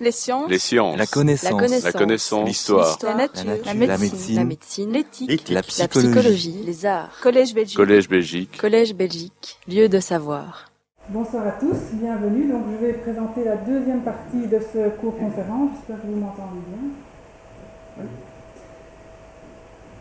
[0.00, 0.48] Les sciences.
[0.48, 0.96] Les sciences.
[0.96, 1.82] La connaissance.
[1.82, 2.46] La connaissance.
[2.46, 2.98] L'histoire.
[3.02, 3.44] La nature.
[3.46, 3.86] La nature.
[3.88, 4.36] La médecine.
[4.36, 4.92] La médecine.
[4.92, 5.48] L'éthique.
[5.48, 6.08] La La psychologie.
[6.08, 6.62] psychologie.
[6.64, 7.10] Les arts.
[7.20, 7.76] Collège Belgique.
[7.76, 8.56] Collège Belgique.
[8.58, 9.58] Collège Belgique.
[9.66, 10.70] Lieu de savoir.
[11.08, 12.48] Bonsoir à tous, bienvenue.
[12.52, 15.70] Donc je vais présenter la deuxième partie de ce cours conférence.
[15.76, 18.04] J'espère que vous m'entendez bien.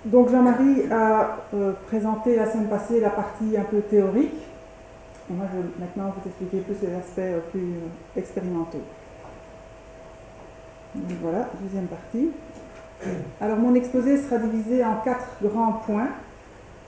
[0.06, 4.34] Donc Jean-Marie a euh, présenté la semaine passée la partie un peu théorique.
[5.30, 8.84] Et moi je vais maintenant vous expliquer plus les aspects euh, plus euh, expérimentaux.
[11.22, 12.30] Voilà, deuxième partie.
[13.40, 16.10] Alors mon exposé sera divisé en quatre grands points.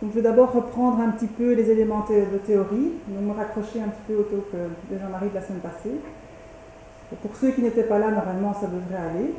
[0.02, 3.82] Donc, je vais d'abord reprendre un petit peu les éléments de théorie, donc me raccrocher
[3.82, 4.46] un petit peu au talk
[4.90, 5.92] de Jean-Marie de la semaine passée.
[7.22, 9.34] Pour ceux qui n'étaient pas là, normalement, ça devrait aller.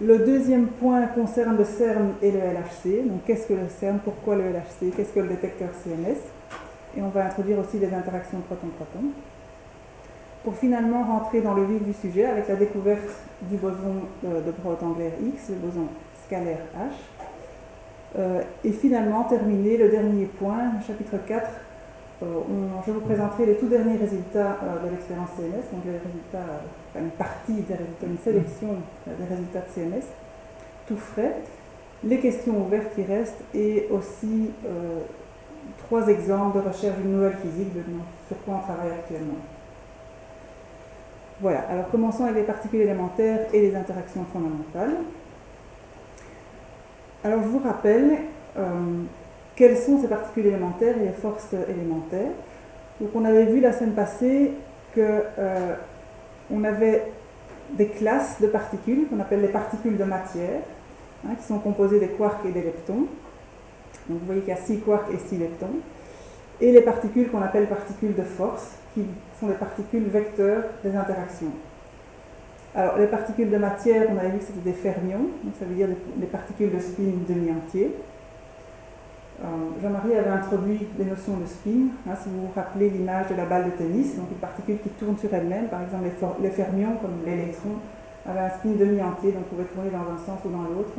[0.00, 3.06] Le deuxième point concerne le CERN et le LHC.
[3.06, 4.00] Donc, qu'est-ce que le CERN?
[4.02, 6.18] Pourquoi le LHC Qu'est-ce que le détecteur CMS
[6.96, 9.10] Et on va introduire aussi les interactions proton-proton.
[10.44, 13.08] Pour finalement rentrer dans le vif du sujet avec la découverte
[13.42, 15.86] du boson euh, de Brod-Angler X, le boson
[16.26, 18.18] scalaire H.
[18.18, 21.48] Euh, et finalement, terminer le dernier point, chapitre 4,
[22.24, 22.26] euh,
[22.84, 26.60] je vous présenterai les tout derniers résultats de l'expérience CMS, donc les résultats,
[26.98, 28.68] une partie des résultats, une sélection
[29.06, 30.06] des résultats de CMS,
[30.88, 31.36] tout frais,
[32.02, 34.50] les questions ouvertes qui restent et aussi
[35.86, 37.68] trois exemples de recherche d'une nouvelle physique,
[38.28, 39.38] sur quoi on travaille actuellement.
[41.42, 44.94] Voilà, alors commençons avec les particules élémentaires et les interactions fondamentales.
[47.24, 48.16] Alors je vous rappelle
[48.56, 48.62] euh,
[49.56, 52.30] quelles sont ces particules élémentaires et les forces élémentaires.
[53.00, 54.52] Donc on avait vu la semaine passée
[54.94, 55.00] que
[55.36, 55.74] euh,
[56.48, 57.10] on avait
[57.72, 60.60] des classes de particules qu'on appelle les particules de matière,
[61.26, 63.08] hein, qui sont composées des quarks et des leptons.
[64.08, 65.74] Donc vous voyez qu'il y a 6 quarks et 6 leptons.
[66.60, 69.04] Et les particules qu'on appelle particules de force, qui
[69.38, 71.52] sont des particules vecteurs des interactions.
[72.74, 75.74] Alors, les particules de matière, on avait vu que c'était des fermions, donc ça veut
[75.74, 77.94] dire des, particules de spin demi-entier.
[79.42, 79.46] Euh,
[79.82, 81.88] Jean-Marie avait introduit des notions de spin.
[82.08, 84.88] hein, si vous vous rappelez l'image de la balle de tennis, donc une particule qui
[84.90, 87.76] tourne sur elle-même, par exemple les, les fermions, comme l'électron,
[88.26, 90.94] avaient un spin demi-entier, donc pouvaient tourner dans un sens ou dans l'autre.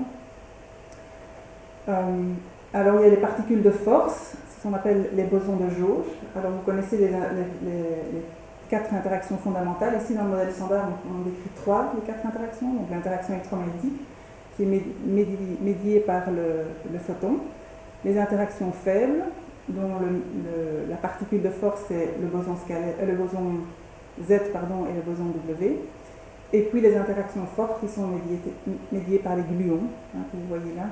[1.89, 2.33] Euh,
[2.73, 6.06] alors, il y a les particules de force, ce qu'on appelle les bosons de jauge.
[6.38, 7.09] Alors, vous connaissez les,
[8.69, 10.00] quatre interactions fondamentales.
[10.01, 12.74] Ici, dans le modèle standard, on, décrit trois des quatre interactions.
[12.74, 14.01] Donc, l'interaction électromagnétique,
[14.56, 17.40] qui est médi- médi- médiée par le, photon.
[18.06, 19.24] Les interactions faibles,
[19.68, 19.91] dont
[20.90, 25.78] la particule de force est le boson, euh, Z et le boson W.
[26.53, 28.40] Et puis les interactions fortes qui sont médiées,
[28.91, 30.84] médiées par les gluons, hein, que vous voyez là.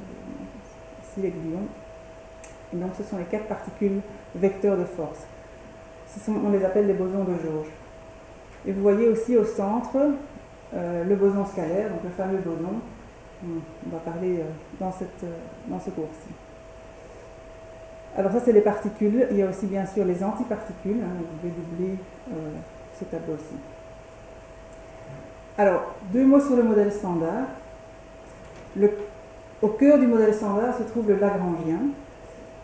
[0.00, 0.02] Euh,
[1.04, 1.66] Ici, les gluons.
[2.72, 4.00] Donc, ce sont les quatre particules
[4.34, 5.20] vecteurs de force.
[6.28, 7.68] On les appelle les bosons de jauge.
[8.66, 9.96] Et vous voyez aussi au centre
[10.74, 12.74] euh, le boson scalaire, donc le fameux boson.
[13.44, 13.48] On
[13.86, 15.26] on va parler euh, euh,
[15.68, 16.28] dans ce cours-ci.
[18.16, 19.26] Alors ça, c'est les particules.
[19.30, 21.00] Il y a aussi bien sûr les antiparticules.
[21.02, 21.98] hein, vous pouvez doubler
[22.98, 23.56] ce tableau-ci.
[25.58, 27.46] Alors, deux mots sur le modèle standard.
[29.60, 31.80] Au cœur du modèle standard se trouve le Lagrangien.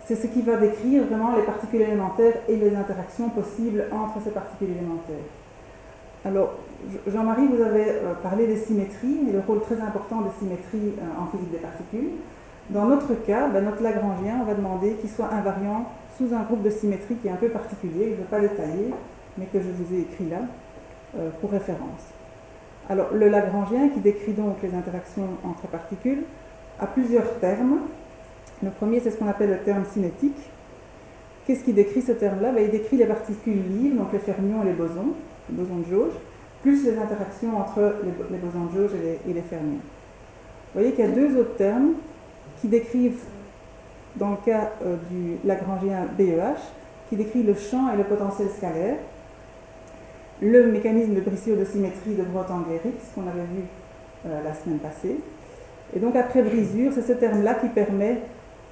[0.09, 4.31] C'est ce qui va décrire vraiment les particules élémentaires et les interactions possibles entre ces
[4.31, 5.27] particules élémentaires.
[6.25, 6.55] Alors,
[6.91, 10.95] Je- Jean-Marie, vous avez euh, parlé des symétries et le rôle très important des symétries
[10.99, 12.11] euh, en physique des particules.
[12.71, 15.87] Dans notre cas, ben, notre Lagrangien, on va demander qu'il soit invariant
[16.17, 18.95] sous un groupe de symétrie qui est un peu particulier, je ne vais pas détailler,
[19.37, 20.39] mais que je vous ai écrit là
[21.19, 22.05] euh, pour référence.
[22.89, 26.23] Alors, le Lagrangien, qui décrit donc les interactions entre particules,
[26.81, 27.81] a plusieurs termes.
[28.63, 30.37] Le premier, c'est ce qu'on appelle le terme cinétique.
[31.47, 32.53] Qu'est-ce qui décrit ce terme-là?
[32.53, 35.15] Ben, Il décrit les particules libres, donc les fermions et les bosons,
[35.51, 36.13] les bosons de jauge,
[36.63, 38.91] plus les interactions entre les, bo- les bosons de jauge
[39.27, 39.79] et les, fermions.
[40.75, 41.93] Vous voyez qu'il y a deux autres termes
[42.61, 43.21] qui décrivent,
[44.17, 46.59] dans le cas euh, du Lagrangien BEH,
[47.09, 48.97] qui décrit le champ et le potentiel scalaire,
[50.43, 53.63] le mécanisme de brisure de symétrie de Brot-Angler-X qu'on avait vu
[54.27, 55.17] euh, la semaine passée.
[55.97, 58.19] Et donc après brisure, c'est ce terme-là qui permet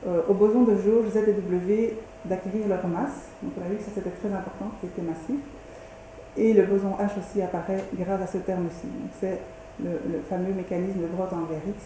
[0.06, 3.28] euh, aux bosons de jauge Z et W d'acquérir leur masse.
[3.42, 5.40] Donc on a vu que ça c'était très important, qui était massif.
[6.36, 8.86] Et le boson H aussi apparaît grâce à ce terme-ci.
[8.86, 9.40] Donc c'est
[9.82, 11.78] le, fameux mécanisme de Brot-Angler-X.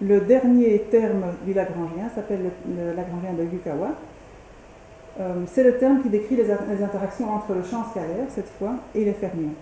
[0.00, 3.90] Le dernier terme du Lagrangien s'appelle le, le Lagrangien de Yukawa.
[5.20, 8.74] Euh, c'est le terme qui décrit les, les interactions entre le champ scalaire, cette fois,
[8.94, 9.54] et les fermions.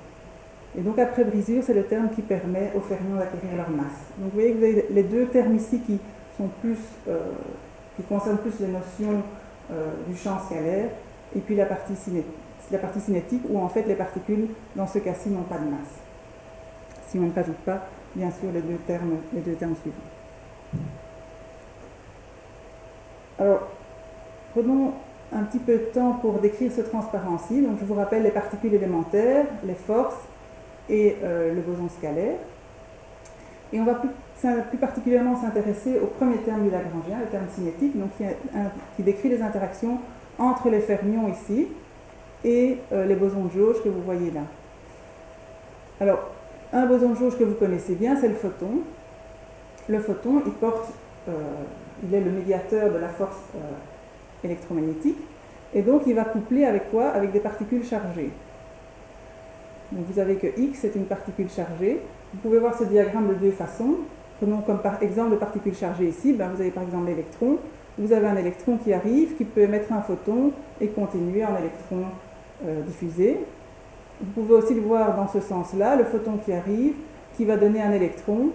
[0.79, 4.13] Et donc après brisure, c'est le terme qui permet aux fermions d'acquérir leur masse.
[4.19, 5.99] Donc vous voyez que vous avez les deux termes ici qui
[6.37, 6.79] sont plus,
[7.09, 7.19] euh,
[7.97, 9.23] qui concernent plus les notions
[9.73, 10.91] euh, du champ scalaire,
[11.35, 12.25] et puis la partie ciné-
[12.71, 15.97] la partie cinétique où en fait les particules, dans ce cas-ci, n'ont pas de masse.
[17.09, 19.97] Si on ne rajoute pas, bien sûr, les deux termes, les deux termes suivants.
[23.39, 23.69] Alors,
[24.53, 24.95] prenons
[25.33, 27.61] un petit peu de temps pour décrire ce transparent-ci.
[27.63, 30.21] Donc, je vous rappelle les particules élémentaires, les forces
[30.89, 32.39] et euh, le boson scalaire.
[33.73, 33.95] Et on va
[34.41, 38.11] plus, particulièrement s'intéresser au premier terme du Lagrangien, le terme cinétique, donc
[38.97, 39.99] qui, décrit les interactions
[40.39, 41.69] entre les fermions ici
[42.45, 44.43] et euh, les bosons de jauge que vous voyez là.
[46.01, 46.31] Alors,
[46.73, 48.81] un boson de jauge que vous connaissez bien, c'est le photon.
[49.89, 50.93] Le photon, il porte,
[51.29, 51.33] euh,
[52.07, 53.39] il est le médiateur de la force
[54.45, 55.19] électromagnétique,
[55.75, 57.09] et donc il va coupler avec quoi?
[57.09, 58.31] Avec des particules chargées.
[59.93, 62.01] Donc vous avez que X est une particule chargée.
[62.33, 63.97] Vous pouvez voir ce diagramme de deux façons.
[64.39, 67.59] Prenons comme par exemple de particules chargées ici, ben vous avez par exemple l'électron.
[67.99, 72.05] Vous avez un électron qui arrive, qui peut émettre un photon et continuer en électron
[72.67, 73.39] euh, diffusé.
[74.21, 76.93] Vous pouvez aussi le voir dans ce sens-là, le photon qui arrive,
[77.37, 78.51] qui va donner un électron.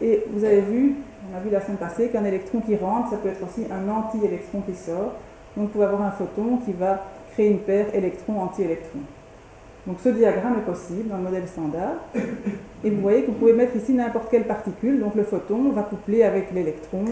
[0.00, 0.96] Et vous avez vu,
[1.32, 3.88] on a vu la semaine passée, qu'un électron qui rentre, ça peut être aussi un
[3.88, 5.12] anti-électron qui sort.
[5.56, 9.00] Donc vous pouvez avoir un photon qui va créer une paire électron-anti-électron.
[9.86, 11.94] Donc ce diagramme est possible dans le modèle standard.
[12.84, 15.00] Et vous voyez que vous pouvez mettre ici n'importe quelle particule.
[15.00, 17.04] Donc le photon va coupler avec l'électron,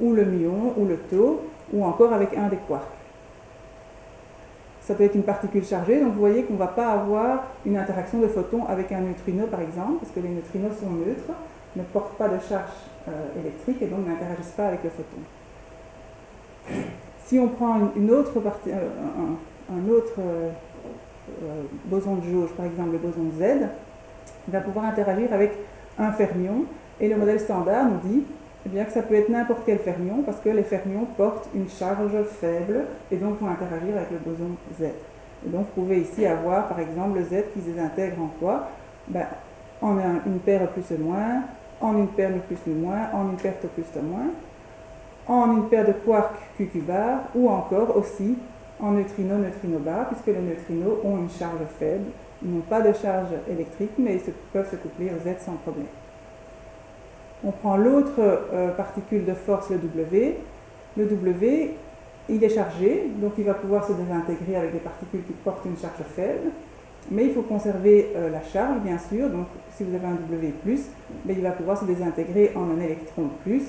[0.00, 2.82] ou le muon, ou le taux, ou encore avec un des quarks.
[4.82, 7.76] Ça peut être une particule chargée, donc vous voyez qu'on ne va pas avoir une
[7.76, 11.32] interaction de photon avec un neutrino par exemple, parce que les neutrinos sont neutres,
[11.76, 12.72] ne portent pas de charge
[13.08, 15.20] euh, électrique et donc n'interagissent pas avec le photon.
[17.24, 18.88] Si on prend euh,
[19.70, 20.50] un, autre euh,
[21.84, 23.68] boson de jauge, par exemple le boson Z,
[24.46, 25.52] il va pouvoir interagir avec
[25.98, 26.64] un fermion.
[27.00, 28.24] Et le modèle standard nous dit
[28.66, 32.12] eh que ça peut être n'importe quel fermion parce que les fermions portent une charge
[32.40, 34.84] faible et donc vont interagir avec le boson Z.
[35.46, 38.68] Et donc vous pouvez ici avoir par exemple le Z qui se désintègre en quoi?
[39.08, 39.26] Ben,
[39.80, 39.96] En
[40.26, 41.42] une paire plus ou moins,
[41.80, 44.28] en une paire plus ou moins, en une paire plus ou moins,
[45.26, 48.36] en une paire de quarks QQ bar ou encore aussi
[48.78, 52.10] en neutrino-neutrino bar, puisque les neutrinos ont une charge faible.
[52.42, 55.86] Ils n'ont pas de charge électrique, mais ils peuvent se coupler au Z sans problème.
[57.44, 60.36] On prend l'autre euh, particule de force, le W.
[60.96, 61.74] Le W,
[62.28, 65.76] il est chargé, donc il va pouvoir se désintégrer avec des particules qui portent une
[65.76, 66.50] charge faible.
[67.10, 69.28] Mais il faut conserver euh, la charge, bien sûr.
[69.30, 70.52] Donc, si vous avez un W+,
[71.24, 73.62] mais il va pouvoir se désintégrer en un électron plus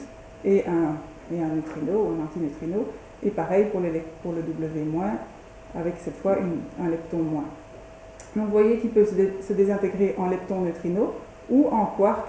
[0.44, 0.96] et un,
[1.34, 2.88] et un neutrino ou un antineutrino.
[3.24, 3.82] Et pareil pour,
[4.22, 4.86] pour le W-,
[5.76, 6.38] avec cette fois
[6.82, 7.46] un lepton moins.
[8.36, 11.14] Donc vous voyez qu'il peut se, désintégrer en lepton-neutrino
[11.50, 12.28] ou en quark,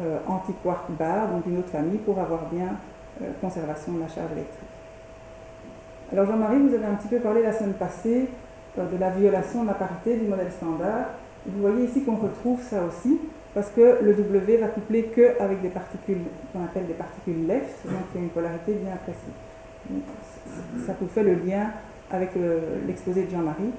[0.00, 2.68] euh, anti-quark bar, donc une autre famille, pour avoir bien
[3.20, 4.68] euh, conservation de la charge électrique.
[6.12, 8.28] Alors Jean-Marie, vous avez un petit peu parlé la semaine passée
[8.78, 11.06] euh, de la violation de la parité du modèle standard.
[11.46, 13.18] Vous voyez ici qu'on retrouve ça aussi,
[13.54, 16.22] parce que le W va coupler qu'avec des particules
[16.52, 19.34] qu'on appelle des particules left, donc il y a une polarité bien précise
[20.86, 21.70] ça vous fait le lien
[22.10, 22.30] avec
[22.86, 23.72] l'exposé de Jean-Marie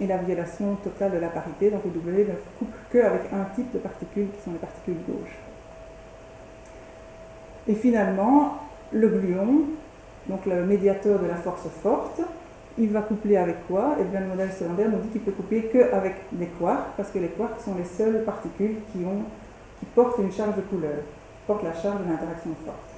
[0.00, 1.70] et la violation totale de la parité.
[1.70, 5.38] Donc le W ne coupe qu'avec un type de particules qui sont les particules gauches.
[7.68, 8.58] Et finalement,
[8.92, 9.64] le gluon,
[10.28, 12.20] donc le médiateur de la force forte,
[12.78, 13.96] il va coupler avec quoi?
[13.98, 17.10] Et eh bien le modèle secondaire nous dit qu'il peut coupler qu'avec des quarks, parce
[17.10, 19.22] que les quarks sont les seules particules qui, ont,
[19.78, 22.90] qui portent une charge de couleur, qui portent la charge de l'interaction forte.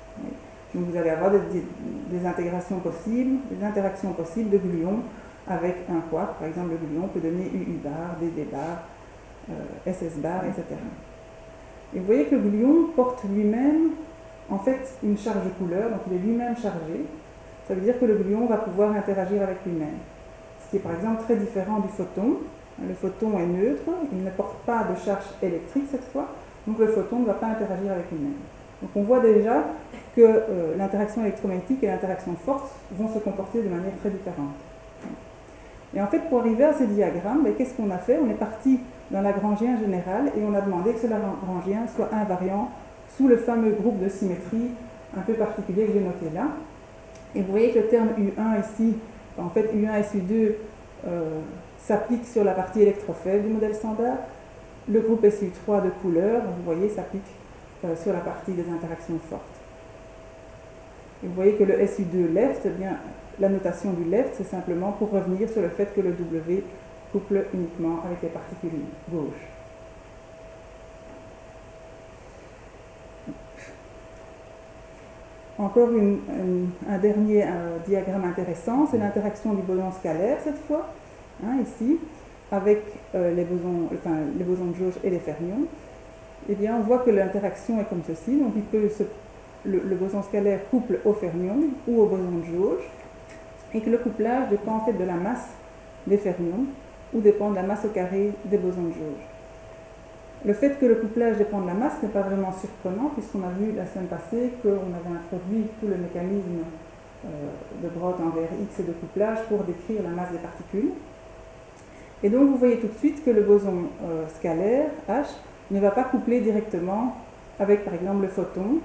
[0.75, 5.01] Donc vous allez avoir des, intégrations possibles, des interactions possibles de gluons
[5.53, 6.39] avec un quark.
[6.39, 8.89] Par exemple, le gluon peut donner UU bar, DD bar,
[9.87, 10.65] SS bar, etc.
[11.95, 13.91] Et vous voyez que le gluon porte lui-même
[14.51, 17.05] en fait une charge de couleur, donc il est lui-même chargé.
[17.67, 19.99] Ça veut dire que le gluon va pouvoir interagir avec lui-même.
[20.65, 22.39] Ce qui est par exemple très différent du photon.
[22.87, 23.83] Le photon est neutre,
[24.13, 26.29] il ne porte pas de charge électrique cette fois,
[26.67, 28.39] donc le photon ne va pas interagir avec lui-même.
[28.81, 29.65] Donc on voit déjà
[30.17, 34.55] que euh, l'interaction électromagnétique et l'interaction force vont se comporter de manière très différente.
[35.95, 38.19] Et en fait, pour arriver à ces diagrammes, ben, qu'est-ce qu'on a fait?
[38.19, 38.81] On est parti
[39.11, 42.71] dans Lagrangien général et on a demandé que ce Lagrangien soit invariant
[43.17, 44.71] sous le fameux groupe de symétrie
[45.17, 46.47] un peu particulier que j'ai noté là.
[47.35, 48.97] Et vous voyez que le terme U1 ici,
[49.39, 50.53] en fait U1 et U2
[51.07, 51.41] euh,
[51.79, 54.17] s'applique sur la partie électrofaible du modèle standard.
[54.89, 57.23] Le groupe SU3 de couleur, vous voyez, s'applique
[57.85, 59.63] euh, sur la partie des interactions fortes
[61.23, 62.97] vous voyez que le SU2 left, eh bien,
[63.41, 66.65] la notation du left, c'est simplement pour revenir sur le fait que le W
[67.13, 68.71] couple uniquement avec les particules
[69.11, 69.49] gauches.
[75.59, 75.91] Encore
[76.91, 77.45] un dernier
[77.87, 80.89] diagramme intéressant, c'est l'interaction du boson scalaire cette fois.
[81.45, 81.99] hein, ici,
[82.51, 82.83] avec
[83.15, 85.67] euh, les, bosons, enfin, de jauge et les fermions,
[86.49, 88.37] eh bien, on voit que l'interaction est comme ceci.
[88.37, 88.89] Donc, il peut
[89.65, 92.83] le, boson scalaire couple au fermion ou au boson de jauge,
[93.75, 95.49] et que le couplage dépend en fait de la masse
[96.07, 96.67] des fermions
[97.15, 99.27] ou dépend de la masse au carré des bosons de jauge.
[100.45, 103.51] Le fait que le couplage dépend de la masse n'est pas vraiment surprenant, puisqu'on a
[103.61, 106.65] vu la semaine passée qu'on avait introduit tout le mécanisme
[107.25, 107.29] euh,
[107.83, 110.91] de Brod envers X et de couplage pour décrire la masse des particules.
[112.25, 115.27] Et donc vous voyez tout de suite que le boson euh, scalaire, H,
[115.71, 117.17] ne va pas coupler directement
[117.61, 118.79] avec par exemple le photon,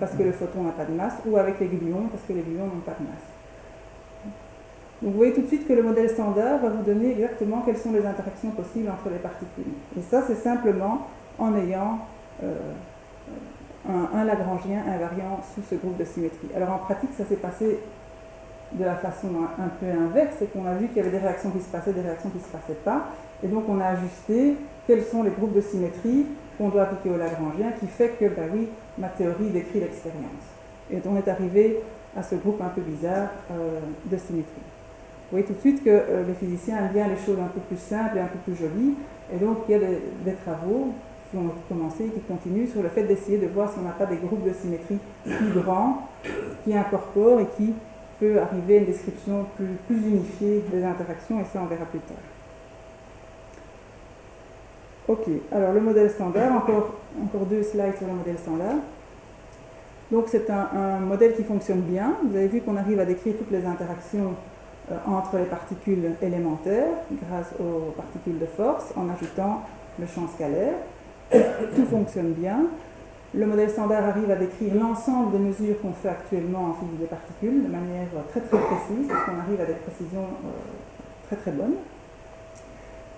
[0.00, 2.42] parce que le photon n'a pas de masse, ou avec les gluons, parce que les
[2.42, 3.33] gluons n'ont pas de masse.
[5.04, 7.92] Vous voyez tout de suite que le modèle standard va vous donner exactement quelles sont
[7.92, 9.72] les interactions possibles entre les particules.
[9.98, 11.08] Et ça, c'est simplement
[11.38, 11.98] en ayant
[12.42, 12.54] euh,
[13.86, 16.48] un, Lagrangien invariant sous ce groupe de symétrie.
[16.56, 17.80] Alors en pratique, ça s'est passé
[18.72, 21.50] de la façon un, peu inverse, c'est qu'on a vu qu'il y avait des réactions
[21.50, 23.08] qui se passaient, des réactions qui ne se passaient pas,
[23.42, 24.56] et donc on a ajusté
[24.86, 26.24] quels sont les groupes de symétrie
[26.56, 30.48] qu'on doit appliquer au Lagrangien, qui fait que, ben oui, ma théorie décrit l'expérience.
[30.90, 31.80] Et on est arrivé
[32.16, 34.62] à ce groupe un peu bizarre euh, de symétrie.
[35.30, 37.60] Vous voyez tout de suite que euh, les physiciens aiment bien les choses un peu
[37.60, 38.94] plus simples et un peu plus jolies,
[39.32, 40.92] et donc il y a des, travaux
[41.30, 43.92] qui ont commencé et qui continuent sur le fait d'essayer de voir si on n'a
[43.92, 46.08] pas des groupes de symétrie plus grands
[46.62, 47.72] qui incorporent et qui
[48.20, 52.16] peut arriver à une description plus, unifiée des interactions, et ça on verra plus tard.
[55.08, 58.76] Ok, alors le modèle standard, encore, encore deux slides sur le modèle standard.
[60.10, 62.14] Donc c'est un, modèle qui fonctionne bien.
[62.24, 64.34] Vous avez vu qu'on arrive à décrire toutes les interactions
[65.06, 69.62] entre les particules élémentaires grâce aux particules de force en ajoutant
[69.98, 70.74] le champ scalaire.
[71.30, 72.66] Tout fonctionne bien.
[73.36, 77.06] Le modèle standard arrive à décrire l'ensemble des mesures qu'on fait actuellement en physique des
[77.06, 80.48] particules de manière très très précise, parce qu'on arrive à des précisions euh,
[81.26, 81.74] très très bonnes.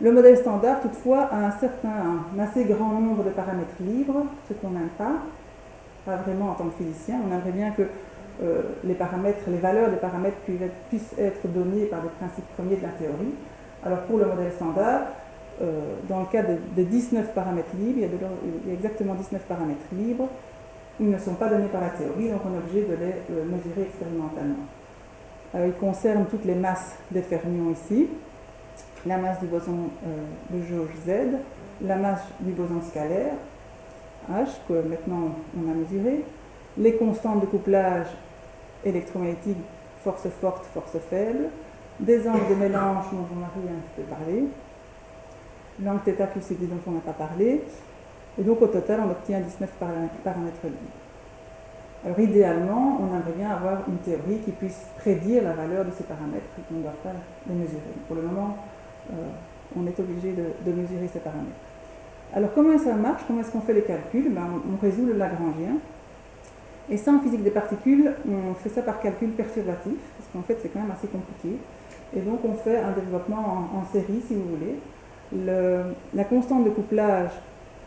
[0.00, 4.54] Le modèle standard, toutefois, a un certain, un assez grand nombre de paramètres libres, ce
[4.54, 5.16] qu'on n'aime pas,
[6.06, 7.16] pas vraiment en tant que physicien.
[7.26, 7.82] On aimerait bien que
[8.42, 8.94] euh, les
[9.58, 10.36] valeurs des paramètres
[10.88, 13.34] puissent être données par des principes premiers de la théorie.
[13.84, 15.02] Alors pour le modèle standard,
[15.62, 20.28] euh, dans le cas de, 19 paramètres libres, il y, a exactement 19 paramètres libres,
[21.00, 23.44] ils ne sont pas donnés par la théorie, donc on est obligé de les euh,
[23.44, 24.64] mesurer expérimentalement.
[25.54, 28.08] Alors, ils concernent toutes les masses des fermions ici,
[29.06, 29.88] la masse du boson
[30.50, 31.38] de jauge Z,
[31.82, 33.34] la masse du boson scalaire,
[34.30, 36.24] H, que maintenant on a mesuré,
[36.76, 38.08] les constantes de couplage
[38.88, 39.58] électromagnétique,
[40.02, 41.48] force forte, force faible,
[42.00, 44.44] des angles de mélange dont Jean-Marie a un peu parlé,
[45.82, 47.62] l'angle θ plus CD dont on n'a pas parlé,
[48.38, 49.70] et donc au total on obtient 19
[50.24, 50.76] paramètres libres.
[52.04, 56.04] Alors idéalement, on aimerait bien avoir une théorie qui puisse prédire la valeur de ces
[56.04, 57.14] paramètres qu'on doit faire
[57.48, 57.80] les mesurer.
[58.06, 58.56] Pour le moment,
[59.10, 59.14] euh,
[59.76, 61.50] on est obligé de, mesurer ces paramètres.
[62.32, 63.22] Alors comment ça marche?
[63.26, 64.32] Comment est-ce qu'on fait les calculs?
[64.32, 65.78] Ben, on, résout le Lagrangien.
[66.90, 70.58] Et ça, en physique des particules, on fait ça par calcul perturbatif, parce qu'en fait,
[70.62, 71.56] c'est quand même assez compliqué.
[72.16, 75.94] Et donc, on fait un développement en, série, si vous voulez.
[76.14, 77.30] la constante de couplage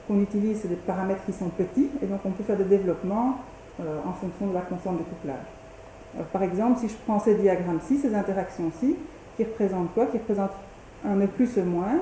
[0.09, 3.37] qu'on utilise, c'est des paramètres qui sont petits, et donc on peut faire des développements
[3.79, 6.25] euh, en fonction de la constante de couplage.
[6.33, 8.95] par exemple, si je prends ces diagrammes-ci, ces interactions-ci,
[9.37, 10.07] qui représentent quoi?
[10.07, 10.57] Qui représentent
[11.05, 11.99] un E plus E moins,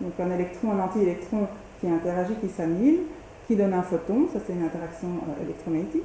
[0.00, 1.48] donc un électron, un anti-électron
[1.80, 3.00] qui interagit, qui s'annule,
[3.48, 6.04] qui donne un photon, ça c'est une interaction euh, électromagnétique.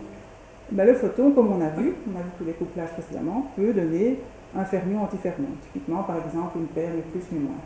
[0.71, 3.71] Ben, le photon, comme on a vu, on a vu tous les couplages précédemment, peut
[3.71, 4.19] donner
[4.55, 7.61] un fermion-antifermion, typiquement par exemple une paire de plus ou moins.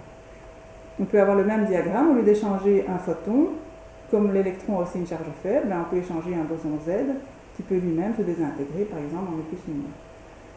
[1.00, 3.50] On peut avoir le même diagramme, au lieu d'échanger un photon,
[4.12, 6.92] comme l'électron a aussi une charge faible, ben, on peut échanger un boson Z
[7.56, 9.92] qui peut lui-même se désintégrer par exemple en plus ou moins.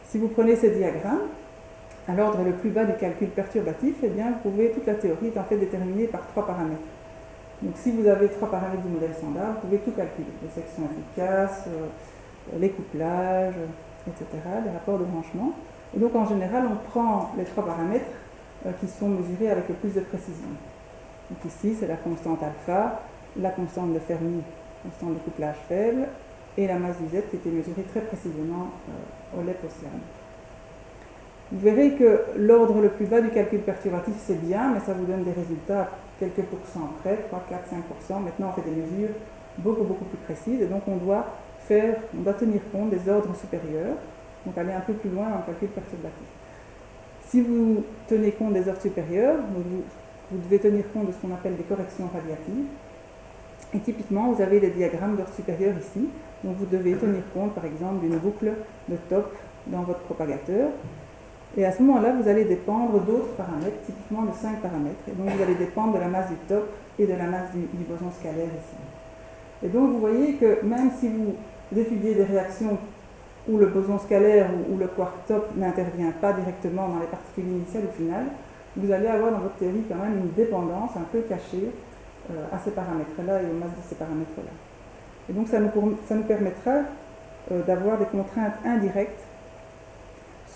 [0.08, 1.28] Si vous prenez ce diagramme,
[2.08, 5.28] à l'ordre le plus bas du calcul perturbatif, eh bien, vous pouvez, toute la théorie
[5.28, 6.82] est en fait déterminée par trois paramètres.
[7.62, 10.82] Donc si vous avez trois paramètres du modèle standard, vous pouvez tout calculer, les sections
[10.90, 11.86] efficaces, euh,
[12.58, 13.54] les couplages,
[14.06, 14.26] etc.,
[14.64, 15.52] les rapports de branchement.
[15.94, 18.04] Et donc en général, on prend les trois paramètres
[18.66, 20.48] euh, qui sont mesurés avec le plus de précision.
[21.30, 23.00] Donc ici, c'est la constante alpha,
[23.40, 24.42] la constante de Fermi,
[24.82, 26.08] constante de couplage faible,
[26.58, 29.90] et la masse du Z qui était mesurée très précisément euh, au LEP océan.
[31.50, 35.04] Vous verrez que l'ordre le plus bas du calcul perturbatif, c'est bien, mais ça vous
[35.04, 38.22] donne des résultats quelques pourcents près, 3, 4, 5%.
[38.22, 39.14] Maintenant, on fait des mesures
[39.58, 41.26] beaucoup, beaucoup plus précises, et donc on doit
[42.16, 43.96] on doit tenir compte des ordres supérieurs,
[44.44, 46.26] donc aller un peu plus loin en calcul perturbatif.
[47.28, 51.56] Si vous tenez compte des ordres supérieurs, vous, devez tenir compte de ce qu'on appelle
[51.56, 52.66] des corrections radiatives.
[53.74, 56.08] Et typiquement, vous avez des diagrammes d'ordre supérieur ici,
[56.44, 58.52] donc vous devez tenir compte par exemple d'une boucle
[58.88, 59.32] de top
[59.66, 60.70] dans votre propagateur
[61.56, 65.04] Et à ce moment-là, vous allez dépendre d'autres paramètres, typiquement de 5 paramètres.
[65.08, 67.84] Et donc vous allez dépendre de la masse du top et de la masse du,
[67.88, 68.76] boson scalaire ici.
[69.64, 71.34] Et donc vous voyez que même si vous
[71.78, 72.78] étudiez des réactions
[73.48, 77.84] où le boson scalaire ou, le quark top n'intervient pas directement dans les particules initiales
[77.88, 78.26] ou finales,
[78.76, 81.70] vous allez avoir dans votre théorie quand même une dépendance un peu cachée
[82.30, 84.52] euh, à ces paramètres-là et aux masses de ces paramètres-là.
[85.28, 86.72] Et donc ça nous, permettra
[87.50, 89.24] euh, d'avoir des contraintes indirectes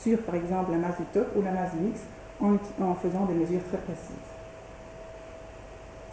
[0.01, 2.01] sur, par exemple, la masse du top ou la masse du X
[2.41, 4.15] en, faisant des mesures très précises.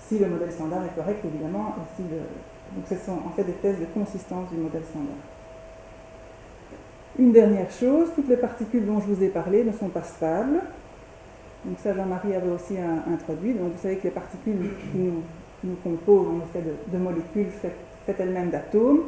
[0.08, 1.76] Si le modèle standard est correct, évidemment,
[2.76, 5.16] donc ce sont en fait des tests de consistance du modèle standard.
[7.20, 10.62] Une dernière chose, toutes les particules dont je vous ai parlé ne sont pas stables.
[11.64, 13.54] Donc ça, Jean-Marie avait aussi introduit.
[13.54, 17.52] Donc vous savez que les particules qui nous, composent en effet de, molécules
[18.06, 19.02] faites elles-mêmes d'atomes.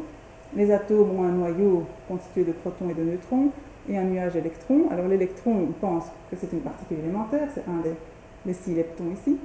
[0.56, 3.50] Les atomes ont un noyau constitué de protons et de neutrons
[3.90, 4.88] et un nuage d'électrons.
[4.92, 9.38] Alors l'électron, on pense que c'est une particule élémentaire, c'est un des, six leptons ici.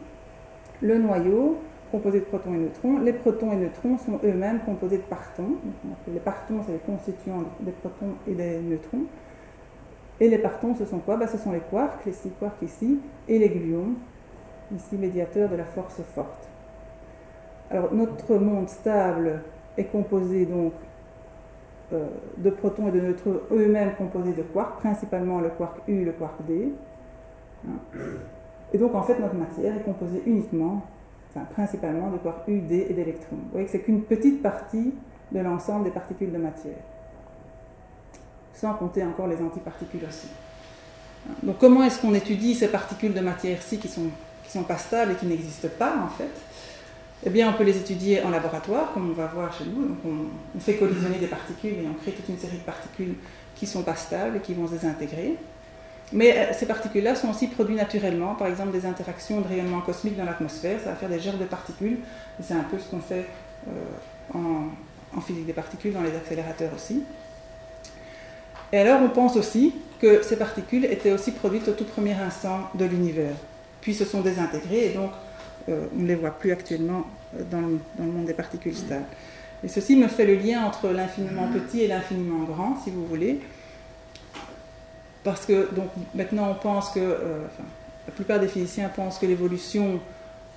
[0.82, 1.56] Le noyau,
[1.90, 2.98] composé de protons et neutrons.
[3.00, 5.56] Les protons et neutrons sont eux-mêmes composés de partons.
[6.12, 9.04] Les partons, c'est les constituants des protons et des neutrons.
[10.20, 11.16] Et les partons, ce sont quoi?
[11.16, 13.94] Ben, Ce sont les quarks, les six quarks ici, et les gluons,
[14.74, 16.48] ici médiateurs de la force forte.
[17.70, 19.42] Alors notre monde stable
[19.78, 20.72] est composé donc
[21.92, 26.12] euh, de protons et de neutrons eux-mêmes composés de quarks, principalement le quark U, le
[26.12, 26.72] quark D.
[28.72, 30.82] Et donc en fait notre matière est composée uniquement,
[31.52, 33.36] principalement de quarks U, D et d'électrons.
[33.36, 34.94] Vous voyez que c'est qu'une petite partie
[35.32, 36.74] de l'ensemble des particules de matière,
[38.54, 40.28] sans compter encore les antiparticules aussi.
[41.28, 41.34] Hein.
[41.42, 44.10] Donc comment est-ce qu'on étudie ces particules de matière-ci qui sont,
[44.44, 46.30] qui sont pas stables et qui n'existent pas en fait?
[47.24, 49.94] Eh bien, on peut les étudier en laboratoire, comme on va voir chez nous.
[50.06, 53.14] on, fait collisionner des particules et on crée toute une série de particules
[53.54, 55.36] qui sont pas stables et qui vont se désintégrer.
[56.12, 60.16] Mais euh, ces particules-là sont aussi produites naturellement, par exemple des interactions de rayonnement cosmique
[60.16, 61.98] dans l'atmosphère, ça va faire des gerbes de particules,
[62.42, 63.26] c'est un peu ce qu'on fait
[63.68, 64.36] euh,
[65.16, 67.04] en, physique des particules dans les accélérateurs aussi.
[68.72, 72.70] Et alors on pense aussi que ces particules étaient aussi produites au tout premier instant
[72.74, 73.34] de l'univers,
[73.80, 75.10] puis se sont désintégrées, et donc
[75.68, 77.04] euh, on ne les voit plus actuellement
[77.50, 79.04] dans le, monde des particules stables.
[79.62, 83.40] Et ceci me fait le lien entre l'infiniment petit et l'infiniment grand, si vous voulez.
[85.22, 87.46] Parce que donc, maintenant on pense que, euh,
[88.06, 90.00] la plupart des physiciens pensent que l'évolution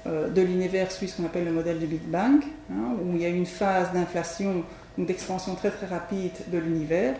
[0.06, 3.26] de l'univers suit ce qu'on appelle le modèle du Big Bang, hein, où il y
[3.26, 4.66] a une phase d'inflation,
[4.98, 7.16] d'expansion très très rapide de l'univers.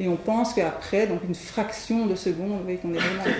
[0.00, 3.36] Et on pense qu'après, donc une fraction de seconde, vous voyez qu'on est vraiment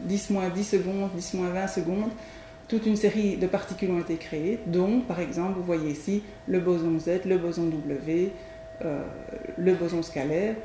[0.00, 2.10] 10 moins 10 secondes, 10 moins 20 secondes,
[2.68, 6.60] toute une série de particules ont été créées, dont par exemple, vous voyez ici le
[6.60, 8.32] boson Z, le boson W,
[8.84, 9.02] euh,
[9.56, 10.56] le boson scalaire,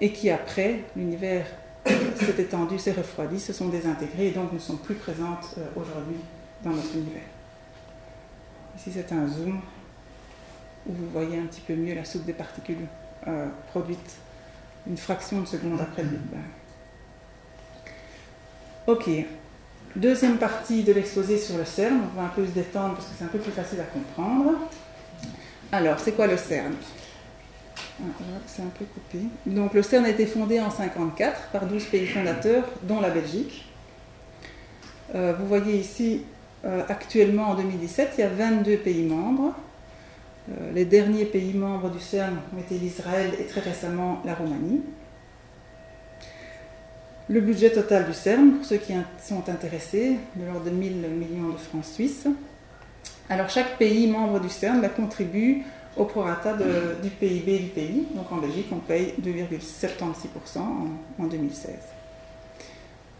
[0.00, 1.46] et qui après, l'univers
[1.84, 6.16] s'est étendu, s'est refroidi, se sont désintégrés et donc ne sont plus présentes euh, aujourd'hui
[6.62, 7.22] dans notre univers.
[8.76, 9.60] Ici c'est un zoom
[10.86, 12.86] où vous voyez un petit peu mieux la soupe des particules
[13.26, 14.16] euh, produites
[14.86, 16.40] une fraction de seconde après le Big Bang.
[18.86, 19.10] Ok,
[19.96, 23.12] Deuxième partie de l'exposé sur le CERN, on va un peu se détendre parce que
[23.18, 24.52] c'est un peu plus facile à comprendre.
[25.72, 26.74] Alors, c'est quoi le CERN?
[28.46, 29.24] C'est un peu coupé.
[29.46, 33.66] Donc, le CERN a été fondé en 1954 par 12 pays fondateurs, dont la Belgique.
[35.14, 36.24] Euh, vous voyez ici,
[36.64, 39.54] euh, actuellement en 2017, il y a 22 pays membres.
[40.50, 44.82] Euh, les derniers pays membres du CERN ont été l'Israël et très récemment la Roumanie
[47.28, 51.50] le budget total du CERN, pour ceux qui sont intéressés, de l'ordre de 1000 millions
[51.50, 52.26] de francs suisses.
[53.28, 55.62] Alors chaque pays membre du CERN bah, contribue
[55.98, 56.54] au prorata
[57.02, 58.06] du PIB du pays.
[58.14, 60.58] Donc en Belgique, on paye 2,76%
[61.18, 61.74] en, 2016.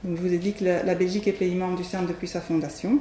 [0.05, 2.41] Donc je vous ai dit que la, Belgique est pays membre du CERN depuis sa
[2.41, 3.01] fondation.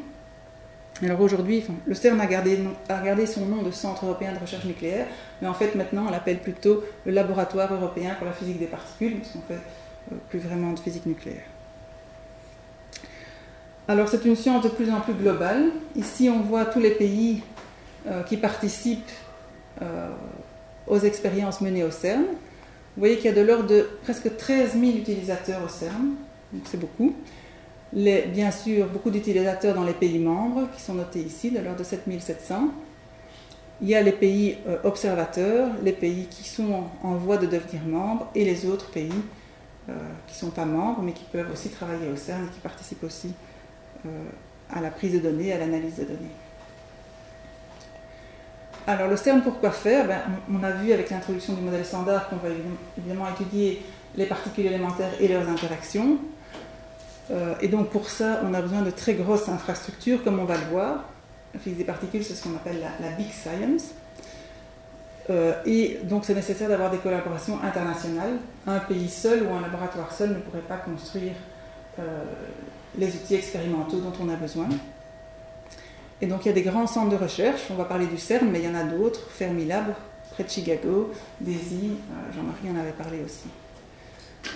[1.03, 5.05] Alors aujourd'hui, le CERN a gardé, son nom de Centre européen de recherche nucléaire,
[5.41, 9.19] mais en fait maintenant on l'appelle plutôt le Laboratoire européen pour la physique des particules,
[9.19, 9.59] parce qu'en fait
[10.29, 11.43] plus vraiment de physique nucléaire.
[13.87, 15.65] Alors c'est une science de plus en plus globale.
[15.95, 17.43] Ici on voit tous les pays
[18.07, 19.26] euh, qui participent euh,
[20.87, 22.23] aux expériences menées au CERN.
[22.23, 26.15] Vous voyez qu'il y a de l'ordre de presque 13 000 utilisateurs au CERN,
[26.51, 27.13] donc c'est beaucoup.
[27.93, 31.83] Bien sûr, beaucoup d'utilisateurs dans les pays membres qui sont notés ici, de l'ordre de
[31.83, 32.69] 7700.
[33.81, 37.83] Il y a les pays euh, observateurs, les pays qui sont en voie de devenir
[37.85, 39.11] membres et les autres pays
[39.87, 39.93] euh,
[40.25, 43.03] qui ne sont pas membres, mais qui peuvent aussi travailler au CERN et qui participent
[43.03, 43.33] aussi
[44.05, 44.09] euh,
[44.73, 46.31] à la prise de données, à l'analyse de données.
[48.89, 50.05] Alors le CERN, pourquoi faire
[50.49, 52.47] On a vu avec l'introduction du modèle standard qu'on va
[52.97, 53.83] évidemment étudier
[54.15, 56.17] les particules élémentaires et leurs interactions.
[57.29, 60.55] Euh, et donc pour ça, on a besoin de très grosses infrastructures, comme on va
[60.55, 61.03] le voir.
[61.53, 63.91] La physique des particules, c'est ce qu'on appelle la, big science.
[65.29, 68.37] Euh, et donc c'est nécessaire d'avoir des collaborations internationales.
[68.65, 71.33] Un pays seul ou un laboratoire seul ne pourrait pas construire
[71.99, 72.23] euh,
[72.97, 74.69] les outils expérimentaux dont on a besoin.
[76.21, 78.49] Et donc il y a des grands centres de recherche, on va parler du CERN,
[78.49, 79.93] mais il y en a d'autres, Fermilab,
[80.31, 81.91] près de Chicago, DESY,
[82.35, 83.47] Jean-Marie en avait parlé aussi.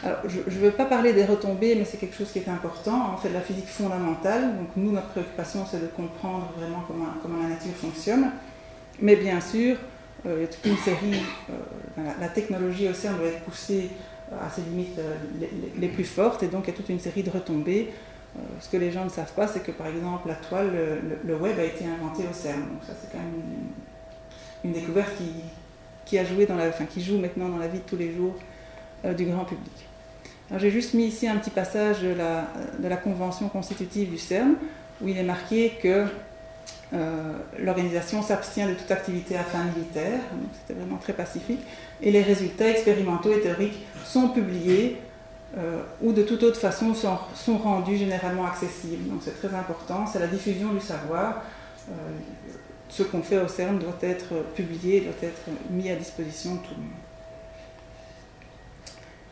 [0.04, 3.12] Alors, je ne veux pas parler des retombées, mais c'est quelque chose qui est important.
[3.13, 7.43] On fait de la physique fondamentale, donc nous, notre préoccupation, c'est de comprendre vraiment comment,
[7.43, 8.32] la nature fonctionne.
[9.00, 9.78] Mais bien sûr,
[10.26, 13.89] euh, il y a toute une série, euh, la, technologie au CERN doit être poussée
[14.32, 15.15] à ses limites euh,
[15.78, 17.89] les, plus fortes, et donc il y a toute une série de retombées.
[18.59, 20.71] Ce que les gens ne savent pas, c'est que par exemple, la toile,
[21.25, 22.59] le, web a été inventé au CERN.
[22.61, 23.41] Donc ça, c'est quand même
[24.63, 25.31] une, découverte qui,
[26.05, 28.13] qui, a joué dans la, enfin, qui joue maintenant dans la vie de tous les
[28.13, 28.35] jours
[29.03, 29.87] du grand public.
[30.57, 34.55] J'ai juste mis ici un petit passage de la, de la, convention constitutive du CERN,
[35.01, 36.05] où il est marqué que
[36.93, 40.19] euh, l'organisation s'abstient de toute activité à fin militaire,
[40.59, 41.61] c'était vraiment très pacifique,
[42.01, 44.97] et les résultats expérimentaux et théoriques sont publiés
[45.57, 49.09] euh, ou de toute autre façon sont, rendus généralement accessibles.
[49.09, 51.43] Donc c'est très important, c'est la diffusion du savoir.
[51.89, 51.93] Euh,
[52.89, 56.73] ce qu'on fait au CERN doit être publié, doit être mis à disposition de tout
[56.75, 56.91] le monde.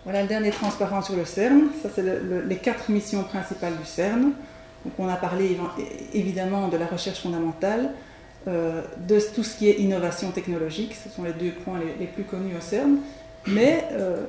[0.05, 1.67] Voilà le dernier transparent sur le CERN.
[1.81, 2.03] Ça, c'est
[2.47, 4.31] les quatre missions principales du CERN.
[4.85, 5.57] Donc, on a parlé
[6.13, 7.91] évidemment de la recherche fondamentale,
[8.47, 10.95] euh, de tout ce qui est innovation technologique.
[10.95, 12.97] Ce sont les deux points les, plus connus au CERN.
[13.47, 14.25] Mais euh,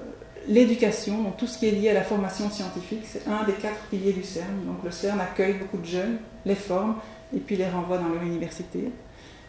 [0.49, 3.81] l'éducation, donc tout ce qui est lié à la formation scientifique, c'est un des quatre
[3.91, 4.65] piliers du CERN.
[4.67, 6.97] Donc le CERN accueille beaucoup de jeunes, les forme
[7.35, 8.91] et puis les renvoie dans leur université.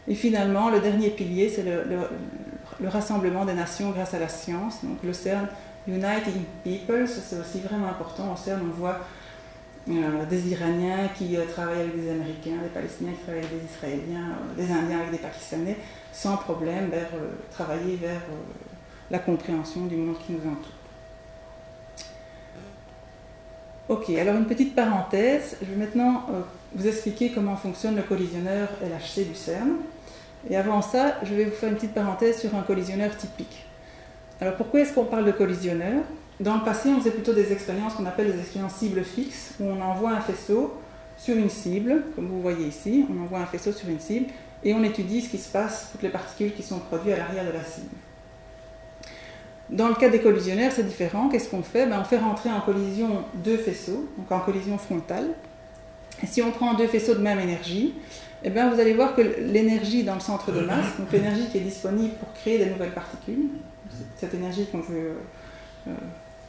[0.08, 1.84] Et finalement, le dernier pilier, c'est le,
[2.80, 4.84] le, rassemblement des nations grâce à la science.
[4.84, 5.48] Donc le CERN
[5.88, 8.34] Uniting People, c'est aussi vraiment important.
[8.34, 9.00] Au CERN, on voit
[9.90, 13.66] euh, des Iraniens qui euh, travaillent avec des Américains, des Palestiniens qui travaillent avec des
[13.66, 15.78] Israéliens, euh, des Indiens avec des Pakistanais,
[16.14, 17.10] sans problème, vers,
[17.50, 18.22] travailler vers
[19.10, 20.81] la compréhension du monde qui nous entoure.
[23.90, 25.58] Ok, alors une petite parenthèse.
[25.62, 26.26] Je vais maintenant
[26.74, 29.72] vous expliquer comment fonctionne le collisionneur LHC du CERN.
[30.50, 33.66] Et avant ça, je vais vous faire une petite parenthèse sur un collisionneur typique.
[34.40, 36.04] Alors pourquoi est-ce qu'on parle de collisionneur?
[36.40, 39.66] Dans le passé, on faisait plutôt des expériences qu'on appelle des expériences cibles fixes, où
[39.66, 40.74] on envoie un faisceau
[41.18, 44.32] sur une cible, comme vous voyez ici, on envoie un faisceau sur une cible,
[44.64, 47.46] et on étudie ce qui se passe, toutes les particules qui sont produites à l'arrière
[47.46, 47.90] de la cible.
[49.72, 51.30] Dans le cas des collisionnaires, c'est différent.
[51.30, 51.86] Qu'est-ce qu'on fait?
[51.86, 55.30] Ben, On fait rentrer en collision deux faisceaux, donc en collision frontale.
[56.22, 57.94] Et si on prend deux faisceaux de même énergie,
[58.44, 61.58] eh bien, vous allez voir que l'énergie dans le centre de masse, donc l'énergie qui
[61.58, 63.50] est disponible pour créer des nouvelles particules,
[64.18, 65.14] cette énergie qu'on veut,
[65.88, 65.92] euh,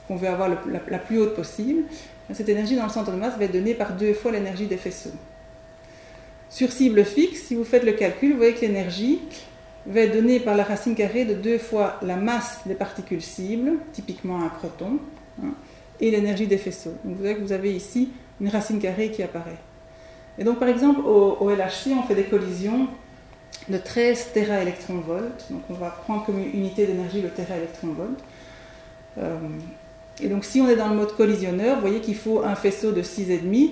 [0.08, 1.84] qu'on veut avoir la, plus haute possible,
[2.32, 4.78] cette énergie dans le centre de masse va être donnée par deux fois l'énergie des
[4.78, 5.12] faisceaux.
[6.48, 9.20] Sur cible fixe, si vous faites le calcul, vous voyez que l'énergie
[9.86, 13.72] va être donnée par la racine carrée de deux fois la masse des particules cibles,
[13.92, 14.98] typiquement un proton,
[15.42, 15.54] hein,
[16.00, 16.94] et l'énergie des faisceaux.
[17.04, 19.58] Donc vous voyez que vous avez ici une racine carrée qui apparaît.
[20.38, 22.88] Et donc par exemple au, LHC, on fait des collisions
[23.68, 25.46] de 13 téraélectronvolts.
[25.50, 28.18] Donc on va prendre comme unité d'énergie le téraélectronvolt.
[29.18, 29.36] Euh,
[30.22, 32.92] et donc si on est dans le mode collisionneur, vous voyez qu'il faut un faisceau
[32.92, 33.70] de 6,5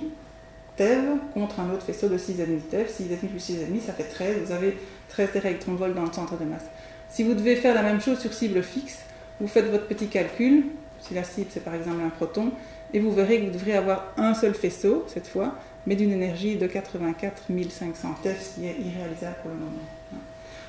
[0.76, 1.02] TeV
[1.34, 2.84] contre un autre faisceau de 6,5 TeV.
[2.84, 4.36] 6,5 plus 6,5, ça fait 13.
[4.44, 4.76] Vous avez
[5.10, 6.66] 13 téraélectronvolts dans le centre de masse.
[7.08, 9.00] Si vous devez faire la même chose sur cible fixe,
[9.40, 10.64] vous faites votre petit calcul.
[11.00, 12.52] Si la cible c'est par exemple un proton,
[12.92, 15.54] et vous verrez que vous devrez avoir un seul faisceau cette fois,
[15.86, 19.82] mais d'une énergie de 84 500 TeV, ce qui est irréalisable pour le moment.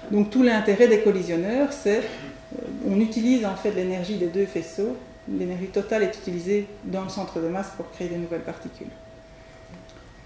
[0.10, 4.98] Donc tout l'intérêt des collisionneurs, c'est euh, on utilise en fait l'énergie des deux faisceaux,
[5.30, 8.88] l'énergie totale est utilisée dans le centre de masse pour créer des nouvelles particules.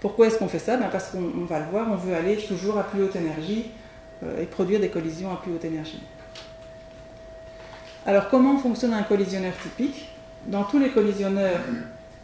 [0.00, 0.76] Pourquoi est-ce qu'on fait ça?
[0.76, 3.66] Ben Parce qu'on va le voir, on veut aller toujours à plus haute énergie
[4.40, 6.02] et produire des collisions à plus haute énergie.
[8.06, 10.08] Alors comment fonctionne un collisionneur typique?
[10.46, 11.60] Dans tous les collisionneurs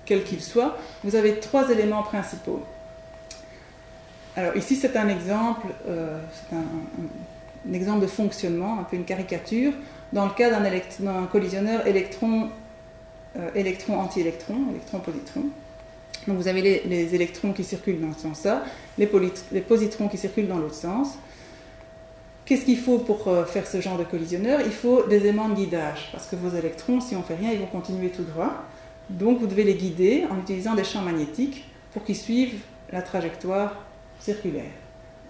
[0.04, 2.62] quel qu'il soit, vous avez trois éléments principaux.
[4.36, 9.72] Alors ici c'est un exemple, euh, c'est un, exemple de fonctionnement, un peu une caricature,
[10.12, 12.48] dans le cas d'un collisionneur électron,
[13.36, 15.44] euh, électron anti-électron, électron-positron.
[16.26, 18.62] Donc vous avez les, électrons qui circulent dans ce sens-là,
[18.96, 21.18] les, positrons qui circulent dans l'autre sens.
[22.44, 24.60] Qu'est-ce qu'il faut pour euh, faire ce genre de collisionneur?
[24.64, 27.52] Il faut des aimants de guidage, parce que vos électrons, si on ne fait rien,
[27.52, 28.64] ils vont continuer tout droit.
[29.10, 33.76] Donc vous devez les guider en utilisant des champs magnétiques pour qu'ils suivent la trajectoire
[34.18, 34.70] circulaire.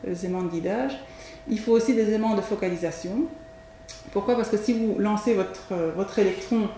[0.07, 0.93] Les aimants de guidage.
[1.49, 3.27] Il faut aussi des aimants de focalisation.
[4.13, 4.37] Pourquoi?
[4.37, 6.69] Parce que si vous lancez votre, votre électron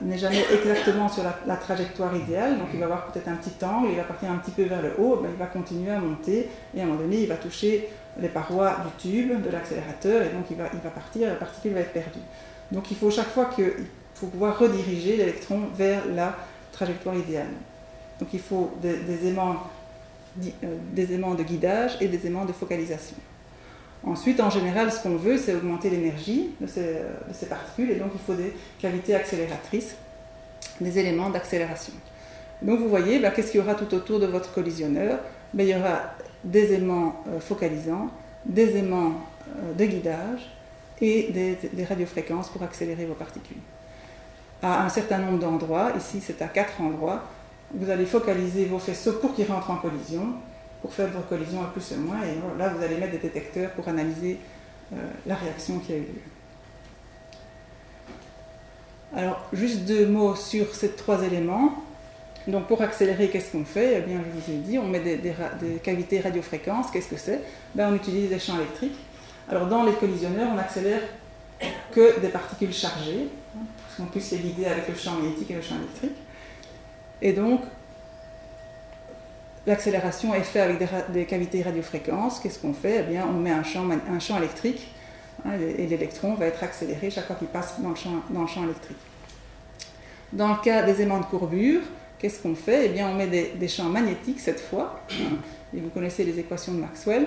[0.00, 3.88] n'est jamais exactement sur la, trajectoire idéale, donc il va avoir peut-être un petit angle,
[3.90, 6.48] il va partir un petit peu vers le haut, ben, il va continuer à monter,
[6.74, 7.88] et à un moment donné, il va toucher
[8.20, 11.72] les parois du tube, de l'accélérateur, et donc il va, il va partir, la particule
[11.72, 12.20] va être perdue.
[12.70, 13.72] Donc il faut chaque fois qu'il
[14.14, 16.36] faut pouvoir rediriger l'électron vers la
[16.72, 17.46] trajectoire idéale.
[18.20, 19.56] Donc il faut des, aimants,
[20.40, 23.16] euh, des aimants de guidage et des aimants de focalisation.
[24.06, 28.20] Ensuite, en général, ce qu'on veut, c'est augmenter l'énergie de, ces, particules, et donc il
[28.20, 29.96] faut des cavités accélératrices,
[30.80, 31.94] des éléments d'accélération.
[32.60, 35.20] Donc vous voyez, bah, qu'est-ce qu'il y aura tout autour de votre collisionneur?
[35.54, 38.10] Bah, Il y aura des aimants euh, focalisants,
[38.44, 39.14] des aimants
[39.48, 40.50] euh, de guidage
[41.00, 43.56] et des, radiofréquences pour accélérer vos particules.
[44.62, 47.24] À un certain nombre d'endroits, ici c'est à quatre endroits,
[47.74, 50.34] vous allez focaliser vos faisceaux pour qu'ils rentrent en collision,
[50.80, 53.70] pour faire de collision à plus ou moins, et là vous allez mettre des détecteurs
[53.70, 54.38] pour analyser
[54.92, 56.20] euh, la réaction qui a eu lieu.
[59.16, 61.74] Alors, juste deux mots sur ces trois éléments.
[62.46, 63.98] Donc, pour accélérer, qu'est-ce qu'on fait?
[63.98, 65.34] Eh bien, je vous ai dit, on met des,
[65.82, 66.90] cavités radiofréquences.
[66.90, 67.40] Qu'est-ce que c'est?
[67.74, 68.98] Ben, On utilise des champs électriques.
[69.48, 71.00] Alors, dans les collisionneurs, on accélère
[71.92, 75.62] que des particules chargées, parce qu'en plus, c'est l'idée avec le champ magnétique et le
[75.62, 76.16] champ électrique.
[77.22, 77.60] Et donc,
[79.66, 82.38] L'accélération est faite avec des, cavités radiofréquences.
[82.38, 83.00] Qu'est-ce qu'on fait?
[83.00, 84.88] Eh bien, on met un champ, électrique
[85.44, 87.96] hein, et l'électron va être accéléré chaque fois qu'il passe dans le,
[88.46, 88.98] champ, électrique.
[90.34, 91.80] Dans le cas des aimants de courbure,
[92.24, 92.86] qu'est-ce qu'on fait?
[92.86, 94.98] Eh bien, on met des, champs magnétiques cette fois.
[95.76, 97.26] Et vous connaissez les équations de Maxwell.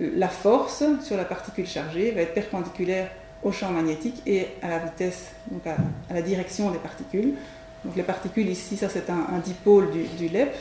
[0.00, 3.10] La force sur la particule chargée va être perpendiculaire
[3.42, 5.76] au champ magnétique et à la vitesse, donc à,
[6.10, 7.34] la direction des particules.
[7.84, 10.54] Donc les particules ici, ça c'est un, dipôle du, LEP.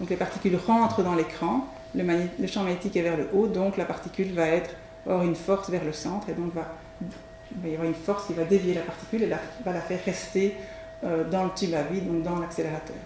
[0.00, 2.04] Donc les particules rentrent dans l'écran, le,
[2.46, 4.70] champ magnétique est vers le haut, donc la particule va être,
[5.06, 8.34] avoir une force vers le centre, et donc il va y avoir une force qui
[8.34, 10.56] va dévier la particule et va la faire rester
[11.04, 12.96] euh, dans le tube à vide, donc dans l'accélérateur.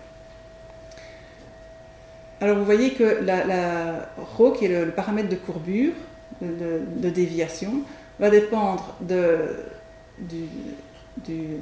[2.40, 5.92] Alors vous voyez que la, ρ, qui est le, paramètre de courbure,
[6.40, 7.82] de, déviation,
[8.20, 9.38] va dépendre de,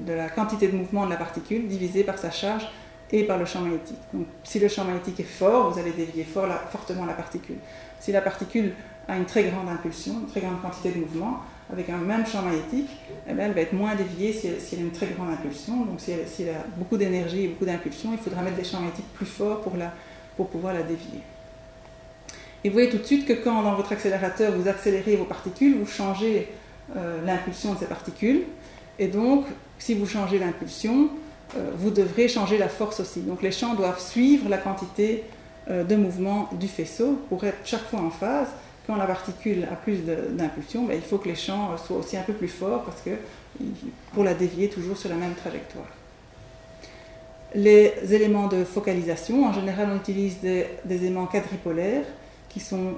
[0.07, 2.69] la quantité de mouvement de la particule divisée par sa charge
[3.11, 3.99] et par le champ magnétique.
[4.12, 7.57] Donc, si le champ magnétique est fort, vous allez dévier fort fortement la particule.
[8.01, 8.73] Si la particule
[9.09, 11.41] a une très grande impulsion, une très grande quantité de mouvement,
[11.73, 12.91] avec un même champ magnétique,
[13.27, 15.85] eh elle va être moins déviée si elle, a une très grande impulsion.
[15.85, 19.12] Donc, si elle, a beaucoup d'énergie et beaucoup d'impulsion, il faudra mettre des champs magnétiques
[19.15, 19.93] plus forts pour, la,
[20.37, 21.20] pour pouvoir la dévier.
[22.64, 25.77] Et vous voyez tout de suite que quand dans votre accélérateur vous accélérez vos particules,
[25.79, 26.49] vous changez
[26.96, 28.42] euh, l'impulsion de ces particules.
[28.99, 29.46] Et donc,
[29.79, 31.11] si vous changez l'impulsion,
[31.57, 33.20] euh, vous devrez changer la force aussi.
[33.20, 35.25] Donc les champs doivent suivre la quantité
[35.70, 38.49] euh, de mouvement du faisceau pour être chaque fois en phase.
[38.87, 42.22] Quand la particule a plus d'impulsion, ben, il faut que les champs soient aussi un
[42.22, 43.11] peu plus forts parce que,
[44.12, 45.96] pour la dévier toujours sur la même trajectoire.
[47.57, 52.05] Les éléments de focalisation, en général on utilise des, aimants quadripolaires
[52.49, 52.95] qui sont,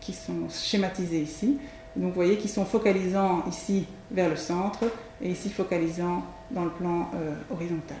[0.00, 1.58] qui sont schématisés ici.
[1.96, 4.84] Donc vous voyez qu'ils sont focalisants ici vers le centre
[5.20, 7.96] et ici focalisants dans le plan euh, horizontal.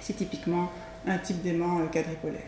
[0.00, 0.70] C'est typiquement
[1.06, 2.40] un type d'aimant euh, quadripolaire.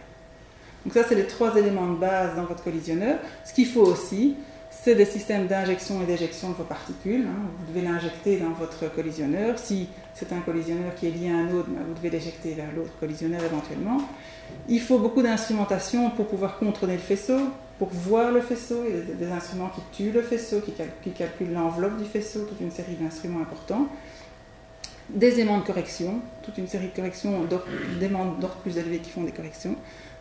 [0.85, 3.19] Donc ça, c'est les trois éléments de base dans votre collisionneur.
[3.45, 4.37] Ce qu'il faut aussi,
[4.83, 7.27] c'est des systèmes d'injection et d'éjection de vos particules.
[7.27, 7.49] Hein.
[7.59, 9.59] Vous devez l'injecter dans votre collisionneur.
[9.59, 12.73] Si c'est un collisionneur qui est lié à un autre, ben, vous devez l'éjecter vers
[12.75, 13.99] l'autre collisionneur éventuellement.
[14.69, 17.39] Il faut beaucoup d'instrumentation pour pouvoir contrôler le faisceau,
[17.79, 18.85] pour voir le faisceau.
[18.89, 22.45] Il y a des instruments qui tuent le faisceau, qui, qui calculent l'enveloppe du faisceau,
[22.45, 23.89] toute une série d'instruments importants
[25.11, 27.47] des aimants de correction, toute une série de corrections,
[27.99, 29.75] d'aimants d'ordre plus élevé qui font des corrections,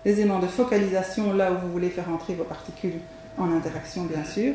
[0.06, 2.94] des aimants de focalisation là où vous voulez faire entrer vos particules
[3.38, 4.54] en interaction bien sûr,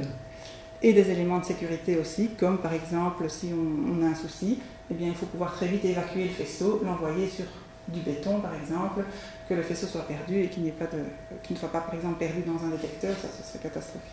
[0.82, 4.58] et des éléments de sécurité aussi, comme par exemple si on, a un souci,
[4.90, 7.44] eh bien, il faut pouvoir très vite évacuer le faisceau, l'envoyer sur
[7.88, 9.04] du béton par exemple,
[9.48, 12.70] que le faisceau soit perdu et qu'il ne soit pas par exemple perdu dans un
[12.70, 14.10] détecteur, ça serait catastrophique.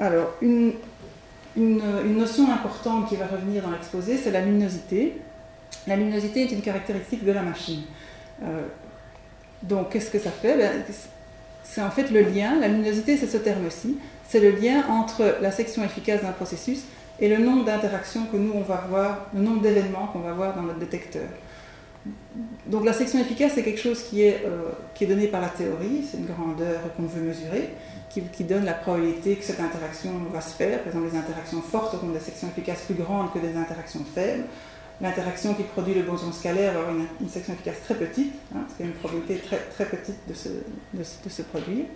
[0.00, 0.74] Alors, une,
[1.56, 5.20] une, notion importante qui va revenir dans l'exposé, c'est la luminosité.
[5.86, 7.82] La luminosité est une caractéristique de la machine.
[8.42, 8.66] Euh,
[9.62, 10.56] donc, qu'est-ce que ça fait?
[10.56, 10.82] Ben,
[11.64, 13.98] C'est en fait le lien, la luminosité, c'est ce terme-ci,
[14.28, 16.84] c'est le lien entre la section efficace d'un processus
[17.20, 20.54] et le nombre d'interactions que nous, on va voir, le nombre d'événements qu'on va voir
[20.54, 21.28] dans notre détecteur.
[22.66, 26.04] Donc la section efficace, c'est quelque chose qui est, euh, qui donné par la théorie,
[26.08, 27.70] c'est une grandeur qu'on veut mesurer
[28.32, 30.78] qui, donne la probabilité que cette interaction va se faire.
[30.80, 34.44] Par exemple, les interactions fortes auront des sections efficaces plus grandes que des interactions faibles.
[35.00, 38.92] L'interaction qui produit le boson scalaire va avoir une, section efficace très petite, hein, une
[38.92, 41.86] probabilité très, très petite de se, de, se produire.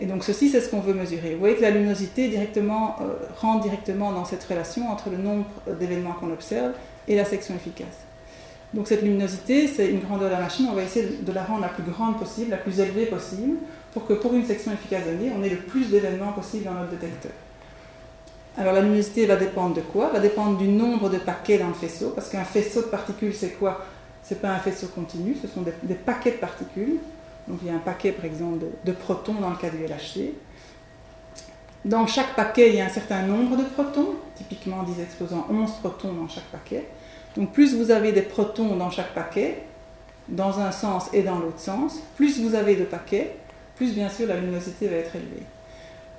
[0.00, 1.34] Et donc ceci, c'est ce qu'on veut mesurer.
[1.34, 5.46] Vous voyez que la luminosité directement, euh, rentre directement dans cette relation entre le nombre
[5.78, 6.72] d'événements qu'on observe
[7.06, 7.86] et la section efficace.
[8.74, 11.62] Donc cette luminosité, c'est une grandeur de la machine, on va essayer de la rendre
[11.62, 13.56] la plus grande possible, la plus élevée possible,
[13.92, 16.90] pour que pour une section efficace donnée, on ait le plus d'événements possible dans notre
[16.90, 17.32] détecteur.
[18.58, 20.10] Alors la luminosité va dépendre de quoi?
[20.10, 23.50] Va dépendre du nombre de paquets dans le faisceau, parce qu'un faisceau de particules, c'est
[23.50, 23.86] quoi?
[24.24, 26.96] C'est pas un faisceau continu, ce sont des, paquets de particules.
[27.46, 29.78] Donc il y a un paquet, par exemple, de, de, protons dans le cas du
[29.78, 30.32] LHC.
[31.84, 35.70] Dans chaque paquet, il y a un certain nombre de protons, typiquement 10 exposants 11
[35.78, 36.88] protons dans chaque paquet.
[37.36, 39.62] Donc plus vous avez des protons dans chaque paquet,
[40.28, 43.36] dans un sens et dans l'autre sens, plus vous avez de paquets,
[43.76, 45.46] plus bien sûr la luminosité va être élevée.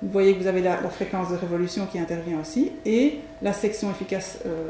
[0.02, 3.90] Vous voyez que vous avez la, fréquence de révolution qui intervient aussi et la section
[3.90, 4.68] efficace, euh,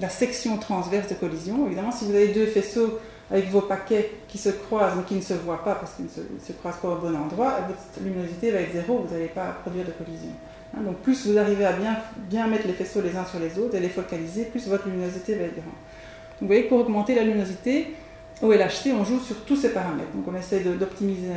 [0.00, 1.66] la section transverse de collision.
[1.66, 2.98] Évidemment, si vous avez deux faisceaux
[3.30, 6.40] avec vos paquets qui se croisent mais qui ne se voient pas parce qu'ils ne
[6.40, 9.84] se, croisent pas au bon endroit, votre luminosité va être zéro, vous n'allez pas produire
[9.84, 10.30] de collision.
[10.74, 13.74] Hein, donc plus vous arrivez à bien, mettre les faisceaux les uns sur les autres
[13.74, 15.74] et les focaliser, plus votre luminosité va être grande.
[16.40, 17.94] vous voyez que pour augmenter la luminosité,
[18.42, 20.10] au LHC, on joue sur tous ces paramètres.
[20.14, 21.28] Donc on essaie d'optimiser,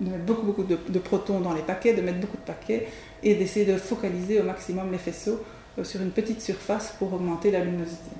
[0.00, 2.88] de, mettre beaucoup, beaucoup de, protons dans les paquets, de mettre beaucoup de paquets
[3.22, 5.40] et d'essayer de focaliser au maximum les faisceaux
[5.78, 8.10] euh, sur une petite surface pour augmenter la luminosité.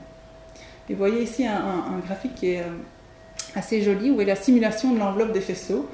[0.89, 2.67] Et vous voyez ici un, graphique qui est euh,
[3.55, 5.87] assez joli où est la simulation de l'enveloppe des faisceaux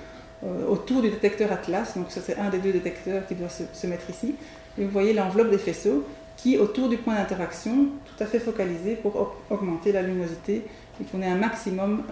[0.45, 1.97] euh, autour du détecteur Atlas.
[1.97, 4.35] Donc ça c'est un des deux détecteurs qui doit se mettre ici.
[4.79, 6.05] Et vous voyez l'enveloppe des faisceaux
[6.37, 10.65] qui, autour du point d'interaction, tout à fait focalisé pour augmenter la luminosité
[11.01, 12.03] et qu'on ait un maximum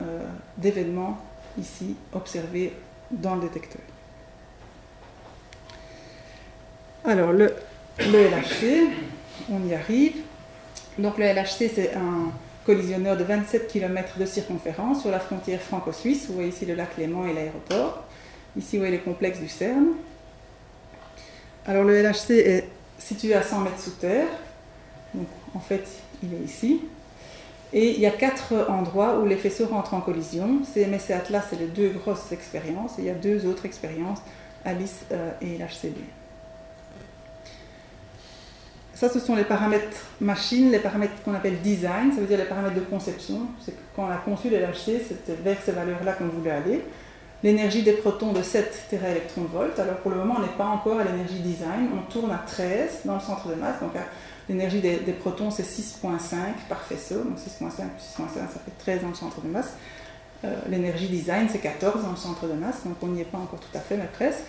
[0.59, 1.19] d'événements
[1.59, 2.75] ici observés
[3.11, 3.83] dans le détecteur.
[7.05, 7.55] Alors, le,
[7.99, 8.89] LHC,
[9.51, 10.17] on y arrive.
[10.99, 12.31] Donc, le LHC, c'est un
[12.65, 16.27] collisionneur de 27 km de circonférence sur la frontière franco-suisse.
[16.29, 18.05] Vous voyez ici le lac Léman et l'aéroport.
[18.57, 19.95] Ici, vous voyez le complexe du CERN.
[21.67, 22.69] Alors le LHC est
[22.99, 24.27] situé à 100 mètres sous terre.
[25.15, 25.87] Donc en fait,
[26.23, 26.83] il est ici.
[27.73, 30.63] Et il y a quatre endroits où les faisceaux rentrent en collision.
[30.65, 32.99] CMS et Atlas, c'est les deux grosses expériences.
[32.99, 34.21] Et il y a deux autres expériences,
[34.65, 35.97] Alice euh, et LHCb.
[38.95, 42.45] Ça, ce sont les paramètres machine, les paramètres qu'on appelle design, ça veut dire les
[42.45, 43.47] paramètres de conception.
[43.65, 46.85] C'est quand on a conçu les LHC, c'était vers ces valeurs-là qu'on voulait aller
[47.43, 49.79] l'énergie des protons de 7 téraélectronvolts.
[49.79, 53.01] Alors pour le moment, on n'est pas encore à l'énergie design, on tourne à 13
[53.05, 53.93] dans le centre de masse, donc
[54.51, 56.19] l'énergie des, protons c'est 6.5
[56.69, 59.75] par faisceau, donc 6.5 plus 6.5 ça fait 13 dans le centre de masse.
[60.45, 63.39] Euh, l'énergie design c'est 14 dans le centre de masse, donc on n'y est pas
[63.39, 64.45] encore tout à fait, mais presque.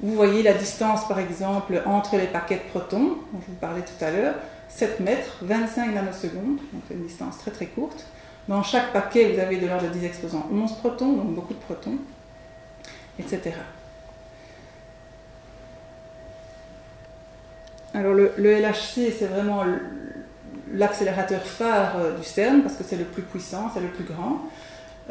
[0.00, 3.82] Vous voyez la distance par exemple entre les paquets de protons, dont je vous parlais
[3.82, 4.34] tout à l'heure,
[4.68, 8.04] 7 mètres, 25 nanosecondes, donc une distance très très courte.
[8.48, 11.60] Dans chaque paquet, vous avez de l'ordre de 10 exposants 11 protons, donc beaucoup de
[11.60, 11.98] protons,
[13.18, 13.52] etc.
[17.94, 19.64] Alors le, LHC, c'est vraiment
[20.72, 24.42] l'accélérateur phare euh, du CERN, parce que c'est le plus puissant, c'est le plus grand.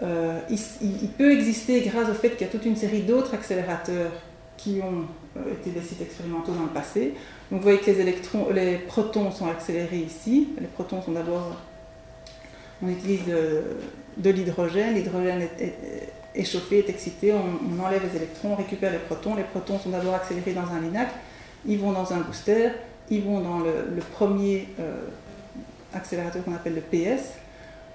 [0.01, 4.11] Euh, il, peut exister grâce au fait qu'il y a toute une série d'autres accélérateurs
[4.55, 5.05] qui ont
[5.37, 7.15] euh, été des sites expérimentaux dans le passé.
[7.51, 10.49] Donc vous voyez que les, protons sont accélérés ici.
[10.59, 11.57] Les protons sont d'abord
[12.81, 13.21] on utilise
[14.17, 15.47] de, l'hydrogène, l'hydrogène
[16.33, 19.89] est, chauffé, est excité, on, enlève les électrons, on récupère les protons, les protons sont
[19.89, 21.09] d'abord accélérés dans un LINAC,
[21.65, 22.69] ils vont dans un booster,
[23.09, 25.01] ils vont dans le, premier euh,
[25.93, 27.33] accélérateur qu'on appelle le PS,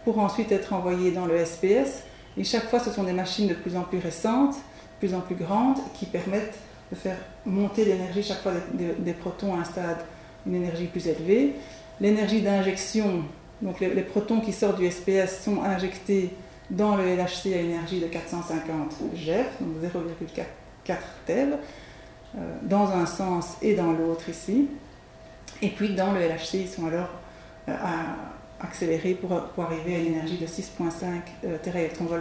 [0.04, 2.02] pour ensuite être envoyés dans le SPS,
[2.36, 5.20] et chaque fois ce sont des machines de plus en plus récentes, de plus en
[5.20, 6.58] plus grandes, qui permettent
[6.90, 9.98] de faire monter l'énergie chaque fois des protons à un stade,
[10.46, 11.54] une énergie plus élevée.
[12.00, 13.24] L'énergie d'injection
[13.62, 16.30] donc les, protons qui sortent du SPS sont injectés
[16.70, 20.94] dans le LHC à énergie de 450 GeV, donc 0,4
[21.26, 21.52] TeV,
[22.62, 24.68] dans un sens et dans l'autre ici.
[25.62, 27.08] Et puis dans le LHC, ils sont alors
[27.68, 27.74] euh,
[28.60, 30.90] accélérés pour, arriver à une énergie de 6,5
[31.44, 31.56] euh,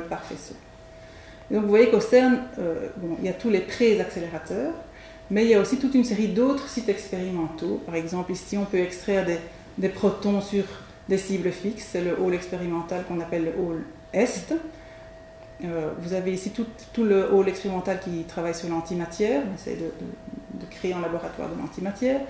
[0.10, 0.56] par faisceau.
[1.52, 2.88] donc vous voyez qu'au CERN, euh,
[3.19, 4.73] il y a tous les pré-accélérateurs,
[5.30, 7.82] mais il y a aussi toute une série d'autres sites expérimentaux.
[7.86, 9.26] Par exemple, ici, on peut extraire
[9.78, 10.63] des protons sur
[11.10, 11.89] des cibles fixes.
[11.91, 13.84] C'est le hall expérimental qu'on appelle le hall
[14.14, 14.53] Est.
[15.64, 19.43] Euh, vous avez ici tout, le hall expérimental qui travaille sur l'antimatière.
[19.49, 19.91] On essaie de,
[20.70, 22.22] créer un laboratoire de l'antimatière.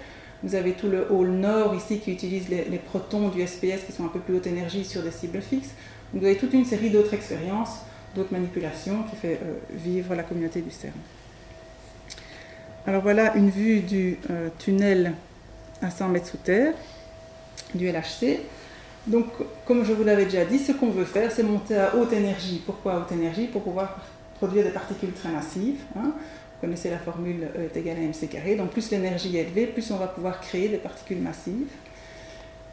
[0.43, 4.05] Vous avez tout le hall nord ici qui utilise les, protons du SPS qui sont
[4.05, 5.71] un peu plus haute énergie sur des cibles fixes.
[6.13, 7.78] vous avez toute une série d'autres expériences,
[8.15, 10.93] d'autres manipulations qui fait euh, vivre la communauté du CERN.
[12.86, 15.13] Alors voilà une vue du euh, tunnel
[15.82, 16.74] à 100 mètres sous terre
[17.74, 18.41] du LHC.
[19.05, 19.25] Donc,
[19.65, 22.61] comme je vous l'avais déjà dit, ce qu'on veut faire, c'est monter à haute énergie.
[22.65, 23.97] Pourquoi haute énergie Pour pouvoir
[24.35, 25.81] produire des particules très massives.
[25.97, 26.13] Hein.
[26.13, 28.55] Vous connaissez la formule E est égale à mc carré.
[28.55, 31.67] Donc plus l'énergie est élevée, plus on va pouvoir créer des particules massives.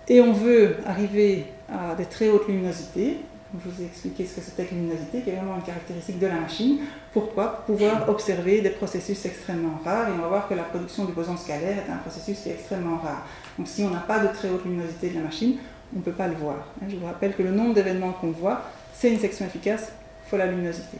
[0.09, 3.17] Et on veut arriver à des très hautes luminosités.
[3.53, 6.27] Je vous ai expliqué ce que c'était que luminosité, qui est vraiment une caractéristique de
[6.29, 6.79] la machine.
[7.13, 10.09] Pourquoi Pour pouvoir observer des processus extrêmement rares.
[10.09, 12.53] Et on va voir que la production du boson scalaire est un processus qui est
[12.53, 13.27] extrêmement rare.
[13.59, 15.57] Donc si on n'a pas de très haute luminosité de la machine,
[15.95, 16.57] on ne peut pas le voir.
[16.81, 16.87] Hein.
[16.89, 18.63] Je vous rappelle que le nombre d'événements qu'on voit,
[18.95, 19.93] c'est une section efficace
[20.27, 20.99] fois la luminosité.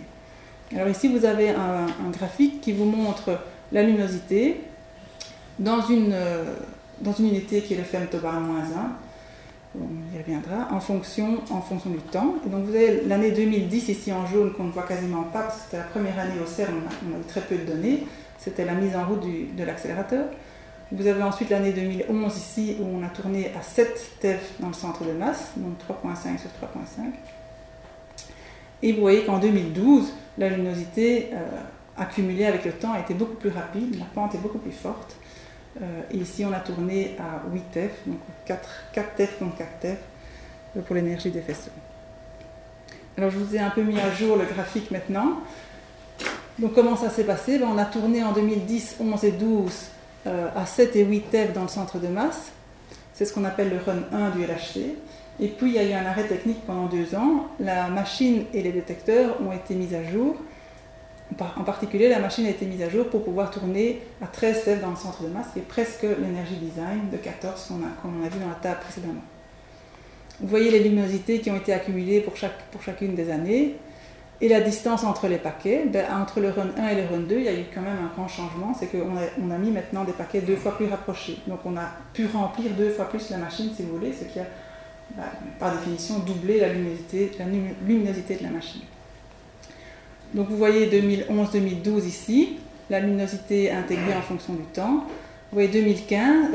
[0.75, 3.39] Alors ici, vous avez un, graphique qui vous montre
[3.73, 4.61] la luminosité
[5.59, 6.55] dans une, euh,
[7.19, 8.65] unité qui est le femtobar-1
[9.77, 12.35] on y reviendra, en fonction, en fonction du temps.
[12.45, 15.59] Et donc vous avez l'année 2010 ici en jaune qu'on ne voit quasiment pas parce
[15.59, 18.05] que c'était la première année au CERN, on a, eu très peu de données,
[18.39, 20.27] c'était la mise en route de l'accélérateur.
[20.93, 24.75] Vous avez ensuite l'année 2011 ici où on a tourné à 7 TeV dans le
[24.75, 27.13] centre de masse, donc 3.5 sur 3.5.
[28.83, 31.37] Et vous voyez qu'en 2012, la luminosité euh,
[31.97, 35.15] accumulée avec le temps a été beaucoup plus rapide, la pente est beaucoup plus forte.
[35.81, 39.79] Euh, et ici, on a tourné à 8 TeF, donc 4, 4 TeF contre 4
[39.79, 39.99] TeF
[40.77, 41.71] euh, pour l'énergie des faisceaux.
[43.17, 45.41] Alors, je vous ai un peu mis à jour le graphique maintenant.
[46.59, 47.59] Donc, comment ça s'est passé?
[47.59, 51.53] Ben, On a tourné en 2010, 11 et 12 euh, à 7 et 8 TeF
[51.53, 52.53] dans le centre de masse.
[53.15, 54.97] C'est ce qu'on appelle le run 1 du LHC.
[55.41, 57.49] Et puis, il y a eu un arrêt technique pendant deux ans.
[57.59, 60.37] La machine et les détecteurs ont été mis à jour.
[61.39, 64.81] En particulier, la machine a été mise à jour pour pouvoir tourner à 13 TeF
[64.81, 68.29] dans le centre de masse, qui est presque l'énergie design de 14 qu'on a, a
[68.29, 69.23] vu dans la table précédemment.
[70.41, 73.77] Vous voyez les luminosités qui ont été accumulées pour chacune des années.
[74.43, 77.37] Et la distance entre les paquets, ben, entre le run 1 et le run 2,
[77.37, 80.13] il y a eu quand même un grand changement, c'est qu'on a, mis maintenant des
[80.13, 81.39] paquets deux fois plus rapprochés.
[81.47, 84.41] Donc on a pu remplir deux fois plus la machine, si vous voulez, ce qui
[84.41, 84.47] a,
[85.15, 85.25] ben,
[85.59, 87.45] par définition, doublé la luminosité, la
[87.87, 88.83] luminosité de la machine.
[90.33, 95.05] Donc vous voyez 2011-2012 ici, la luminosité intégrée en fonction du temps.
[95.53, 96.53] Vous voyez 2015,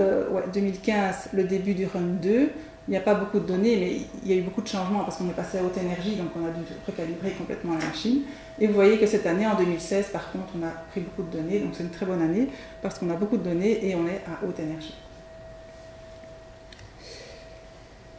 [0.53, 2.49] 2015 euh, le début du run 2.
[2.87, 5.03] Il n'y a pas beaucoup de données, mais il y a eu beaucoup de changements
[5.03, 8.21] parce qu'on est passé à haute énergie, donc on a dû recalibrer complètement la machine.
[8.59, 11.35] Et vous voyez que cette année, en 2016, par contre, on a pris beaucoup de
[11.35, 12.47] données, donc c'est une très bonne année
[12.83, 14.93] parce qu'on a beaucoup de données et on est à haute énergie.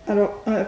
[0.09, 0.65] Alors, le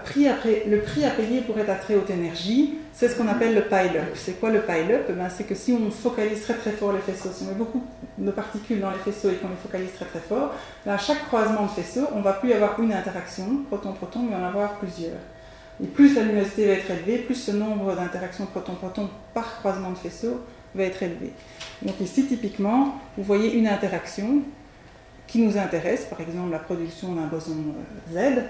[0.80, 4.16] prix à payer pour être à très haute énergie, c'est ce qu'on appelle le pile-up.
[4.16, 5.06] C'est quoi le pile-up?
[5.08, 7.54] Eh ben, C'est que si on focalise très très fort les faisceaux, si on met
[7.54, 7.84] beaucoup
[8.18, 10.52] de particules dans les faisceaux et qu'on les focalise très très fort,
[10.84, 14.48] ben, à chaque croisement de faisceaux, on va plus avoir une interaction, proton-proton, mais va
[14.48, 15.20] avoir plusieurs.
[15.80, 19.98] Et plus la luminosité va être élevée, plus ce nombre d'interactions proton-proton par croisement de
[19.98, 20.40] faisceaux
[20.74, 21.32] va être élevé.
[21.82, 24.42] Donc ici, typiquement, vous voyez une interaction
[25.28, 27.52] qui nous intéresse, par exemple la production d'un boson
[28.16, 28.42] euh, Z,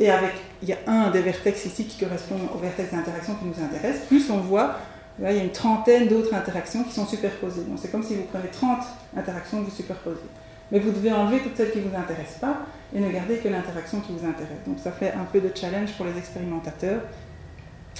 [0.00, 0.32] et avec,
[0.62, 4.02] il y a un des vertex ici qui correspond au vertex d'interaction qui nous intéresse,
[4.06, 4.78] plus on voit,
[5.18, 7.62] il y a une trentaine d'autres interactions qui sont superposées.
[7.62, 8.78] Donc c'est comme si vous prenez 30
[9.16, 10.20] interactions que vous superposez.
[10.70, 12.58] Mais vous devez enlever toutes celles qui ne vous intéressent pas
[12.94, 14.58] et ne garder que l'interaction qui vous intéresse.
[14.66, 17.00] Donc ça fait un peu de challenge pour les expérimentateurs,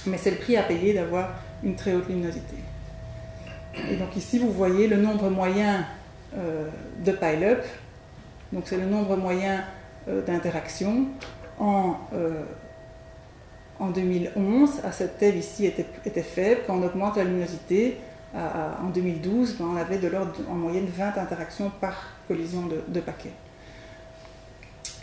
[0.05, 1.31] mais c'est le prix à payer d'avoir
[1.63, 2.55] une très haute luminosité.
[3.89, 5.85] Et donc ici, vous voyez le nombre moyen
[6.37, 6.69] euh,
[7.03, 7.63] de pile-up.
[8.53, 9.78] Donc c'est le nombre moyen euh,
[10.25, 11.05] d'interaction
[11.59, 12.43] en, euh,
[13.79, 16.61] en 2011, à cette thèse ici était, était, faible.
[16.67, 17.97] Quand on augmente la luminosité,
[18.35, 23.31] en 2012, ben, on avait de l'ordre en moyenne 20 interactions par collision de, paquets.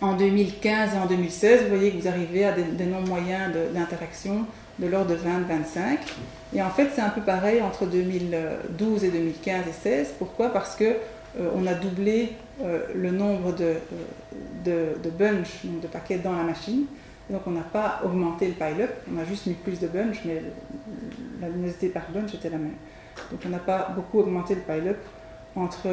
[0.01, 4.47] En 2015 et en 2016, vous voyez que vous arrivez à des, nombres moyens d'interactions
[4.79, 5.99] de, l'ordre de 20-25.
[6.55, 10.15] Et en fait, c'est un peu pareil entre 2012 et 2015 et 2016.
[10.19, 10.51] Pourquoi?
[10.51, 12.33] Parce que euh, on a doublé
[12.63, 13.75] euh, le nombre de,
[14.67, 16.87] euh, de, bunch, de paquets dans la machine.
[17.29, 20.43] Donc on n'a pas augmenté le pile-up, on a juste mis plus de bunch, mais
[21.41, 22.75] la luminosité par bunch était la même.
[23.31, 24.99] Donc on n'a pas beaucoup augmenté le pile-up
[25.57, 25.89] entre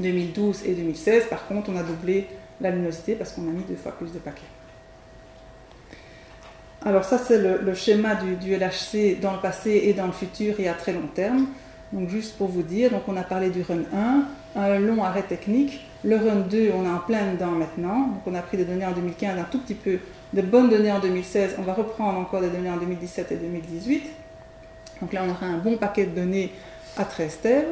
[0.00, 1.26] 2012 et 2016.
[1.30, 2.26] Par contre, on a doublé
[2.60, 4.42] la luminosité parce qu'on a mis deux fois plus de paquets.
[6.84, 10.60] Alors ça, c'est le, schéma du, du, LHC dans le passé et dans le futur
[10.60, 11.46] et à très long terme.
[11.94, 13.82] Donc juste pour vous dire, donc on a parlé du run
[14.56, 15.86] 1, un long arrêt technique.
[16.02, 18.08] Le run 2, on est en plein dedans maintenant.
[18.08, 20.00] Donc on a pris des données en 2015, un tout petit peu
[20.32, 21.54] de bonnes données en 2016.
[21.58, 24.02] On va reprendre encore des données en 2017 et 2018.
[25.00, 26.52] Donc là, on aura un bon paquet de données
[26.96, 27.66] à 13 TeV.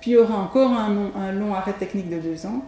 [0.00, 2.62] Puis il y aura encore un, long arrêt technique de 2 ans.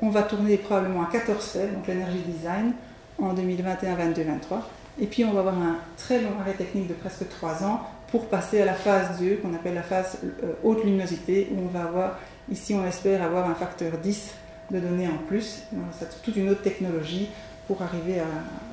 [0.00, 2.72] On va tourner probablement à 14 TeV, donc l'énergie design,
[3.18, 4.70] en 2021, 22, 23.
[4.98, 7.82] Et puis on va avoir un très long arrêt technique de presque 3 ans
[8.12, 11.68] pour passer à la phase 2 qu'on appelle la phase euh, haute luminosité où on
[11.68, 12.18] va avoir,
[12.50, 14.34] ici on espère avoir un facteur 10
[14.70, 15.62] de données en plus.
[15.98, 17.30] C'est toute une autre technologie
[17.66, 18.26] pour arriver à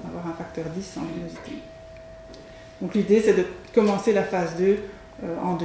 [0.08, 1.54] avoir un facteur 10 en luminosité.
[2.82, 4.78] Donc l'idée, c'est de commencer la phase 2
[5.42, 5.64] en 2026-2027.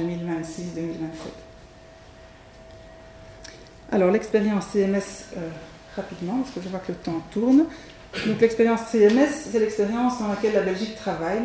[3.91, 5.35] Alors l'expérience CMS,
[5.95, 7.65] rapidement, parce que je vois que le temps tourne.
[8.27, 11.41] Donc l'expérience CMS, c'est l'expérience dans laquelle la Belgique travaille.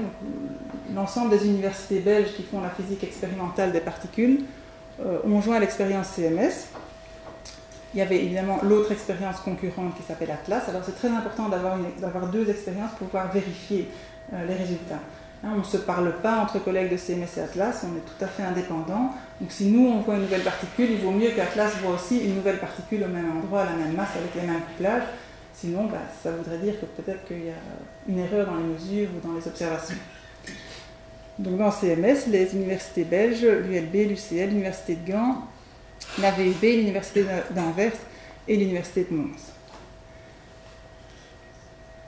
[0.94, 4.44] L'ensemble des universités belges qui font la physique expérimentale des particules
[5.04, 6.68] euh, ont joint à l'expérience CMS.
[7.92, 10.62] Il y avait évidemment l'autre expérience concurrente qui s'appelle Atlas.
[10.68, 13.88] Alors c'est très important d'avoir deux expériences pour pouvoir vérifier
[14.32, 15.00] euh, les résultats.
[15.42, 18.24] Hein, on ne se parle pas entre collègues de CMS et Atlas, on est tout
[18.24, 19.12] à fait indépendants.
[19.40, 22.36] Donc si nous on voit une nouvelle particule, il vaut mieux qu'Atlas voit aussi une
[22.36, 25.04] nouvelle particule au même endroit, à la même masse, avec les mêmes couplages.
[25.60, 27.60] Sinon, bah, ça voudrait dire que peut-être qu'il y a
[28.08, 29.96] une erreur dans les mesures ou dans les observations.
[31.38, 35.42] Donc dans CMS, les universités belges, l'ULB, l'UCL, l'Université de Gand,
[36.18, 37.92] la VUB, l'Université d'Anvers
[38.48, 39.52] et l'Université de Mons.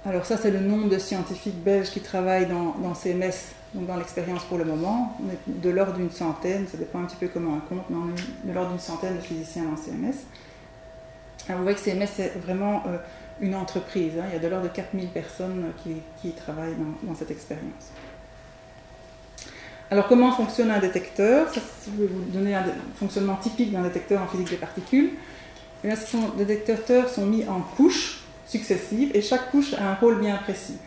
[0.07, 4.45] Alors ça, c'est le nombre de scientifiques belges qui travaillent dans, CMS, donc dans l'expérience
[4.45, 5.17] pour le moment.
[5.23, 7.97] On est de l'ordre d'une centaine, ça dépend un petit peu comment on compte, mais
[7.97, 10.25] on est de l'ordre d'une centaine de physiciens dans CMS.
[11.49, 12.83] Alors vous voyez que CMS, c'est vraiment...
[12.87, 12.97] Euh,
[13.43, 14.12] une entreprise.
[14.18, 14.24] Hein.
[14.28, 15.64] Il y a de l'ordre de 4000 personnes
[16.22, 17.90] qui, travaillent dans, cette expérience.
[19.90, 21.49] Alors comment fonctionne un détecteur?
[21.53, 22.64] Je vais vous donner un
[22.97, 25.11] fonctionnement typique d'un détecteur en physique des particules.
[25.84, 25.95] Là,
[26.38, 30.78] les détecteurs sont mis en couches successives et chaque couche a un rôle bien précis.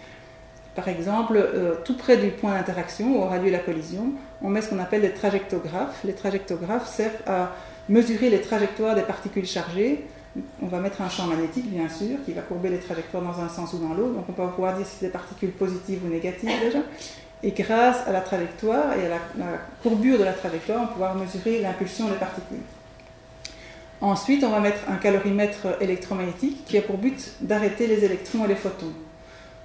[0.74, 4.62] Par exemple, euh, tout près du point d'interaction où aura lieu la collision, on met
[4.62, 6.04] ce qu'on appelle des trajectographes.
[6.04, 7.54] Les trajectographes servent à
[7.88, 10.06] mesurer les trajectoires des particules chargées
[10.62, 13.50] on va mettre un champ magnétique, bien sûr, qui va courber les trajectoires dans un
[13.50, 14.14] sens ou dans l'autre.
[14.14, 16.80] Donc on va pouvoir dire si c'est des particules positives ou négatives déjà.
[17.44, 19.46] Et grâce à la trajectoire et à la,
[19.84, 22.58] courbure de la trajectoire, on va pouvoir mesurer l'impulsion des particules.
[24.02, 28.48] Ensuite, on va mettre un calorimètre électromagnétique qui a pour but d'arrêter les électrons et
[28.48, 28.92] les photons.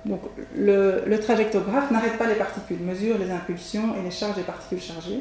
[0.05, 0.21] Donc
[0.57, 4.81] le, le trajectographe n'arrête pas les particules, mesure les impulsions et les charges des particules
[4.81, 5.21] chargées.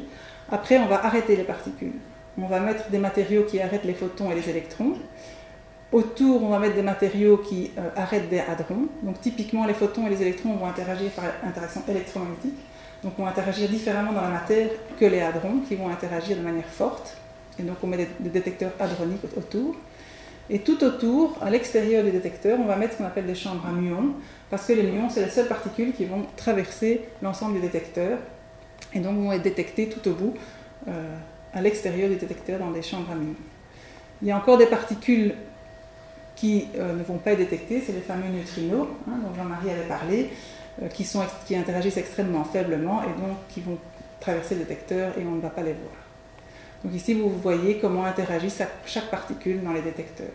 [0.50, 1.92] Après, on va arrêter les particules.
[2.38, 4.94] On va mettre des matériaux qui arrêtent les photons et les électrons.
[5.92, 8.86] Autour, on va mettre des matériaux qui euh, arrêtent des hadrons.
[9.02, 12.54] Donc typiquement, les photons et les électrons vont interagir par interaction électromagnétique.
[13.02, 14.68] Donc vont interagir différemment dans la matière
[14.98, 17.16] que les hadrons, qui vont interagir de manière forte.
[17.58, 19.74] Et donc on met des, détecteurs hadroniques autour.
[20.48, 23.64] Et tout autour, à l'extérieur des détecteurs, on va mettre ce qu'on appelle des chambres
[23.66, 24.14] à muons,
[24.48, 28.18] parce que les muons, c'est les seules particules qui vont traverser l'ensemble des détecteurs,
[28.92, 30.34] et donc vont être détectées tout au bout,
[30.88, 31.16] euh,
[31.54, 33.36] à l'extérieur des détecteurs, dans des chambres à muons.
[34.22, 35.34] Il y a encore des particules
[36.40, 39.86] qui euh, ne vont pas être détectés, c'est les fameux neutrinos, hein, dont Jean-Marie avait
[39.86, 40.30] parlé,
[40.82, 43.76] euh, qui, sont, qui interagissent extrêmement faiblement et donc qui vont
[44.20, 45.92] traverser le détecteur et on ne va pas les voir.
[46.82, 48.50] Donc ici, vous voyez comment interagit
[48.86, 50.32] chaque particule dans les détecteurs.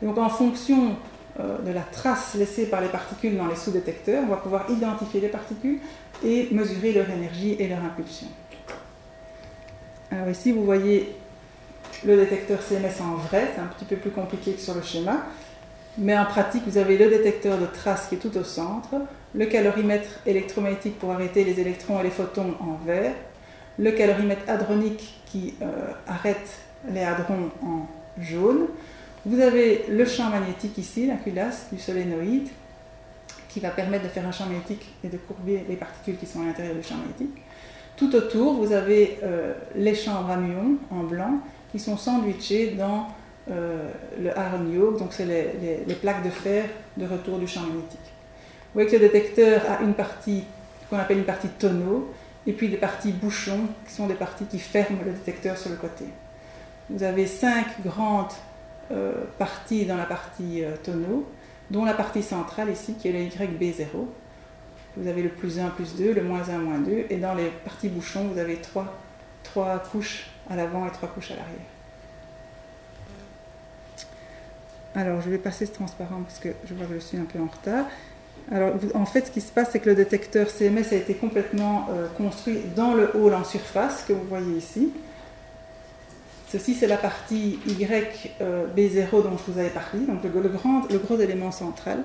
[0.00, 0.94] donc en fonction
[1.40, 5.20] euh, de la trace laissée par les particules dans les sous-détecteurs, on va pouvoir identifier
[5.20, 5.80] les particules
[6.24, 8.28] et mesurer leur énergie et leur impulsion.
[10.12, 11.16] Alors ici, vous voyez
[12.04, 15.26] le détecteur CMS en vrai, c'est un petit peu plus compliqué que sur le schéma.
[16.00, 18.94] Mais en pratique, vous avez le détecteur de traces qui est tout au centre,
[19.34, 23.14] le calorimètre électromagnétique pour arrêter les électrons et les photons en vert,
[23.80, 27.86] le calorimètre hadronique qui euh, arrête les hadrons en
[28.20, 28.68] jaune.
[29.26, 32.48] Vous avez le champ magnétique ici, la culasse du solénoïde,
[33.48, 36.42] qui va permettre de faire un champ magnétique et de courber les particules qui sont
[36.42, 37.42] à l'intérieur du champ magnétique.
[37.96, 40.38] Tout autour, vous avez euh, les chambres à
[40.94, 41.40] en blanc
[41.72, 43.08] qui sont sandwichées dans
[43.50, 43.88] euh,
[44.20, 46.64] le iron donc c'est les, plaques de fer
[46.96, 47.98] de retour du champ magnétique.
[48.00, 50.44] Vous voyez que le détecteur a une partie
[50.90, 52.12] qu'on appelle une partie tonneau,
[52.46, 55.76] et puis des parties bouchons, qui sont des parties qui ferment le détecteur sur le
[55.76, 56.04] côté.
[56.88, 58.32] Vous avez cinq grandes
[58.90, 61.26] euh, parties dans la partie euh, tonneau,
[61.70, 63.84] dont la partie centrale ici, qui est le YB0.
[64.96, 67.50] Vous avez le plus 1, plus 2, le moins 1, moins 2, et dans les
[67.64, 68.94] parties bouchons, vous avez trois,
[69.42, 71.77] trois couches à l'avant et trois couches à l'arrière.
[74.98, 77.38] Alors, je vais passer ce transparent parce que je vois que je suis un peu
[77.38, 77.84] en retard.
[78.50, 81.86] Alors, en fait, ce qui se passe, c'est que le détecteur CMS a été complètement
[81.90, 84.90] euh, construit dans le hall en surface que vous voyez ici.
[86.48, 88.66] Ceci, c'est la partie YB0 euh,
[89.22, 92.02] dont je vous avais parlé, donc le, grand, le gros élément central.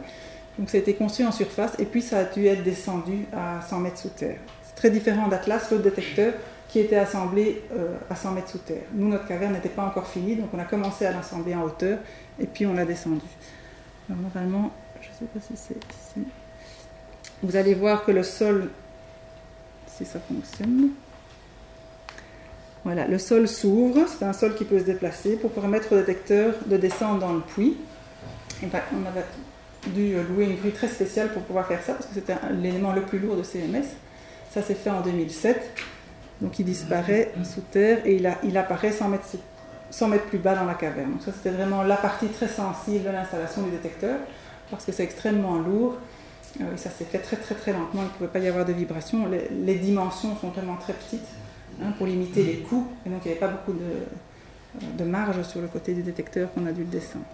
[0.59, 3.59] Donc, ça a été construit en surface et puis ça a dû être descendu à
[3.67, 4.37] 100 mètres sous terre.
[4.61, 6.33] C'est très différent d'Atlas, l'autre détecteur,
[6.67, 8.83] qui était assemblé euh, à 100 mètres sous terre.
[8.93, 11.97] Nous, notre caverne n'était pas encore finie, donc on a commencé à l'assembler en hauteur
[12.39, 13.21] et puis on l'a descendu.
[14.09, 14.71] Normalement,
[15.01, 16.27] je ne sais pas si c'est ici.
[17.41, 18.69] Vous allez voir que le sol,
[19.87, 20.89] si ça fonctionne,
[22.83, 26.53] voilà, le sol s'ouvre, c'est un sol qui peut se déplacer pour permettre au détecteur
[26.65, 27.77] de descendre dans le puits.
[28.61, 29.25] Et ben, on avait
[29.87, 33.01] dû louer une grue très spéciale pour pouvoir faire ça parce que c'était l'élément le
[33.01, 33.85] plus lourd de CMS.
[34.51, 35.71] Ça s'est fait en 2007.
[36.41, 39.25] Donc il disparaît sous terre et il, apparaît 100 mètres,
[39.93, 41.11] 100 mètres plus bas dans la caverne.
[41.11, 44.17] Donc ça c'était vraiment la partie très sensible de l'installation du détecteur
[44.71, 45.97] parce que c'est extrêmement lourd.
[46.59, 48.73] et ça s'est fait très très très lentement, il ne pouvait pas y avoir de
[48.73, 49.27] vibration.
[49.51, 51.27] Les, dimensions sont vraiment très petites
[51.79, 55.43] hein, pour limiter les coûts et donc il n'y avait pas beaucoup de, de marge
[55.43, 57.25] sur le côté du détecteur qu'on a dû le descendre.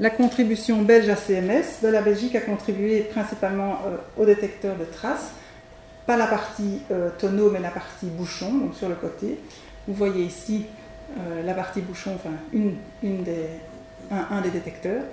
[0.00, 4.84] La contribution belge à CMS de la Belgique a contribué principalement euh, au détecteur de
[4.84, 5.30] traces,
[6.06, 9.38] pas la partie euh, tonneau mais la partie bouchon, donc sur le côté.
[9.86, 10.66] Vous voyez ici
[11.18, 12.76] euh, la partie bouchon, enfin une,
[14.10, 15.04] un, des détecteurs.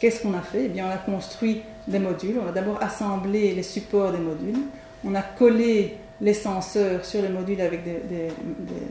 [0.00, 0.66] Qu'est-ce qu'on a fait?
[0.66, 4.60] Eh bien, On a construit des modules, on a d'abord assemblé les supports des modules,
[5.04, 8.28] on a collé les senseurs sur les modules avec des,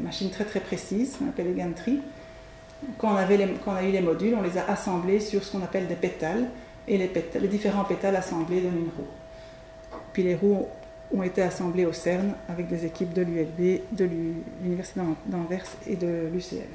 [0.01, 2.01] machines très très précises, qu'on appelle les gantries.
[2.97, 5.87] Quand on, avait a eu les modules, on les a assemblés sur ce qu'on appelle
[5.87, 6.49] des pétales,
[6.87, 9.99] et les, les différents pétales assemblés donnent une roue.
[10.13, 10.67] Puis les roues
[11.13, 14.05] ont été assemblées au CERN avec des équipes de l'ULB, de
[14.61, 16.67] l'Université d'Anvers et de l'UCL.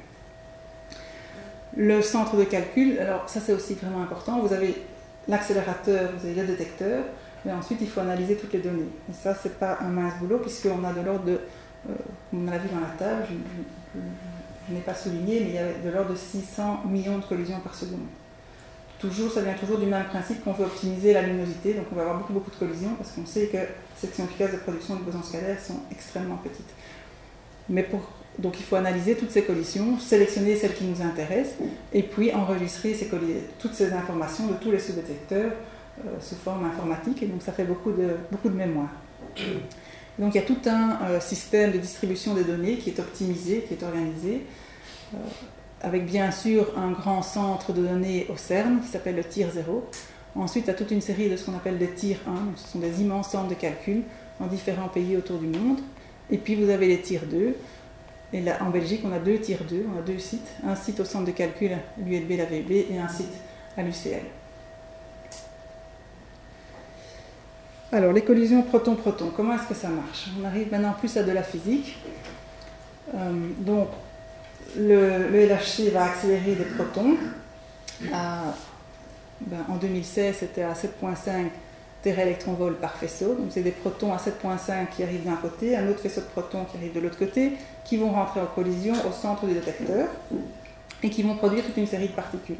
[1.75, 4.75] Le centre de calcul, alors ça c'est aussi vraiment important, vous avez
[5.27, 7.05] l'accélérateur, vous avez le détecteur,
[7.45, 8.89] mais ensuite il faut analyser toutes les données.
[9.09, 11.39] Et ça c'est pas un mince boulot puisqu'on a de l'ordre de,
[11.89, 11.93] euh,
[12.33, 13.27] on l'a vu dans la table,
[14.69, 17.59] je n'ai pas souligné, mais il y a de l'ordre de 600 millions de collisions
[17.59, 18.07] par seconde.
[19.03, 22.03] Toujours, ça vient toujours du même principe qu'on veut optimiser la luminosité, donc on va
[22.03, 23.57] avoir beaucoup, beaucoup de collisions parce qu'on sait que
[23.97, 26.73] ces sections efficaces de production de bosons scalaires sont extrêmement petites.
[27.67, 27.85] Mais
[28.39, 31.57] donc il faut analyser toutes ces collisions, sélectionner celles qui nous intéressent
[31.91, 32.97] et puis enregistrer
[33.59, 35.51] toutes ces informations de tous les sous-détecteurs
[36.05, 38.91] euh, sous forme informatique et donc ça fait beaucoup de, beaucoup de mémoire.
[40.17, 43.65] Donc il y a tout un euh, système de distribution des données qui est optimisé,
[43.67, 44.43] qui est organisé,
[45.13, 45.17] euh,
[45.83, 49.85] avec bien sûr un grand centre de données au CERN qui s'appelle le Tier 0.
[50.35, 52.79] Ensuite, a toute une série de ce qu'on appelle des Tier 1, donc ce sont
[52.79, 54.01] des immenses centres de calcul
[54.39, 55.79] dans différents pays autour du monde.
[56.31, 57.55] Et puis vous avez les Tier 2.
[58.31, 60.47] Et là, en Belgique, on a deux Tier 2, on a deux sites.
[60.65, 63.33] Un site au centre de calcul, l'ULB, la VB, et un site
[63.77, 64.23] à l'UCL.
[67.91, 70.29] Alors, les collisions proton-proton, comment est-ce que ça marche?
[70.41, 71.95] On arrive maintenant plus à de la physique.
[73.13, 73.89] Euh, donc,
[74.77, 77.17] le, LHC va accélérer des protons.
[79.45, 81.47] Ben, en 2016, c'était à 7,5
[82.01, 83.35] téraélectronvolts par faisceau.
[83.35, 86.65] Donc, c'est des protons à 7,5 qui arrivent d'un côté, un autre faisceau de protons
[86.65, 87.53] qui arrive de l'autre côté,
[87.83, 90.07] qui vont rentrer en collision au centre du détecteur
[91.01, 92.57] et qui vont produire toute une série de particules.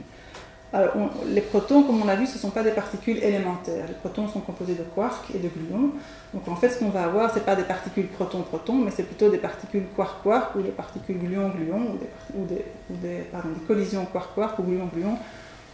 [0.76, 0.92] Alors,
[1.28, 3.86] les protons, comme on l'a vu, ce ne sont pas des particules élémentaires.
[3.88, 5.92] Les protons sont composés de quarks et de gluons.
[6.34, 9.04] Donc en fait, ce qu'on va avoir, ce n'est pas des particules proton-proton, mais c'est
[9.04, 11.96] plutôt des particules quark-quark ou des particules gluon-gluon
[12.34, 13.26] ou, des,
[13.68, 15.16] collisions quark-quark ou gluon-gluon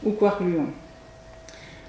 [0.03, 0.65] ou quark-gluon.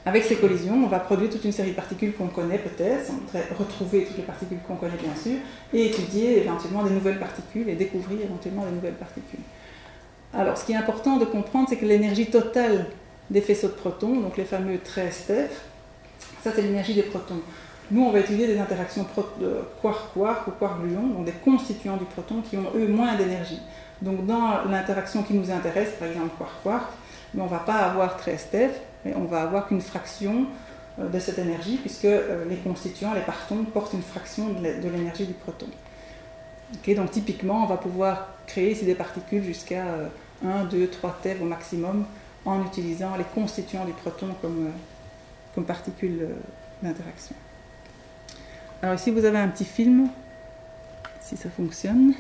[0.06, 3.10] Avec ces collisions, on va produire toute une série de particules qu'on connaît peut-être,
[3.58, 5.36] retrouver toutes les particules qu'on connaît bien sûr,
[5.74, 9.40] et étudier éventuellement des nouvelles particules et découvrir éventuellement des nouvelles particules.
[10.32, 12.86] Alors, ce qui est important de comprendre, c'est que l'énergie totale
[13.30, 15.50] des faisceaux de protons, donc les fameux 13 Steph,
[16.42, 17.40] ça c'est l'énergie des protons.
[17.90, 19.04] Nous, on va étudier des interactions
[19.82, 23.60] quark-quark ou quark-gluon, donc des constituants du proton qui ont eux moins d'énergie.
[24.00, 26.86] Donc dans l'interaction qui nous intéresse, par exemple quark-quark,
[27.36, 28.70] on ne va pas avoir 13 Steph,
[29.04, 30.46] mais on va avoir qu'une fraction
[31.00, 35.26] euh, de cette énergie, puisque euh, les constituants, les partons, portent une fraction de l'énergie
[35.26, 35.66] du proton.
[36.96, 39.84] donc typiquement, on va pouvoir créer ici des particules jusqu'à
[40.44, 42.04] 1, 2, 3 TeV au maximum
[42.50, 44.70] en utilisant les constituants du proton comme, euh,
[45.54, 46.34] comme particules euh,
[46.82, 47.36] d'interaction.
[48.82, 50.08] Alors ici vous avez un petit film,
[51.20, 52.14] si ça fonctionne,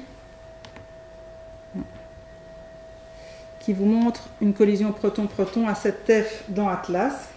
[3.60, 7.28] qui vous montre une collision proton-proton à 7 TeF dans Atlas.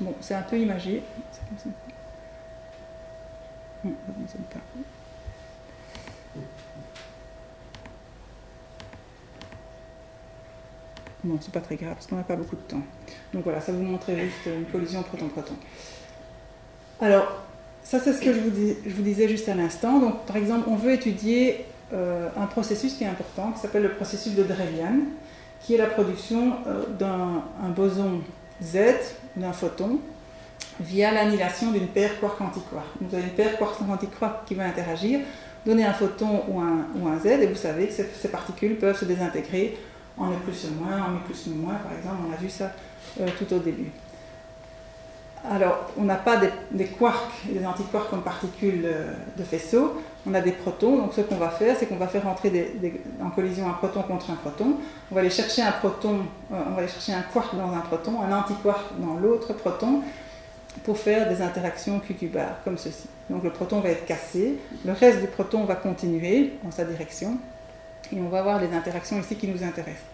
[0.00, 1.02] Bon, c'est un peu imagé.
[11.26, 12.82] Bon, c'est pas très grave parce qu'on n'a pas beaucoup de temps.
[13.34, 15.54] Donc voilà, ça vous montrait juste une collision proton-proton.
[17.00, 17.42] Alors,
[17.82, 19.98] ça c'est ce que je vous, disais juste à l'instant.
[19.98, 23.90] Donc par exemple, on veut étudier euh, un processus qui est important, qui s'appelle le
[23.90, 25.00] processus de Drelian,
[25.62, 27.42] qui est la production euh, d'un
[27.74, 28.20] boson
[28.62, 28.78] Z,
[29.34, 29.98] d'un photon,
[30.78, 32.86] via l'annihilation d'une paire quark-antiquark.
[33.00, 35.20] Vous avez une paire quark-antiquark qui va interagir,
[35.64, 39.76] donner un photon ou un Z, et vous savez que ces particules peuvent se désintégrer
[40.18, 42.48] en est plus ou moins, en est plus ou moins, par exemple, on a vu
[42.48, 42.72] ça
[43.20, 43.90] euh, tout au début.
[45.48, 46.38] Alors, on n'a pas
[46.72, 50.96] des, quarks des antiquarks comme particules euh, de faisceau, on a des protons.
[50.96, 52.72] Donc, ce qu'on va faire, c'est qu'on va faire rentrer
[53.22, 54.78] en collision un proton contre un proton.
[55.10, 56.20] On va aller chercher un proton,
[56.52, 60.02] euh, on va aller chercher un quark dans un proton, un antiquark dans l'autre proton.
[60.84, 63.08] pour faire des interactions Q-bar, comme ceci.
[63.30, 67.38] Donc le proton va être cassé, le reste du proton va continuer dans sa direction,
[68.12, 70.04] et on va avoir les interactions ici qui nous intéressent.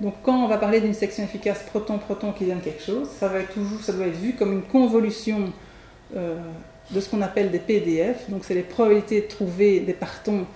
[0.00, 3.40] Donc quand on va parler d'une section efficace proton-proton qui donne quelque chose, ça, va
[3.40, 5.52] être toujours, ça doit être vu comme une convolution
[6.16, 6.36] euh,
[6.90, 8.30] de ce qu'on appelle des PDF.
[8.30, 10.46] Donc c'est les probabilités de trouver des partons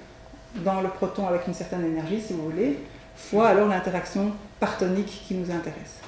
[0.65, 2.79] dans le proton avec une certaine énergie, si vous voulez,
[3.17, 5.99] fois alors l'interaction partonique qui nous intéresse.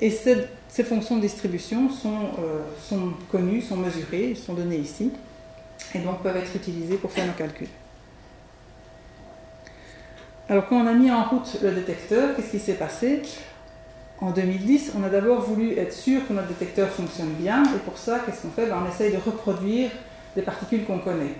[0.00, 1.88] Et ces, fonctions de distribution
[2.38, 5.12] euh, sont connues, sont mesurées, sont données ici,
[5.94, 7.68] et donc peuvent être utilisées pour faire nos calculs.
[10.48, 13.22] Alors quand on a mis en route le détecteur, qu'est-ce qui s'est passé?
[14.20, 17.96] En 2010, on a d'abord voulu être sûr que notre détecteur fonctionne bien, et pour
[17.96, 18.66] ça, qu'est-ce qu'on fait?
[18.66, 19.90] Ben, On essaye de reproduire
[20.36, 21.34] des particules qu'on connaît.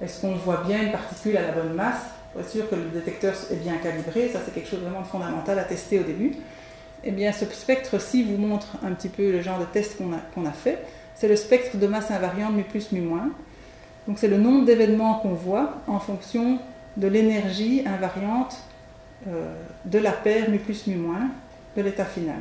[0.00, 2.02] Est-ce qu'on voit bien une particule à la bonne masse?
[2.32, 5.06] Pour être sûr que le détecteur est bien calibré, ça c'est quelque chose vraiment de
[5.06, 6.32] fondamental à tester au début.
[7.04, 10.48] Eh bien, ce spectre-ci vous montre un petit peu le genre de test qu'on a,
[10.48, 10.78] a fait.
[11.14, 13.30] C'est le spectre de masse invariante mu plus mu moins.
[14.06, 16.58] Donc c'est le nombre d'événements qu'on voit en fonction
[16.98, 18.58] de l'énergie invariante
[19.26, 21.30] euh, de la paire mu plus mu moins
[21.76, 22.40] de l'état final.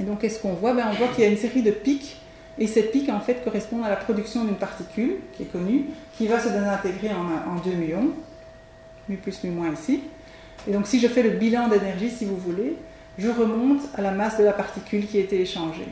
[0.00, 0.74] Et donc qu'est-ce qu'on voit?
[0.74, 2.20] Ben, On voit qu'il y a une série de pics,
[2.58, 6.26] et ces pics en fait correspondent à la production d'une particule qui est connue, qui
[6.26, 8.10] va se désintégrer en, en deux muons,
[9.08, 10.00] mu plus mu moins ici.
[10.66, 12.76] Et donc si je fais le bilan d'énergie, si vous voulez,
[13.18, 15.88] je remonte à la masse de la particule qui a été échangée.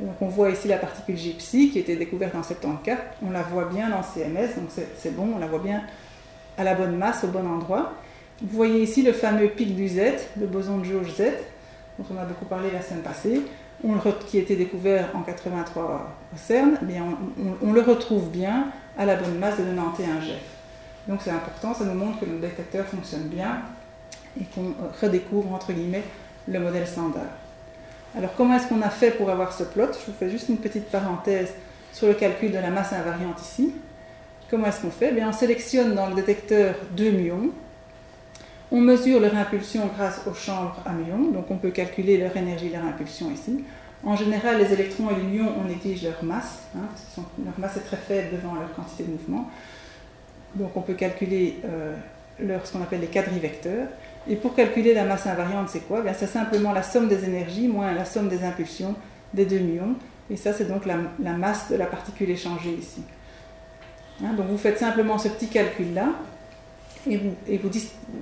[0.00, 3.42] Donc on voit ici la particule gypsy qui a été découverte en 74, on la
[3.42, 5.82] voit bien dans CMS, donc c'est bon, on la voit bien
[6.58, 7.92] à la bonne masse, au bon endroit.
[8.40, 10.00] Vous voyez ici le fameux pic du Z,
[10.38, 11.22] le boson de jauge Z,
[11.98, 13.42] dont on a beaucoup parlé la semaine passée,
[14.28, 16.96] qui a été découvert en 83 au CERN, mais
[17.62, 20.36] on, le retrouve bien à la bonne masse de 91 GeV.
[21.08, 23.60] Donc c'est important, ça nous montre que le détecteur fonctionne bien
[24.40, 26.04] et qu'on redécouvre entre guillemets
[26.46, 27.22] le modèle standard.
[28.16, 29.86] Alors comment est-ce qu'on a fait pour avoir ce plot?
[29.92, 31.52] Je vous fais juste une petite parenthèse
[31.92, 33.74] sur le calcul de la masse invariante ici.
[34.52, 35.12] Comment est-ce qu'on fait?
[35.12, 37.52] Bien, On sélectionne dans le détecteur deux muons.
[38.70, 42.68] On mesure leur impulsion grâce aux chambres à muons, donc on peut calculer leur énergie,
[42.68, 43.64] leur impulsion ici.
[44.04, 47.80] En général, les électrons et les muons, on néglige leur masse, hein, leur masse est
[47.80, 49.48] très faible devant leur quantité de mouvement.
[50.54, 51.96] Donc on peut calculer euh,
[52.38, 53.88] leur, ce qu'on appelle les quadrivecteurs.
[54.28, 56.02] Et pour calculer la masse invariante, c'est quoi?
[56.12, 58.94] C'est simplement la somme des énergies moins la somme des impulsions
[59.32, 59.94] des deux muons.
[60.28, 63.00] Et ça, c'est donc la masse de la particule échangée ici.
[64.22, 66.06] Hein, donc vous faites simplement ce petit calcul-là
[67.08, 67.70] et, vous,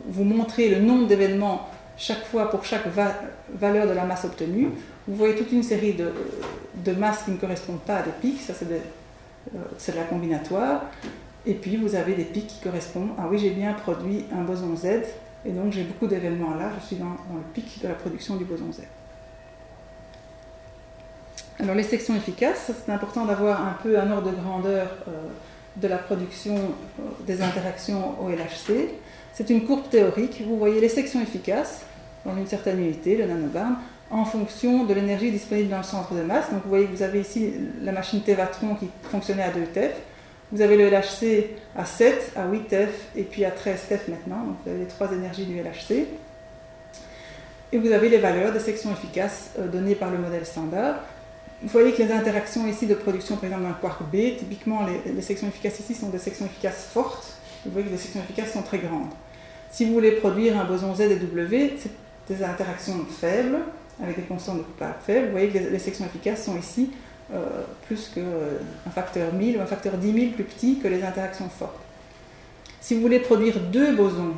[0.06, 4.68] vous, montrez le nombre d'événements chaque fois pour chaque valeur de la masse obtenue.
[5.06, 8.54] Vous voyez toute une série de, masses qui ne correspondent pas à des pics, ça
[8.54, 8.76] c'est de,
[9.54, 9.58] euh,
[9.92, 10.84] de la combinatoire.
[11.46, 14.76] Et puis vous avez des pics qui correspondent, ah oui j'ai bien produit un boson
[14.76, 14.86] Z,
[15.44, 18.44] et donc j'ai beaucoup d'événements là, je suis dans, le pic de la production du
[18.44, 18.80] boson Z.
[21.58, 25.28] Alors les sections efficaces, c'est important d'avoir un peu un ordre de grandeur euh,
[25.76, 28.88] de la production euh, des interactions au LHC.
[29.32, 30.42] C'est une courbe théorique.
[30.46, 31.82] Vous voyez les sections efficaces
[32.24, 33.76] dans une certaine unité, le nanobarn,
[34.10, 36.50] en fonction de l'énergie disponible dans le centre de masse.
[36.50, 37.52] Donc vous voyez que vous avez ici
[37.82, 39.92] la machine Tevatron qui fonctionnait à 2 TeF.
[40.52, 44.44] Vous avez le LHC à 7, à 8 TeF et puis à 13 TeF maintenant.
[44.44, 46.06] Donc vous avez les trois énergies du LHC.
[47.72, 50.96] Et vous avez les valeurs des sections efficaces euh, données par le modèle standard.
[51.62, 55.20] Vous voyez que les interactions ici de production, par exemple d'un quark B, typiquement les,
[55.20, 57.36] sections efficaces ici sont des sections efficaces fortes.
[57.66, 59.10] Vous voyez que les sections efficaces sont très grandes.
[59.70, 63.58] Si vous voulez produire un boson Z et W, c'est des interactions faibles,
[64.02, 65.26] avec des constantes de coupage faibles.
[65.26, 66.90] Vous voyez que les, sections efficaces sont ici
[67.34, 71.50] euh, plus qu'un facteur 1000 ou un facteur 10 000 plus petit que les interactions
[71.50, 71.78] fortes.
[72.80, 74.32] Si vous voulez produire deux bosons,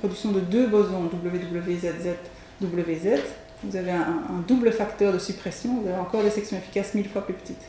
[0.00, 2.16] production de deux bosons WWZZ,
[2.60, 3.20] WZ,
[3.68, 7.24] vous avez un, double facteur de suppression, vous avez encore des sections efficaces mille fois
[7.24, 7.62] plus petites.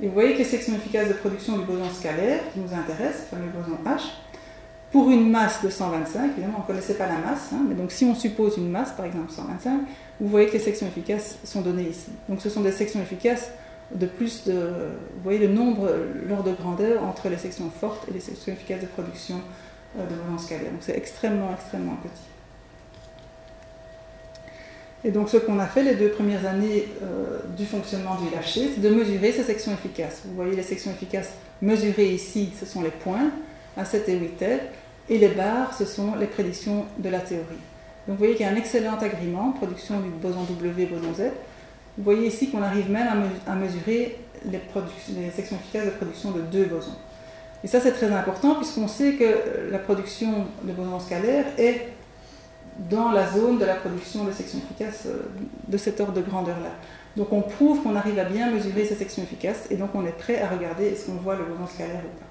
[0.00, 3.26] Et vous voyez que les sections efficaces de production du boson scalaire, qui nous intéresse,
[3.32, 4.10] le fameux boson H,
[4.90, 7.90] pour une masse de 125, évidemment on ne connaissait pas la masse, hein, mais donc
[7.90, 9.80] si on suppose une masse, par exemple 125,
[10.20, 12.10] vous voyez que les sections efficaces sont données ici.
[12.28, 13.50] Donc ce sont des sections efficaces
[13.92, 14.52] de plus de...
[14.52, 15.90] Vous voyez le nombre,
[16.28, 19.40] l'ordre de grandeur entre les sections fortes et les sections efficaces de production
[19.98, 20.70] euh, de boson scalaire.
[20.70, 22.33] Donc c'est extrêmement, extrêmement petit.
[25.04, 28.70] Et donc ce qu'on a fait les deux premières années euh, du fonctionnement du LHC,
[28.74, 30.22] c'est de mesurer ces sections efficaces.
[30.24, 33.30] Vous voyez les sections efficaces mesurées ici, ce sont les points,
[33.76, 34.60] à 7 et 8 F,
[35.10, 37.60] et les barres, ce sont les prédictions de la théorie.
[38.06, 41.22] Donc vous voyez qu'il y a un excellent agrément, production du boson W, boson Z.
[41.98, 43.08] Vous voyez ici qu'on arrive même
[43.46, 44.60] à, mesurer les,
[45.30, 46.96] sections efficaces de production de deux bosons.
[47.62, 51.93] Et ça c'est très important puisqu'on sait que la production de bosons scalaires est
[52.78, 55.30] dans la zone de la production de sections efficaces euh,
[55.68, 56.72] de cet ordre de grandeur-là.
[57.16, 60.16] Donc on prouve qu'on arrive à bien mesurer ces sections efficaces et donc on est
[60.16, 62.26] prêt à regarder est-ce qu'on voit le boson scalaire ou pas.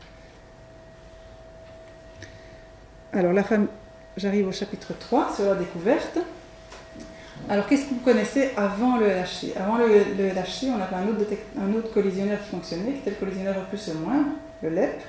[3.20, 3.44] Alors la
[4.18, 6.20] j'arrive au chapitre 3 sur la découverte.
[7.50, 11.26] Alors qu'est-ce que vous connaissez avant le LHC Avant le, LHC, on avait un autre,
[11.60, 14.26] un autre, collisionneur qui fonctionnait, qui était le collisionneur au plus ou moins,
[14.62, 15.02] le LEP,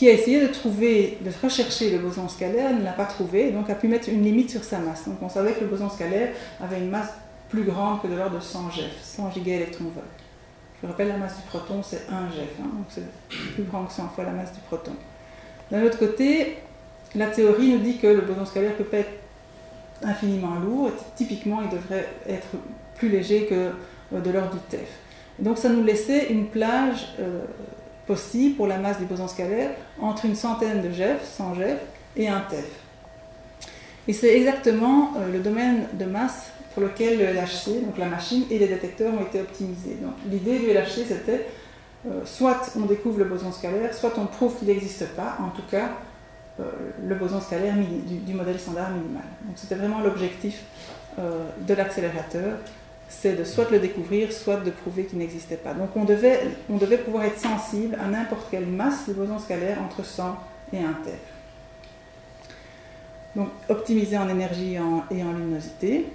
[0.00, 3.68] qui a essayé de trouver, de rechercher le boson scalaire, ne l'a pas trouvé, donc
[3.68, 5.06] a pu mettre une limite sur sa masse.
[5.06, 7.10] Donc on savait que le boson scalaire avait une masse
[7.50, 10.02] plus grande que de l'ordre de 100 GeV, 100 gigaélectronvolts.
[10.82, 13.04] Je rappelle, la masse du proton, c'est 1 GeV, hein, donc c'est
[13.52, 14.92] plus grand que 100 fois la masse du proton.
[15.70, 16.56] D'un autre côté,
[17.14, 19.12] la théorie nous dit que le boson scalaire peut pas être
[20.02, 22.48] infiniment lourd, typiquement il devrait être
[22.94, 23.54] plus léger que
[24.14, 24.88] euh, de l'ordre du TEF.
[25.38, 27.42] Donc ça nous laissait une plage euh,
[28.10, 31.76] possible pour la masse du boson scalaire entre une centaine de GeV, 100 GeV,
[32.16, 32.68] et un TeF.
[34.08, 38.42] Et c'est exactement euh, le domaine de masse pour lequel le LHC, donc la machine
[38.50, 39.96] et les détecteurs ont été optimisés.
[40.02, 41.46] Donc l'idée du LHC c'était
[42.08, 45.66] euh, soit on découvre le boson scalaire, soit on prouve qu'il n'existe pas, en tout
[45.70, 45.90] cas
[46.58, 46.64] euh,
[47.06, 49.22] le boson scalaire du, modèle standard minimal.
[49.44, 50.64] Donc c'était vraiment l'objectif
[51.18, 52.56] de l'accélérateur
[53.10, 55.74] c'est de soit le découvrir, soit de prouver qu'il n'existait pas.
[55.74, 56.38] Donc on devait,
[57.04, 60.36] pouvoir être sensible à n'importe quelle masse de boson scalaire entre 100
[60.72, 61.16] et 1 TeV.
[63.36, 66.06] Donc optimiser en énergie et en luminosité.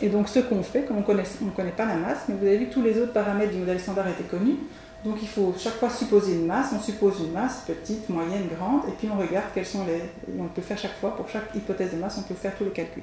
[0.00, 2.58] Et donc ce qu'on fait, comme on ne connaît pas la masse, mais vous avez
[2.58, 4.56] vu que tous les autres paramètres du modèle standard étaient connus,
[5.04, 8.82] donc il faut chaque fois supposer une masse, on suppose une masse petite, moyenne, grande,
[8.88, 10.02] et puis on regarde quelles sont les...
[10.38, 12.70] on peut faire chaque fois, pour chaque hypothèse de masse, on peut faire tous les
[12.70, 13.02] calculs.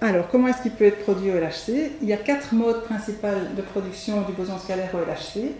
[0.00, 3.26] Alors, comment est-ce qu'il peut être produit au LHC Il y a quatre modes principaux
[3.56, 5.50] de production du boson scalaire au LHC.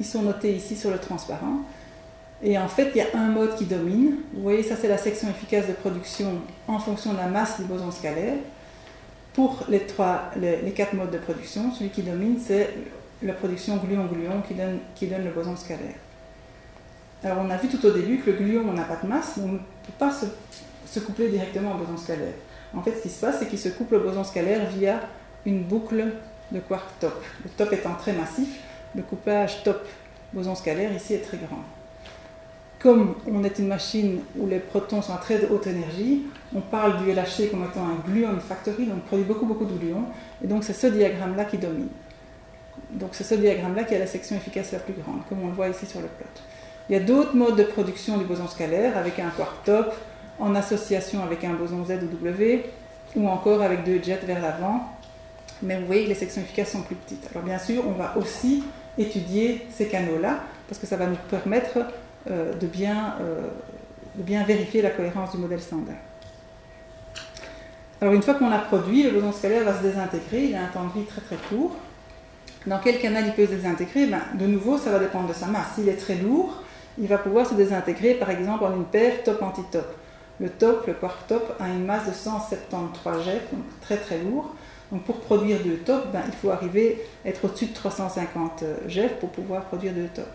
[0.00, 1.60] Ils sont notés ici sur le transparent.
[2.42, 4.16] Et en fait, il y a un mode qui domine.
[4.34, 7.66] Vous voyez, ça c'est la section efficace de production en fonction de la masse du
[7.66, 8.34] boson scalaire.
[9.32, 12.68] Pour les, trois, les, quatre modes de production, celui qui domine, c'est
[13.22, 15.94] la production gluon-gluon qui donne, qui donne le boson scalaire.
[17.22, 19.48] Alors on a vu tout au début que le gluon n'a pas de masse, donc
[19.48, 20.26] on ne peut pas se,
[20.84, 22.34] se coupler directement au boson scalaire.
[22.74, 25.00] En fait, ce qui se passe, c'est qu'il se couple au boson scalaire via
[25.44, 26.04] une boucle
[26.50, 27.22] de quark top.
[27.44, 28.60] Le top étant très massif,
[28.94, 29.86] le couplage top
[30.32, 31.62] boson scalaire ici est très grand.
[32.78, 37.04] Comme on est une machine où les protons sont à très haute énergie, on parle
[37.04, 40.04] du LHC comme étant un gluon factory, donc on produit beaucoup beaucoup de gluons,
[40.42, 41.88] et donc c'est ce diagramme-là qui domine.
[42.90, 45.52] Donc c'est ce diagramme-là qui a la section efficace la plus grande, comme on le
[45.52, 46.26] voit ici sur le plot.
[46.88, 49.94] Il y a d'autres modes de production du boson scalaire avec un quark top,
[50.38, 52.64] en association avec un boson Z ou W,
[53.16, 54.88] ou encore avec deux jets vers l'avant.
[55.62, 57.28] Mais vous voyez que les sections efficaces sont plus petites.
[57.30, 58.64] Alors bien sûr, on va aussi
[58.98, 61.78] étudier ces canaux-là, parce que ça va nous permettre
[62.30, 63.48] euh, de, bien, euh,
[64.16, 65.96] de bien vérifier la cohérence du modèle standard.
[68.00, 70.66] Alors une fois qu'on l'a produit, le boson scalaire va se désintégrer, il a un
[70.66, 71.76] temps de vie très très court.
[72.66, 74.06] Dans quel canal il peut se désintégrer?
[74.06, 75.74] Ben, De nouveau, ça va dépendre de sa masse.
[75.74, 76.62] S'il est très lourd,
[76.98, 79.86] il va pouvoir se désintégrer par exemple en une paire top-antitop.
[80.42, 84.54] Le top, le quark top, a une masse de 173 GeV, donc très très lourd.
[84.90, 89.08] Donc pour produire deux tops, ben, il faut arriver à être au-dessus de 350 GeV
[89.20, 90.26] pour pouvoir produire deux tops.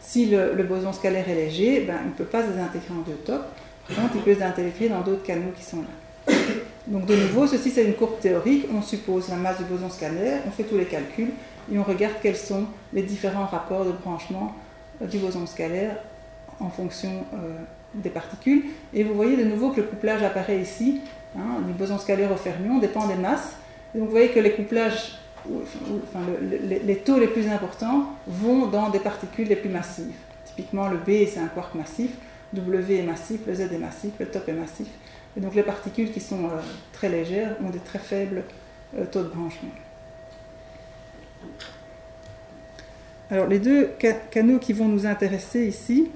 [0.00, 3.16] Si le, boson scalaire est léger, ben, il ne peut pas se désintégrer en deux
[3.24, 3.44] tops.
[3.86, 6.34] Par contre, il peut se désintégrer dans d'autres canaux qui sont là.
[6.86, 8.66] Donc de nouveau, ceci c'est une courbe théorique.
[8.74, 11.30] On suppose la masse du boson scalaire, on fait tous les calculs
[11.72, 14.54] et on regarde quels sont les différents rapports de branchement
[15.00, 15.96] euh, du boson scalaire
[16.60, 17.56] en fonction euh,
[17.94, 18.64] des particules.
[18.92, 21.00] Et vous voyez de nouveau que le couplage apparaît ici,
[21.36, 23.56] hein, du boson scalaire au fermion, dépend des masses.
[23.94, 28.98] Donc vous voyez que les couplages, enfin, les, taux les plus importants vont dans des
[28.98, 30.14] particules les plus massives.
[30.44, 32.10] Typiquement le B c'est un quark massif,
[32.52, 34.88] W est massif, le Z est massif, le top est massif.
[35.36, 36.60] Et donc les particules qui sont euh,
[36.92, 38.44] très légères ont des très faibles
[38.96, 39.70] euh, taux de branchement.
[43.30, 43.90] Alors les deux
[44.30, 46.10] canaux qui vont nous intéresser ici,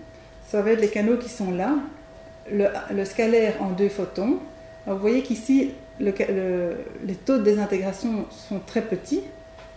[0.50, 1.74] ça va être les canaux qui sont là,
[2.50, 4.38] le, scalaire en deux photons.
[4.86, 9.22] vous voyez qu'ici, les taux de désintégration sont très petits.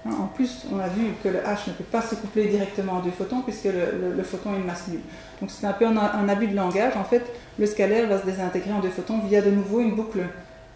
[0.06, 0.16] Hein.
[0.20, 3.00] en plus, on a vu que le H ne peut pas se coupler directement en
[3.02, 5.02] deux photons puisque le, photon est une masse nulle.
[5.40, 6.96] Donc c'est un peu un, abus de langage.
[6.96, 7.24] En fait,
[7.60, 10.22] le scalaire va se désintégrer en deux photons via de nouveau une boucle,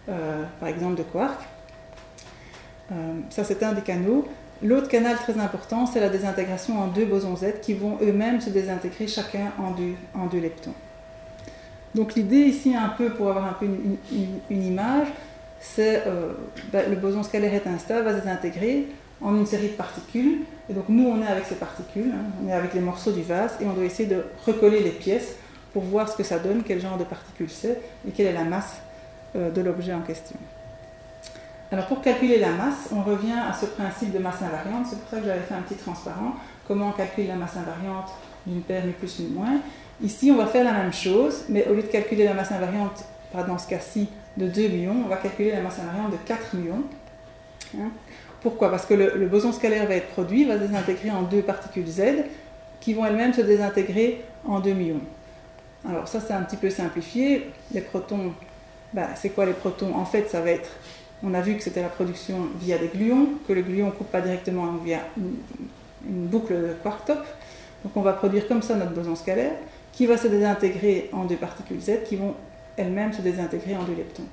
[0.08, 1.40] euh, par exemple, de quark.
[2.92, 2.94] Euh,
[3.30, 4.28] ça, c'est un des canaux.
[4.62, 8.48] L'autre canal très important, c'est la désintégration en deux bosons Z qui vont eux-mêmes se
[8.50, 10.72] désintégrer chacun en deux, en leptons.
[11.94, 15.08] Donc l'idée ici, un peu pour avoir un peu une, image,
[15.60, 16.32] c'est euh,
[16.72, 18.86] ben, le boson scalaire est instable, va se désintégrer
[19.20, 20.40] en une série de particules.
[20.68, 23.22] Et donc nous, on est avec ces particules, hein, on est avec les morceaux du
[23.22, 25.36] vase et on doit essayer de recoller les pièces
[25.72, 27.78] pour voir ce que ça donne, quel genre de particules c'est
[28.08, 28.76] et quelle est la masse
[29.34, 30.36] euh, de l'objet en question.
[31.72, 34.86] Alors pour calculer la masse, on revient à ce principe de masse invariante.
[34.88, 36.34] C'est pour ça que j'avais fait un petit transparent.
[36.68, 38.10] Comment on calcule la masse invariante
[38.46, 39.60] d'une paire mu plus mu moins.
[40.02, 43.04] Ici, on va faire la même chose, mais au lieu de calculer la masse invariante,
[43.34, 46.82] dans ce cas-ci, de 2 millions, on va calculer la masse invariante de 4 millions.
[47.76, 47.90] Hein?
[48.40, 48.70] Pourquoi?
[48.70, 52.02] Parce que le, boson scalaire va être produit, va se désintégrer en deux particules Z,
[52.80, 55.00] qui vont elles-mêmes se désintégrer en 2 millions.
[55.88, 57.50] Alors ça, c'est un petit peu simplifié.
[57.72, 58.32] Les protons,
[58.92, 59.94] ben, c'est quoi les protons?
[59.94, 60.70] En fait, ça va être
[61.22, 64.10] on a vu que c'était la production via des gluons, que le gluon ne coupe
[64.10, 67.24] pas directement via une, boucle de quark top.
[67.82, 69.52] Donc on va produire comme ça notre boson scalaire,
[69.92, 72.34] qui va se désintégrer en deux particules Z, qui vont
[72.76, 74.26] elles-mêmes se désintégrer en deux leptons.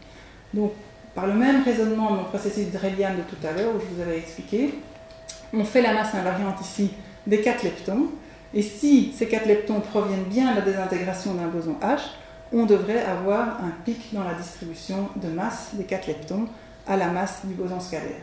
[0.53, 0.73] Donc
[1.15, 4.17] par le même raisonnement mon processus Drellian de tout à l'heure, où je vous avais
[4.17, 4.73] expliqué,
[5.53, 6.91] on fait la masse invariante ici
[7.25, 8.07] des 4 leptons,
[8.53, 11.99] et si ces 4 leptons proviennent bien de la désintégration d'un boson H,
[12.51, 16.47] on devrait avoir un pic dans la distribution de masse des 4 leptons
[16.88, 18.21] à la masse du boson scalaire.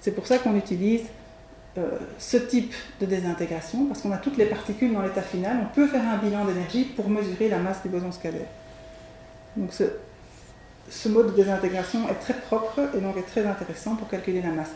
[0.00, 1.02] C'est pour ça qu'on utilise
[1.76, 5.74] euh, ce type de désintégration, parce qu'on a toutes les particules dans l'état final, on
[5.74, 8.46] peut faire un bilan d'énergie pour mesurer la masse du boson scalaire.
[9.56, 14.40] Donc ce, mode de désintégration est très propre et donc est très intéressant pour calculer
[14.40, 14.70] la masse.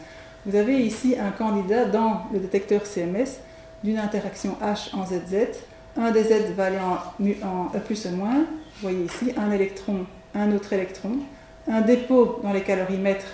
[0.44, 3.40] Vous avez ici un candidat dans le détecteur CMS
[3.84, 5.58] d'une interaction H en ZZ.
[5.96, 8.38] Un des Z va aller en, en plus E moins.
[8.38, 11.18] Vous voyez ici un électron, un autre électron
[11.68, 13.26] un dépôt dans les calorimètres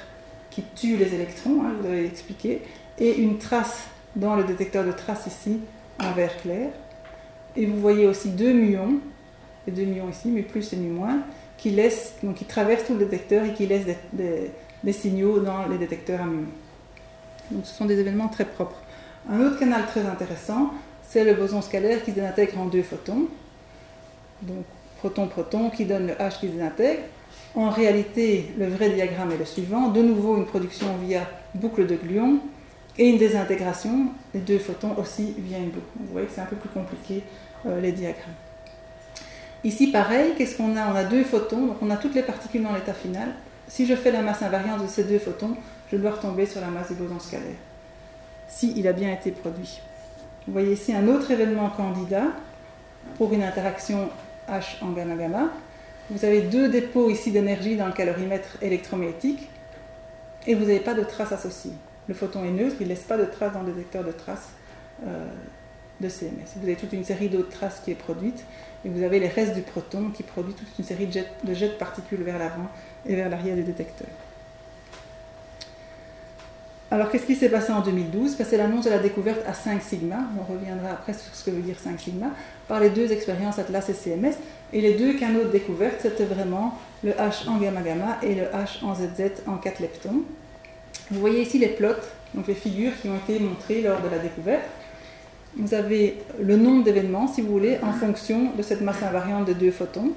[0.51, 2.62] qui tue les électrons, hein, vous avez expliqué,
[2.99, 5.61] et une trace dans le détecteur de traces ici
[6.01, 6.70] en vert clair.
[7.57, 9.01] Et vous voyez aussi deux muons,
[9.66, 11.18] et deux muons ici, mais plus et mu moins,
[11.57, 15.78] qui, laissent, donc qui traversent tout le détecteur et qui laissent des, signaux dans les
[15.78, 16.47] détecteurs à muons.
[17.51, 18.80] Donc ce sont des événements très propres.
[19.30, 20.70] Un autre canal très intéressant,
[21.03, 23.28] c'est le boson scalaire qui se désintègre en deux photons.
[24.43, 24.64] Donc
[24.99, 27.03] proton-proton qui donne le H qui se désintègre.
[27.55, 29.89] En réalité, le vrai diagramme est le suivant.
[29.89, 32.41] De nouveau, une production via boucle de gluon
[32.99, 35.87] et une désintégration des deux photons aussi via une boucle.
[36.01, 37.22] Vous voyez que c'est un peu plus compliqué
[37.66, 38.35] euh, les diagrammes.
[39.62, 40.93] Ici, pareil, qu'est-ce qu'on a?
[40.93, 43.28] On a deux photons, donc on a toutes les particules dans l'état final.
[43.66, 45.57] Si je fais la masse invariante de ces deux photons,
[45.91, 47.57] je dois retomber sur la masse du boson scalaire,
[48.49, 49.80] si a bien été produit.
[50.47, 52.26] Vous voyez ici un autre événement candidat
[53.16, 54.11] pour une interaction
[54.51, 55.51] H en gamma-gamma.
[56.11, 59.49] Vous avez deux dépôts ici d'énergie dans le calorimètre électromagnétique
[60.47, 61.73] et vous n'avez pas de traces associées.
[62.09, 64.51] Le photon est neutre, il ne laisse pas de traces dans le détecteur de traces
[65.07, 65.27] euh,
[66.01, 66.57] de CMS.
[66.57, 68.45] Vous avez toute une série d'autres traces qui est produite
[68.85, 71.55] et vous avez les restes du proton qui produit toute une série de jets de,
[71.55, 72.69] jets de particules vers l'avant
[73.07, 74.09] et vers l'arrière du détecteur.
[76.95, 79.82] Alors, qu'est-ce qui s'est passé en 2012 ben, C'est l'annonce de la découverte à 5
[79.82, 80.18] sigma.
[80.38, 82.28] On reviendra après sur ce que veut dire 5 sigma
[82.68, 84.36] par les deux expériences Atlas et CMS.
[84.72, 88.84] Et les deux canaux de découverte, c'était vraiment le H en gamma-gamma et le H
[88.84, 90.22] en ZZ en 4 leptons.
[91.11, 92.01] Vous voyez ici les plots,
[92.32, 94.62] donc les figures qui ont été montrées lors de la découverte.
[95.57, 99.53] Vous avez le nombre d'événements, si vous voulez, en fonction de cette masse invariante de
[99.53, 100.12] deux photons.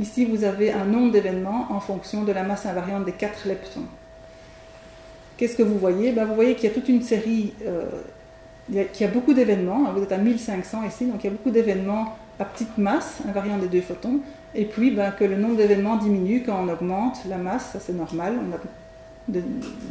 [0.00, 3.84] Ici, vous avez un nombre d'événements en fonction de la masse invariante des 4 leptons.
[5.36, 6.12] Qu'est-ce que vous voyez?
[6.12, 7.84] Ben, Vous voyez qu'il y a toute une série euh,
[8.68, 11.50] il y, a, beaucoup d'événements, vous êtes à 1500 ici, donc il y a beaucoup
[11.50, 14.20] d'événements à petite masse, invariant des deux photons,
[14.56, 17.92] et puis ben, que le nombre d'événements diminue quand on augmente la masse, ça c'est
[17.92, 18.58] normal, on a
[19.28, 19.42] de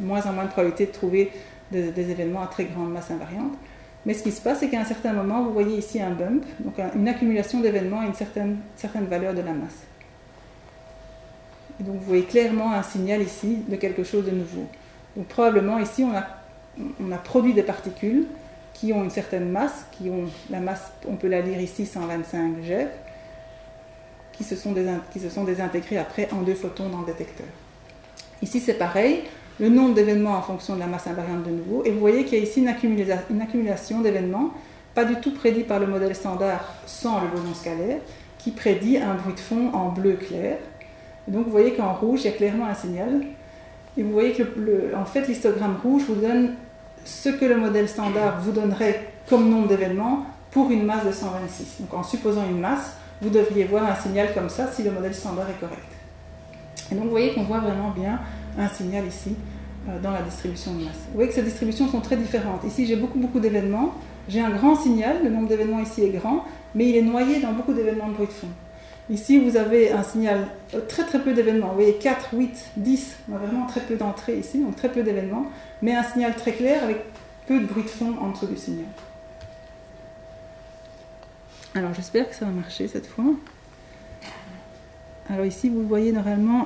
[0.02, 1.32] moins en moins de probabilité de trouver
[1.72, 3.54] des, événements à très grande masse invariante.
[4.06, 6.44] Mais ce qui se passe, c'est qu'à un certain moment, vous voyez ici un bump,
[6.60, 9.84] donc une accumulation d'événements à une certaine, certaine valeur de la masse.
[11.80, 14.68] Donc vous voyez clairement un signal ici de quelque chose de nouveau.
[15.16, 18.26] Donc probablement ici, on a, produit des particules
[18.74, 22.62] qui ont une certaine masse, qui ont la masse, on peut la lire ici, 125
[22.64, 22.88] G,
[24.34, 24.74] qui se sont,
[25.44, 27.48] désintégrés après en deux photons dans le détecteur.
[28.42, 29.24] Ici, c'est pareil,
[29.60, 32.38] le nombre d'événements en fonction de la masse invariante de nouveau, et vous voyez qu'il
[32.38, 32.74] y a ici une,
[33.30, 34.52] une accumulation d'événements,
[34.94, 38.00] pas du tout prédit par le modèle standard sans le boson scalaire,
[38.38, 40.58] qui prédit un bruit de fond en bleu clair.
[41.28, 43.22] donc vous voyez qu'en rouge, il y a clairement un signal.
[43.98, 44.44] Et vous voyez que
[44.96, 46.54] en fait, l'histogramme rouge vous donne
[47.06, 51.82] ce que le modèle standard vous donnerait comme nombre d'événements pour une masse de 126.
[51.82, 55.14] Donc en supposant une masse, vous devriez voir un signal comme ça si le modèle
[55.14, 55.82] standard est correct.
[56.92, 58.20] Et donc vous voyez qu'on voit vraiment bien
[58.58, 59.36] un signal ici
[59.88, 60.98] euh, dans la distribution de masse.
[61.10, 62.64] Vous voyez que ces distributions sont très différentes.
[62.66, 63.94] Ici j'ai beaucoup beaucoup d'événements,
[64.28, 67.54] j'ai un grand signal, le nombre d'événements ici est grand, mais il est noyé dans
[67.54, 68.48] beaucoup d'événements de bruit de fond.
[69.10, 71.70] Ici, vous avez un signal, euh, très très peu d'événements.
[71.70, 75.46] Vous voyez 4, 8, 10, on vraiment très peu d'entrées ici, donc très peu d'événements,
[75.84, 77.04] mais un signal très clair avec
[77.48, 78.88] peu de bruit de fond en dessous du signal.
[81.76, 83.26] Alors j'espère que ça va marcher cette fois.
[85.30, 86.66] Alors ici, vous voyez normalement...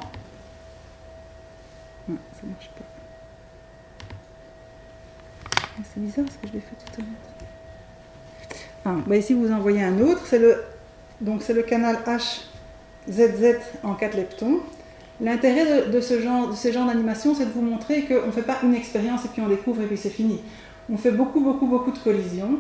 [2.08, 2.86] Non, ça ne marche pas.
[5.62, 7.10] Ah, c'est bizarre parce que je l'ai fait tout à l'heure.
[9.10, 10.26] Ah, ici, vous en voyez un autre.
[10.26, 10.64] C'est le,
[11.22, 11.98] donc c'est le canal
[13.08, 14.60] HZZ en 4 leptons.
[15.22, 18.42] L'intérêt de, ce genre, de ce genre d'animation, c'est de vous montrer qu'on ne fait
[18.42, 20.40] pas une expérience et puis on découvre et puis c'est fini.
[20.92, 22.60] On fait beaucoup, beaucoup, beaucoup de collisions.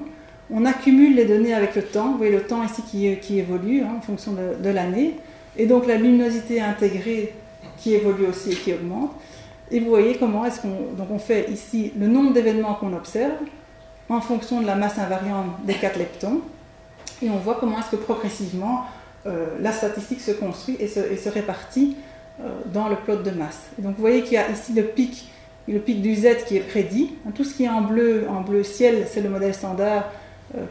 [0.51, 2.11] On accumule les données avec le temps.
[2.11, 5.15] Vous voyez le temps ici qui, qui évolue hein, en fonction de, de l'année.
[5.57, 7.33] Et donc la luminosité intégrée
[7.77, 9.11] qui évolue aussi et qui augmente.
[9.71, 13.33] Et vous voyez comment est-ce qu'on donc on fait ici le nombre d'événements qu'on observe
[14.09, 16.41] en fonction de la masse invariante des 4 leptons.
[17.21, 18.85] Et on voit comment est-ce que progressivement
[19.25, 21.97] euh, la statistique se construit et se, répartit
[22.39, 23.63] euh, dans le plot de masse.
[23.77, 25.29] Donc vous voyez qu'il y a ici le pic,
[25.67, 27.15] le pic du Z qui est prédit.
[27.35, 30.05] Tout ce qui est en bleu, en bleu ciel, c'est le modèle standard,
[30.55, 30.65] euh,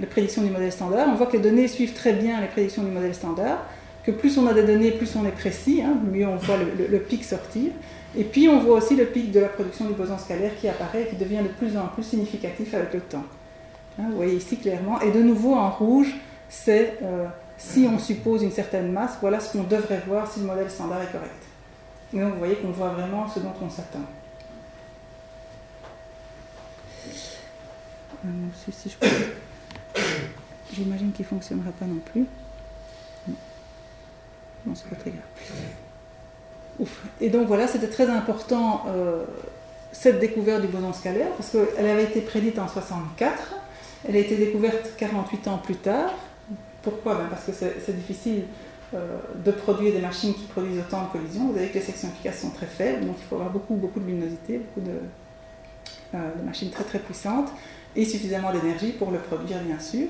[0.00, 1.08] les prédictions du modèle standard.
[1.08, 3.58] On voit que les données suivent très bien les prédictions du modèle standard,
[4.04, 6.98] que plus on a des données, plus on est précis, hein, mieux on voit le
[6.98, 7.70] pic sortir.
[8.16, 11.02] Et puis on voit aussi le pic de la production du boson scalaire qui apparaît
[11.02, 13.24] et qui devient de plus en plus significatif avec le temps.
[13.98, 15.00] Hein, vous voyez ici clairement.
[15.00, 16.14] Et de nouveau en rouge,
[16.48, 17.26] c'est euh,
[17.56, 21.02] si on suppose une certaine masse, voilà ce qu'on devrait voir si le modèle standard
[21.02, 21.30] est correct.
[22.12, 24.00] Et donc vous voyez qu'on voit vraiment ce dont on s'attend.
[28.26, 29.08] Euh,
[30.72, 32.26] J'imagine qu'il ne fonctionnera pas non plus.
[34.66, 36.88] Non, c'est pas très grave.
[37.20, 39.24] Et donc voilà, c'était très important euh,
[39.92, 43.54] cette découverte du boson scalaire, parce qu'elle avait été prédite en 64,
[44.06, 46.12] elle a été découverte 48 ans plus tard.
[46.82, 47.14] Pourquoi?
[47.14, 48.44] Ben Parce que c'est difficile
[48.94, 51.48] euh, de produire des machines qui produisent autant de collisions.
[51.48, 54.00] Vous savez que les sections efficaces sont très faibles, donc il faut avoir beaucoup, beaucoup
[54.00, 54.98] de luminosité, beaucoup de,
[56.14, 57.50] euh, machines très très puissantes
[57.96, 60.08] et suffisamment d'énergie pour le produire, bien sûr.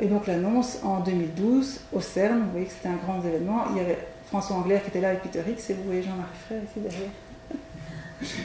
[0.00, 3.64] et donc l'annonce en 2012 au CERN, vous voyez que c'était un grand événement.
[3.70, 6.28] Il y avait François Anglaire qui était là avec Peter Hicks, et vous voyez Jean-Marie
[6.46, 7.10] Frère ici derrière.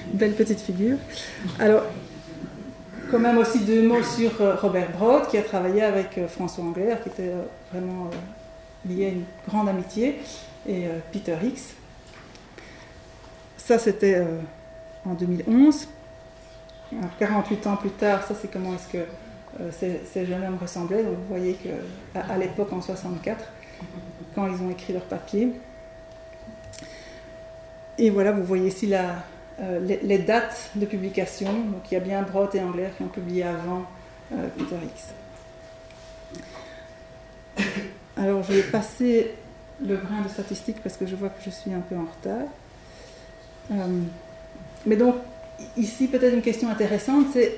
[0.13, 0.97] Belle petite figure.
[1.59, 1.83] Alors,
[3.13, 6.63] quand même aussi deux mots sur euh, Robert Broad, qui a travaillé avec euh, François
[6.63, 8.09] Anglaire, qui était euh, vraiment
[8.89, 10.19] lié à une grande amitié,
[10.67, 11.75] et Peter Hicks.
[13.57, 14.25] Ça, c'était
[15.05, 15.87] en 2011.
[16.91, 19.05] Alors, 48 ans plus tard, ça, c'est comment est-ce que
[19.71, 21.03] ces, jeunes hommes ressemblaient.
[21.03, 23.43] Donc, vous voyez qu'à à, l'époque, en 64,
[24.35, 25.53] quand ils ont écrit leur papier,
[27.97, 28.87] et voilà, vous voyez ici
[29.59, 31.51] euh, les, dates de publication.
[31.51, 33.83] Donc il y a bien Broad et Angler qui ont publié avant
[34.33, 35.13] euh, Peter X.
[38.17, 39.35] Alors je vais passer
[39.85, 42.47] le brin de statistiques parce que je vois que je suis un peu en retard.
[43.71, 43.75] Euh,
[44.85, 45.15] mais donc
[45.77, 47.55] ici peut-être une question intéressante, c'est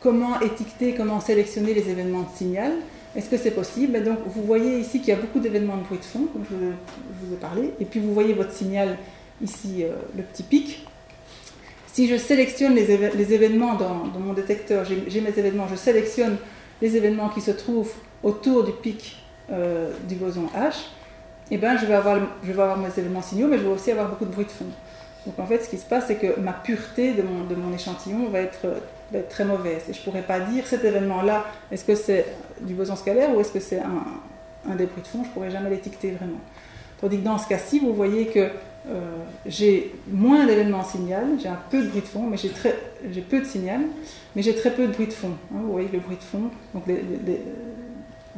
[0.00, 2.72] comment étiqueter, comment sélectionner les événements de signal?
[3.16, 4.02] Est-ce que c'est possible?
[4.04, 6.54] Donc, vous voyez ici qu'il y a beaucoup d'événements de bruit de fond, comme je
[6.56, 8.98] vous, ai parlé, et puis vous voyez votre signal
[9.42, 10.86] ici, euh, le petit pic.
[11.86, 16.36] Si je sélectionne les, événements dans, mon détecteur, j'ai mes événements, je sélectionne
[16.80, 19.16] les événements qui se trouvent autour du pic
[19.50, 20.74] euh, du boson H,
[21.50, 22.18] eh ben, je, vais avoir,
[22.78, 24.66] mes événements signaux, mais je vais aussi avoir beaucoup de bruit de fond.
[25.26, 28.40] Donc en fait, ce qui se passe, c'est que ma pureté de mon, échantillon va
[28.40, 28.66] être
[29.28, 29.82] très mauvaise.
[29.88, 32.26] Et je ne pourrais pas dire cet événement-là, est-ce que c'est
[32.60, 34.04] du boson scalaire ou est-ce que c'est un,
[34.70, 36.38] un débris de fond, je ne pourrais jamais l'étiqueter vraiment.
[37.00, 38.48] Tandis que dans ce cas-ci, vous voyez que
[39.46, 42.74] j'ai moins d'événements signal, j'ai un peu de bruit de fond, mais j'ai, très,
[43.28, 43.82] peu de signal,
[44.34, 45.32] mais j'ai très peu de bruit de fond.
[45.52, 45.60] Hein.
[45.62, 46.84] vous voyez le bruit de fond, donc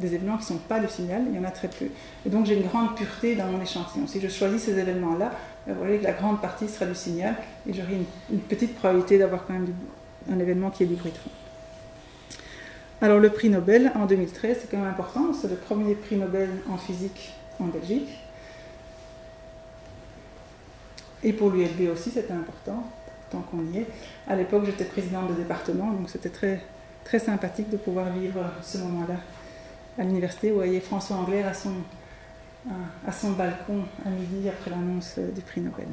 [0.01, 1.85] des événements qui ne sont pas de signal, il y en a très peu.
[2.25, 4.07] Et donc j'ai une grande pureté dans mon échantillon.
[4.07, 5.31] Si je choisis ces événements-là,
[5.67, 7.35] vous voyez que la grande partie sera du signal
[7.69, 7.97] et j'aurai
[8.31, 9.67] une, petite probabilité d'avoir quand même
[10.29, 11.29] un événement qui est du bruit de fond.
[13.01, 16.49] Alors le prix Nobel en 2013, c'est quand même important, c'est le premier prix Nobel
[16.69, 18.09] en physique en Belgique.
[21.23, 22.83] Et pour l'ULB aussi, c'était important,
[23.29, 23.87] tant qu'on y est.
[24.27, 26.61] À l'époque, j'étais présidente de département, donc c'était très,
[27.03, 29.17] très sympathique de pouvoir vivre ce moment-là
[29.99, 30.49] à l'université.
[30.49, 31.73] Vous voyez François Anglais à son,
[33.07, 35.87] à son balcon à midi après l'annonce du prix Nobel.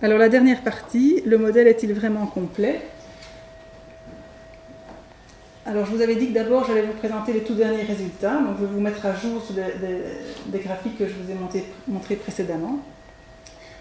[0.00, 2.82] Alors la dernière partie, le modèle est-il vraiment complet?
[5.66, 8.56] Alors je vous avais dit que d'abord j'allais vous présenter les tout derniers résultats, donc
[8.58, 11.34] je vais vous mettre à jour sur des, graphiques que je vous ai
[11.88, 12.78] montrés précédemment.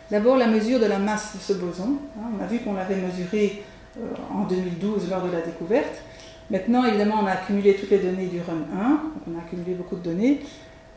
[0.09, 2.95] D'abord la mesure de la masse de ce boson, hein, on a vu qu'on l'avait
[2.95, 3.63] mesuré
[3.99, 6.01] euh, en 2012 lors de la découverte.
[6.49, 9.73] Maintenant évidemment on a accumulé toutes les données du run 1, donc on a accumulé
[9.73, 10.41] beaucoup de données.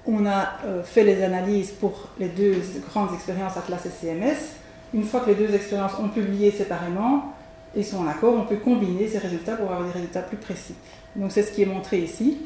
[0.07, 2.55] On a euh, fait les analyses pour les deux
[2.89, 4.61] grandes expériences Atlas et CMS
[4.93, 7.33] une fois que les deux expériences ont publié séparément
[7.77, 10.75] et sont en accord, on peut combiner ces résultats pour avoir des résultats plus précis.
[11.15, 12.39] Donc c'est ce qui est montré ici.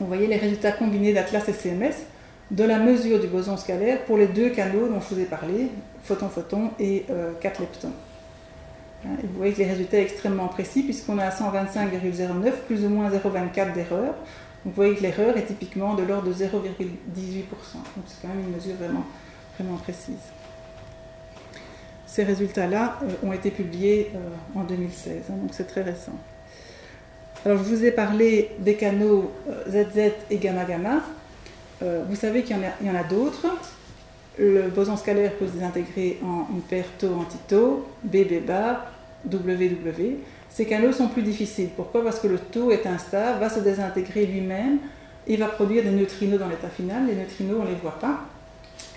[0.00, 1.94] Vous voyez les résultats combinés d'Atlas et CMS.
[2.50, 5.68] De la mesure du boson scalaire pour les deux canaux dont je vous ai parlé,
[6.04, 7.06] photon-photon et
[7.40, 7.92] 4 leptons.
[9.04, 13.10] Hein, vous voyez que les résultats sont extrêmement précis puisqu'on a 125,09 plus ou moins
[13.10, 14.14] 0,24 d'erreur.
[14.64, 16.46] Vous voyez que l'erreur est typiquement de l'ordre de 0,18%.
[16.54, 19.04] Donc c'est quand même une mesure vraiment,
[19.58, 20.14] vraiment précise.
[22.06, 26.16] Ces résultats-là euh, ont été publiés euh, en 2016, hein, donc c'est très récent.
[27.44, 29.32] Alors je vous ai parlé des canaux
[29.68, 31.02] ZZ euh, et gamma gamma.
[31.80, 33.46] Vous savez qu'il y en a, d'autres.
[34.38, 38.86] Le boson scalaire peut se désintégrer en une paire tau-antitau, BB bar,
[39.30, 40.16] WW.
[40.50, 41.70] Ces canaux sont plus difficiles.
[41.76, 42.02] Pourquoi?
[42.02, 44.78] Parce que le taux est instable, va se désintégrer lui-même
[45.26, 47.06] et va produire des neutrinos dans l'état final.
[47.06, 48.20] Les neutrinos, on ne les voit pas.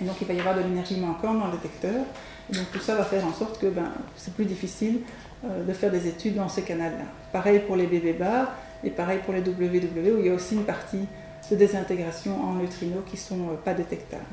[0.01, 2.05] Et donc il va y avoir de l'énergie manquante dans le détecteur.
[2.51, 5.01] Et donc tout ça va faire en sorte que ben, c'est plus difficile
[5.45, 7.05] euh, de faire des études dans ces canaux-là.
[7.31, 8.53] Pareil pour les BB bars
[8.83, 11.05] et pareil pour les WW où il y a aussi une partie
[11.49, 14.23] de désintégration en neutrinos qui ne sont euh, pas détectables.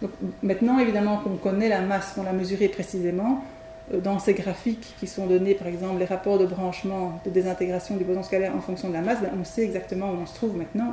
[0.00, 0.10] Donc,
[0.42, 3.44] maintenant, évidemment, qu'on connaît la masse, qu'on l'a mesurée précisément,
[3.92, 7.96] euh, dans ces graphiques qui sont donnés, par exemple, les rapports de branchement, de désintégration
[7.96, 10.34] du boson scalaire en fonction de la masse, ben, on sait exactement où on se
[10.34, 10.92] trouve maintenant.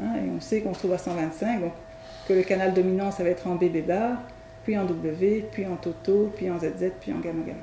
[0.00, 1.72] Hein, on sait qu'on se trouve à 125, donc
[2.28, 4.18] que le canal dominant, ça va être en BB bar,
[4.64, 7.58] puis en W, puis en Toto, puis en ZZ, puis en gamma gamma.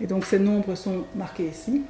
[0.00, 1.82] Et donc ces nombres sont marqués ici.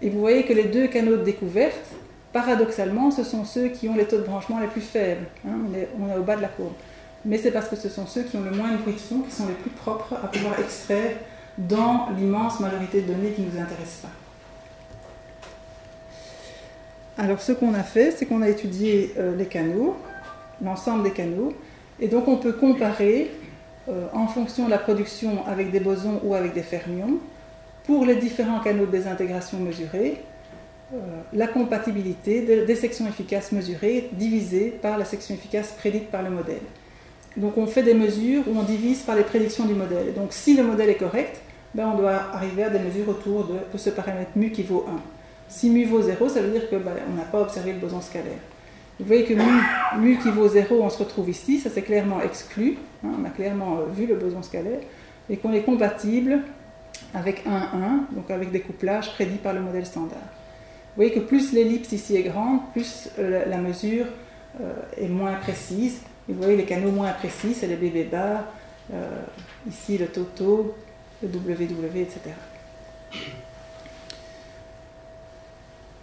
[0.00, 1.90] Et vous voyez que les deux canaux de découverte,
[2.32, 5.26] paradoxalement, ce sont ceux qui ont les taux de branchement les plus faibles.
[5.46, 6.74] Hein, on, est, au bas de la courbe.
[7.24, 9.20] Mais c'est parce que ce sont ceux qui ont le moins de bruit de son
[9.20, 11.16] qui sont les plus propres à pouvoir extraire
[11.56, 14.10] dans l'immense majorité de données qui ne nous intéressent pas.
[17.20, 19.96] Alors ce qu'on a fait, c'est qu'on a étudié euh, les canaux,
[20.62, 21.52] l'ensemble des canaux,
[21.98, 23.32] et donc on peut comparer
[23.88, 27.18] euh, en fonction de la production avec des bosons ou avec des fermions,
[27.84, 30.22] pour les différents canaux de désintégration mesurés,
[31.32, 36.62] la compatibilité des sections efficaces mesurées divisées par la section efficace prédite par le modèle.
[37.36, 40.14] Donc on fait des mesures où on divise par les prédictions du modèle.
[40.14, 41.40] donc si le modèle est correct,
[41.74, 44.96] ben, on doit arriver à des mesures autour de, ce paramètre mu qui vaut 1.
[45.48, 48.38] Si mu vaut 0, ça veut dire qu'on ben, n'a pas observé le boson scalaire.
[48.98, 49.34] Vous voyez que
[49.98, 53.30] mu, qui vaut 0, on se retrouve ici, ça c'est clairement exclu, hein, on a
[53.30, 54.80] clairement euh, vu le boson scalaire,
[55.30, 56.40] et qu'on est compatible
[57.14, 60.18] avec 1, 1, donc avec des couplages prédits par le modèle standard.
[60.98, 64.06] Vous voyez que plus l'ellipse ici est grande, plus euh, la mesure
[64.60, 66.00] euh, est moins précise.
[66.28, 68.46] Et vous voyez les canaux moins précis, c'est les BB bar,
[69.68, 70.74] ici le Toto,
[71.22, 72.20] le WW, etc.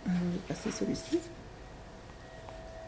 [0.06, 1.20] je vais passer celui-ci.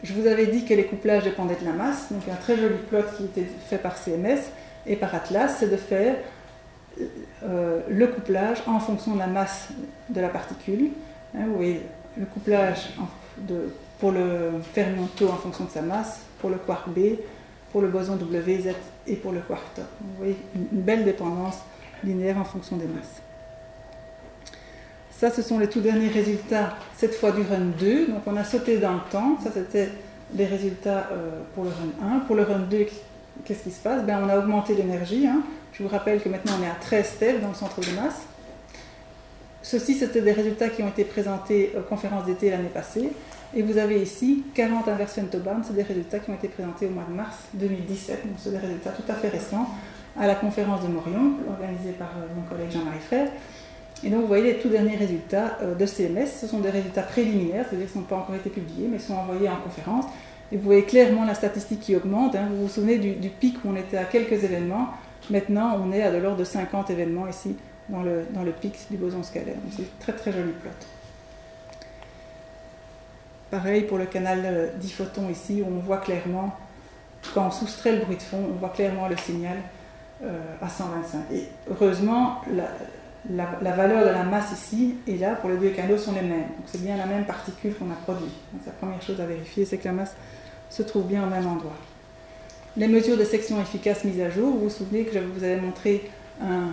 [0.02, 2.78] Je vous avais dit que les couplages dépendaient de la masse, donc un très joli
[2.88, 4.40] plot qui était fait par CMS
[4.86, 6.16] et par Atlas, c'est de faire
[7.42, 9.68] euh, le couplage en fonction de la masse
[10.08, 10.92] de la particule.
[11.46, 11.82] Vous voyez
[12.16, 12.90] le couplage
[13.98, 17.16] pour le fermion tau en fonction de sa masse, pour le quark B,
[17.72, 18.74] pour le boson WZ
[19.06, 19.82] et pour le quark tau.
[20.00, 21.58] Vous voyez une belle dépendance
[22.04, 23.22] linéaire en fonction des masses.
[25.10, 28.06] Ça, ce sont les tout derniers résultats, cette fois du run 2.
[28.06, 29.36] Donc on a sauté dans le temps.
[29.42, 29.88] Ça, c'était
[30.34, 32.20] les résultats euh, pour le run 1.
[32.20, 32.86] Pour le run 2,
[33.44, 34.04] qu'est-ce qui se passe?
[34.04, 35.26] Ben, On a augmenté l'énergie.
[35.26, 35.42] Hein.
[35.72, 38.22] Je vous rappelle que maintenant on est à 13 TeV dans le centre de masse.
[39.62, 43.10] Ceci, c'était des résultats qui ont été présentés aux conférences d'été l'année passée.
[43.54, 46.90] Et vous avez ici 40 inversions Tobarn, c'est des résultats qui ont été présentés au
[46.90, 48.26] mois de mars 2017.
[48.26, 49.68] Donc, c'est des résultats tout à fait récents
[50.18, 53.28] à la conférence de Morion, organisée par euh, mon collègue Jean-Marie Frère.
[54.04, 57.02] Et donc vous voyez les tout derniers résultats euh, de CMS, ce sont des résultats
[57.02, 60.04] préliminaires, c'est-à-dire qu'ils n'ont pas encore été publiés, mais sont envoyés en conférence.
[60.50, 62.34] Et vous voyez clairement la statistique qui augmente.
[62.34, 62.48] Hein.
[62.50, 64.88] Vous vous souvenez du, pic où on était à quelques événements.
[65.30, 67.56] Maintenant, on est à de l'ordre de 50 événements ici
[67.88, 69.56] dans le, dans le pic du boson scalaire.
[69.76, 70.70] C'est très très joli plot.
[73.50, 76.54] Pareil pour le canal 10 photons ici, où on voit clairement,
[77.34, 79.56] quand on soustrait le bruit de fond, on voit clairement le signal
[80.22, 81.32] euh, à 125.
[81.32, 82.68] Et heureusement, la,
[83.62, 86.48] la, valeur de la masse ici et là pour les deux canaux sont les mêmes.
[86.48, 88.34] Donc c'est bien la même particule qu'on a produite.
[88.52, 90.14] Donc la première chose à vérifier, c'est que la masse
[90.70, 91.76] se trouve bien au même endroit.
[92.76, 95.60] Les mesures de section efficace mises à jour, vous vous souvenez que je vous avais
[95.60, 96.10] montré
[96.40, 96.70] un,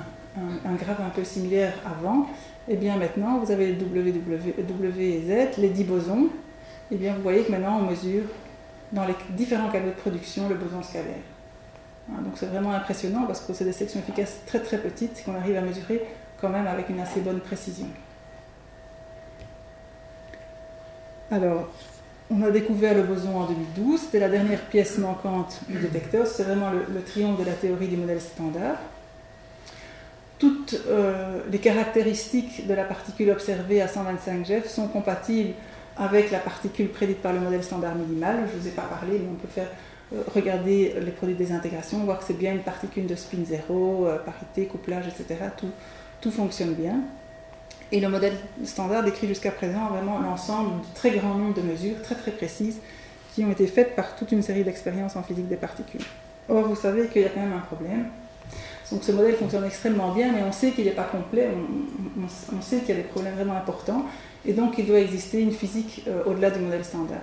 [0.76, 2.28] graphe un peu similaire avant.
[2.68, 4.14] Et eh bien maintenant, vous avez les W,
[5.00, 6.26] et Z, les 10 bosons.
[6.92, 8.24] Et eh bien vous voyez que maintenant on mesure
[8.92, 11.24] dans les différents canaux de production le boson scalaire.
[12.10, 15.36] Hein, donc c'est vraiment impressionnant parce que c'est des sections efficaces très très petites qu'on
[15.36, 16.06] arrive à mesurer
[16.40, 17.88] quand même avec une assez bonne précision.
[21.32, 21.70] Alors,
[22.30, 26.44] on a découvert le boson en 2012, c'était la dernière pièce manquante du détecteur, c'est
[26.44, 28.78] vraiment le, triomphe de la théorie du modèle standard.
[30.38, 35.54] Toutes euh, les caractéristiques de la particule observée à 125 GeV sont compatibles
[35.98, 38.40] avec la particule prédite par le modèle standard minimal.
[38.52, 39.70] Je ne vous ai pas parlé, mais on peut faire
[40.14, 44.08] euh, regarder les produits des intégrations, voir que c'est bien une particule de spin zéro,
[44.08, 45.46] euh, parité, couplage, etc.
[45.58, 45.72] Tout,
[46.20, 47.00] tout fonctionne bien.
[47.94, 48.34] Et le modèle
[48.66, 52.80] standard décrit jusqu'à présent vraiment l'ensemble du très grand nombre de mesures très très précises
[53.34, 56.04] qui ont été faites par toute une série d'expériences en physique des particules.
[56.50, 58.06] Or, vous savez qu'il y a quand même un problème.
[58.92, 61.50] Donc ce modèle fonctionne extrêmement bien, mais on sait qu'il n'est pas complet,
[62.18, 64.06] on, sait qu'il y a des problèmes vraiment importants,
[64.46, 67.18] et donc il doit exister une physique euh, au-delà du modèle standard.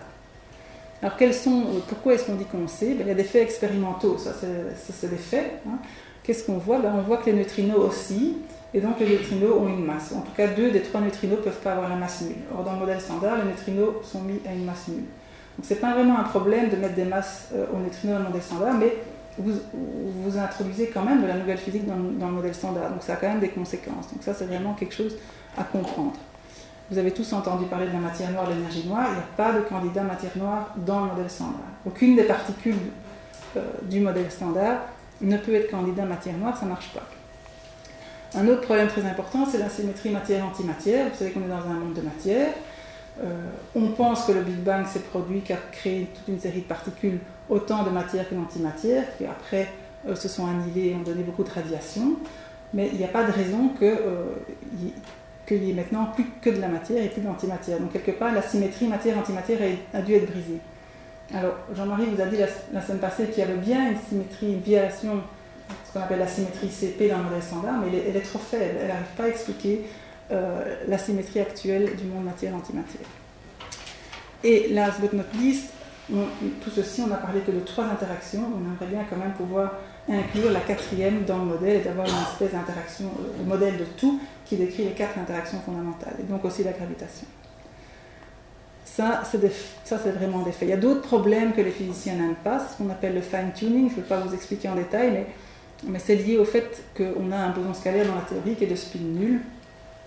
[1.03, 2.95] Alors euh, pourquoi est-ce qu'on dit qu'on sait?
[2.95, 5.61] Ben, Il y a des faits expérimentaux, ça c'est des faits.
[5.67, 5.79] Hein.
[6.23, 6.79] Qu'est-ce qu'on voit?
[6.79, 8.39] Ben, On voit que les neutrinos aussi,
[8.75, 10.13] et donc les neutrinos ont une masse.
[10.13, 12.37] En tout cas, deux des trois neutrinos ne peuvent pas avoir la masse nulle.
[12.57, 15.05] Or dans le modèle standard, les neutrinos sont mis à une masse nulle.
[15.59, 18.29] Donc c'est pas vraiment un problème de mettre des masses euh, aux neutrinos dans le
[18.29, 18.95] modèle standard, mais
[19.39, 22.91] vous, introduisez quand même de la nouvelle physique dans, dans, le modèle standard.
[22.91, 24.13] Donc ça a quand même des conséquences.
[24.13, 25.17] Donc ça c'est vraiment quelque chose
[25.57, 26.15] à comprendre.
[26.91, 29.07] Vous avez tous entendu parler de la matière noire, de l'énergie noire.
[29.09, 31.61] Il n'y a pas de candidat matière noire dans le modèle standard.
[31.87, 32.77] Aucune des particules
[33.57, 34.81] euh, du modèle standard
[35.21, 37.07] ne peut être candidat matière noire, ça ne marche pas.
[38.35, 41.09] Un autre problème très important, c'est la symétrie matière-antimatière.
[41.11, 42.51] Vous savez qu'on est dans un monde de matière.
[43.23, 46.67] Euh, on pense que le Big Bang s'est produit car créé toute une série de
[46.67, 49.69] particules, autant de matière que d'antimatière, qui après
[50.09, 52.16] euh, se sont annihilées et ont donné beaucoup de radiation.
[52.74, 53.97] Mais il n'y a pas de raison que
[55.47, 57.78] qu'il y ait maintenant plus que de la matière et plus d'antimatière.
[57.78, 59.59] Donc quelque part, la symétrie matière-antimatière
[59.93, 60.60] a, dû être brisée.
[61.35, 64.60] Alors, Jean-Marie vous a dit la, semaine passée qu'il y avait bien une symétrie, une
[64.60, 65.20] violation,
[65.86, 68.77] ce qu'on appelle la symétrie CP dans le modèle standard, mais elle est, trop faible,
[68.81, 69.82] elle n'arrive pas à expliquer
[70.31, 73.06] euh, la symétrie actuelle du monde matière-antimatière.
[74.44, 75.73] Et last but not least,
[76.61, 79.73] tout ceci, on n'a parlé que de trois interactions, on aimerait bien quand même pouvoir
[80.09, 84.21] inclure la quatrième dans le modèle et d'avoir une espèce d'interaction, le modèle de tout
[84.45, 87.27] qui décrit les quatre interactions fondamentales, et donc aussi la gravitation.
[88.85, 90.69] Ça, c'est vraiment des faits.
[90.69, 93.23] Il y a d'autres problèmes que les physiciens n'aiment pas, c'est ce qu'on appelle le
[93.23, 95.27] fine-tuning, je ne vais pas vous expliquer en détail, mais,
[95.85, 98.69] mais c'est lié au fait qu'on a un boson scalaire dans la théorie qui est
[98.69, 99.41] de spin nul.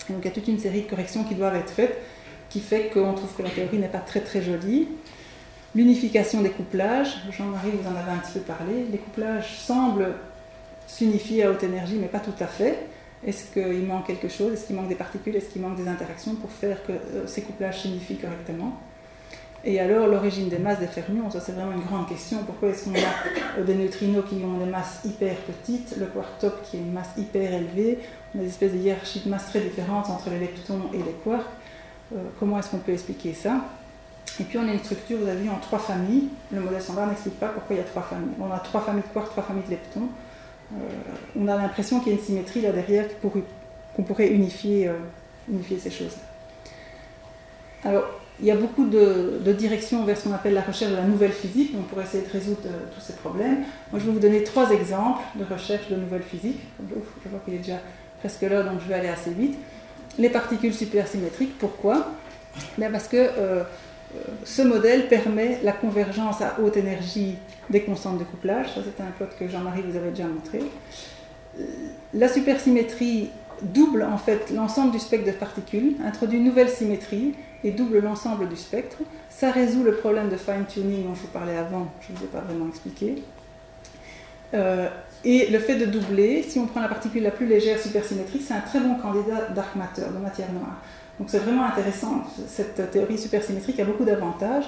[0.09, 1.97] donc il y a toute une série de corrections qui doivent être faites,
[2.49, 4.87] qui fait qu'on trouve que la théorie n'est pas très très jolie.
[5.75, 10.13] L'unification des couplages, Jean-Marie vous en avez un petit peu parlé, les couplages semblent
[10.87, 12.87] s'unifier à haute énergie, mais pas tout à fait.
[13.25, 14.53] Est-ce qu'il manque quelque chose?
[14.53, 15.35] Est-ce qu'il manque des particules?
[15.35, 18.79] Est-ce qu'il manque des interactions pour faire que euh, ces couplages s'unifient correctement?
[19.65, 22.37] Et alors, l'origine des masses des fermions, ça c'est vraiment une grande question.
[22.45, 26.37] Pourquoi est-ce qu'on a euh, des neutrinos qui ont des masses hyper petites, le quark
[26.39, 27.99] top qui a une masse hyper élevée,
[28.33, 31.15] on a des espèces de hiérarchies de masses très différentes entre les leptons et les
[31.23, 31.47] quarks.
[32.13, 33.61] Euh, Comment est-ce qu'on peut expliquer ça?
[34.39, 36.29] Et puis on a une structure, vous avez vu, en trois familles.
[36.51, 38.33] Le modèle standard n'explique pas pourquoi il y a trois familles.
[38.39, 40.09] On a trois familles de quarks, trois familles de leptons.
[40.73, 40.77] Euh,
[41.39, 44.93] on a l'impression qu'il y a une symétrie là derrière qu'on pourrait unifier, euh,
[45.79, 46.17] ces choses.
[47.83, 48.03] Alors,
[48.39, 51.31] il y a beaucoup de, directions vers ce qu'on appelle la recherche de la nouvelle
[51.31, 53.63] physique, on pourrait essayer de résoudre euh, tous ces problèmes.
[53.91, 56.59] Moi, je vais vous donner trois exemples de recherche de nouvelle physique.
[56.89, 57.79] je vois qu'il est déjà
[58.19, 59.55] presque là, donc je vais aller assez vite.
[60.17, 62.11] Les particules supersymétriques, pourquoi?
[62.77, 63.29] Ben Parce que
[64.43, 67.35] ce modèle permet la convergence à haute énergie
[67.69, 68.67] des constantes de couplage.
[68.73, 70.59] Ça, c'est un plot que Jean-Marie vous avait déjà montré.
[72.13, 73.29] La supersymétrie
[73.61, 77.33] double en fait l'ensemble du spectre de particules, introduit une nouvelle symétrie
[77.63, 78.97] et double l'ensemble du spectre.
[79.29, 82.27] Ça résout le problème de fine-tuning dont je vous parlais avant, je ne vous ai
[82.27, 83.23] pas vraiment expliqué.
[84.53, 84.87] Euh,
[85.23, 88.53] et le fait de doubler, si on prend la particule la plus légère supersymétrique, c'est
[88.53, 90.81] un très bon candidat dark matter, de matière noire.
[91.19, 92.23] Donc c'est vraiment intéressant.
[92.47, 94.65] Cette théorie supersymétrique a beaucoup d'avantages.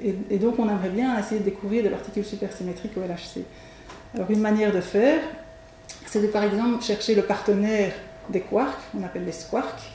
[0.00, 3.42] Et, donc on aimerait bien essayer de découvrir des particules supersymétriques au LHC.
[4.14, 5.20] Alors une manière de faire,
[6.06, 7.92] c'est de par exemple chercher le partenaire
[8.30, 9.90] des quarks, on appelle les squarks.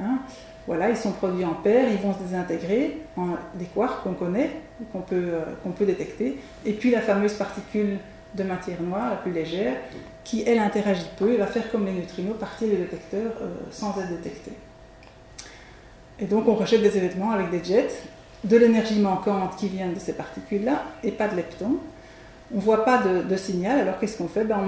[0.00, 0.18] Hein.
[0.66, 4.50] Voilà, ils sont produits en paire, ils vont se désintégrer en des quarks qu'on connaît,
[4.92, 6.38] qu'on peut, euh, qu'on peut détecter.
[6.64, 7.98] Et puis la fameuse particule
[8.34, 9.76] de matière noire, la plus légère,
[10.24, 13.98] qui elle interagit peu et va faire comme les neutrinos, partir du détecteur euh, sans
[13.98, 14.52] être détectée.
[16.20, 17.90] Et donc on rejette des événements avec des jets,
[18.44, 21.76] de l'énergie manquante qui vient de ces particules-là et pas de leptons.
[22.52, 24.44] On ne voit pas de, signal, alors qu'est-ce qu'on fait?
[24.44, 24.58] Ben,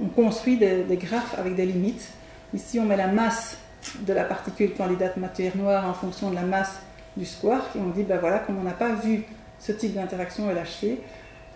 [0.00, 2.08] on, construit des, graphes avec des limites.
[2.52, 3.58] Ici on met la masse
[4.00, 6.80] de la particule candidate matière noire en fonction de la masse
[7.16, 9.24] du squark et on dit ben voilà, comme on n'a pas vu
[9.58, 10.98] ce type d'interaction LHC,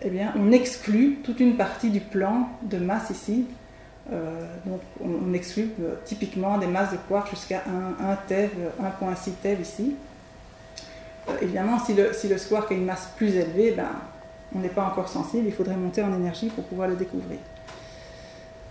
[0.02, 3.46] eh bien, on exclut toute une partie du plan de masse ici
[4.10, 7.62] donc on, exclut euh, typiquement des masses de quarks jusqu'à
[8.00, 8.50] 1, 1 TeV,
[9.02, 9.96] 1.6 TeV ici.
[11.28, 13.90] Euh, évidemment, si le, si le squark a une masse plus élevée, ben,
[14.54, 17.38] on n'est pas encore sensible, il faudrait monter en énergie pour pouvoir le découvrir.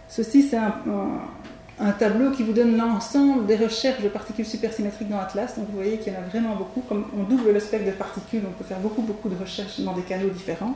[0.10, 5.56] Ceci, c'est un, tableau qui vous donne l'ensemble des recherches de particules supersymétriques dans Atlas.
[5.56, 6.82] Donc vous voyez qu'il y en a vraiment beaucoup.
[6.82, 9.94] Comme on double le spectre de particules, on peut faire beaucoup, beaucoup de recherches dans
[9.94, 10.74] des canaux différents.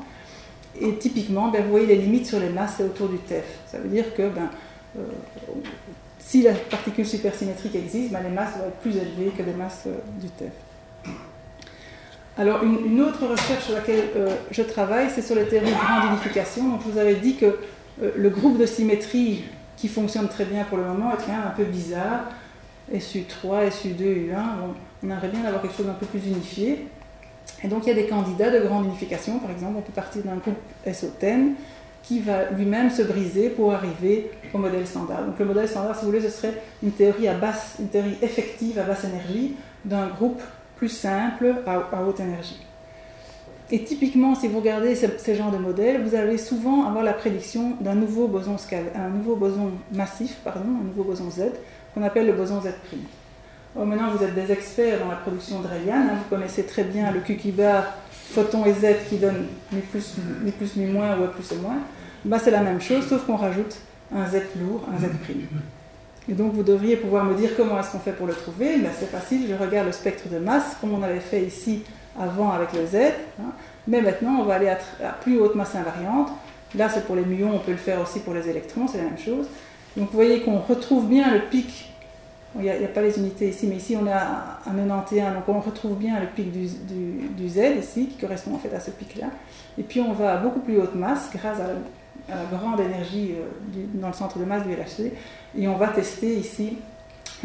[0.80, 3.46] Et typiquement, ben, vous voyez les limites sur les masses et autour du TEF.
[3.68, 4.50] Ça veut dire que ben,
[4.98, 5.02] euh,
[6.20, 9.84] si la particule supersymétrique existe, ben, les masses vont être plus élevées que les masses
[9.88, 10.52] euh, du TEF.
[12.38, 16.12] Alors, une, autre recherche sur laquelle euh, je travaille, c'est sur les théories de grande
[16.12, 16.70] unification.
[16.70, 17.60] Donc, je vous avais dit que
[18.02, 19.44] le groupe de symétrie
[19.76, 22.30] qui fonctionne très bien pour le moment est quand même un peu bizarre.
[22.94, 24.44] SU3, SU2, U1,
[25.04, 26.88] on aimerait bien avoir quelque chose d'un peu plus unifié.
[27.64, 30.24] Et donc il y a des candidats de grande unification, par exemple, on peut partir
[30.24, 30.58] d'un groupe
[30.88, 31.54] SO10
[32.04, 35.24] qui va lui-même se briser pour arriver au modèle standard.
[35.26, 38.18] Donc le modèle standard, si vous voulez, ce serait une théorie à basse, une théorie
[38.22, 39.56] effective à basse énergie
[39.86, 40.42] d'un groupe
[40.78, 42.60] plus simple à, haute énergie.
[43.70, 47.76] Et typiquement, si vous regardez ces, genres de modèles, vous allez souvent avoir la prédiction
[47.80, 48.58] d'un nouveau boson
[48.96, 51.52] un nouveau boson massif, pardon, un nouveau boson Z,
[51.94, 52.74] qu'on appelle le boson Z'.
[53.74, 56.84] Oh, maintenant, vous êtes des experts dans la production de Rayan, hein, vous connaissez très
[56.84, 61.18] bien le Q bar photon et Z qui donne ni plus ni, plus, ni moins
[61.18, 61.78] ou plus ou moins.
[62.26, 63.78] Bah, c'est la même chose, sauf qu'on rajoute
[64.14, 65.48] un Z lourd, un Z prime.
[66.30, 68.78] Et donc vous devriez pouvoir me dire comment est-ce qu'on fait pour le trouver.
[68.78, 71.84] Ben, c'est facile, je regarde le spectre de masse, comme on avait fait ici
[72.20, 73.14] avant avec le Z.
[73.40, 73.52] Hein.
[73.88, 74.78] Mais maintenant, on va aller à,
[75.22, 76.30] plus haute masse invariante.
[76.76, 79.06] Là, c'est pour les muons, on peut le faire aussi pour les électrons, c'est la
[79.06, 79.48] même chose.
[79.96, 81.91] Donc vous voyez qu'on retrouve bien le pic
[82.58, 85.60] il n'y a, pas les unités ici, mais ici on est à, 91, donc on
[85.62, 89.28] retrouve bien le pic du, Z ici, qui correspond en fait à ce pic-là.
[89.78, 91.76] Et puis on va à beaucoup plus haute masse grâce à la,
[92.52, 95.12] grande énergie euh, dans le centre de masse du LHC.
[95.58, 96.78] Et on va tester ici,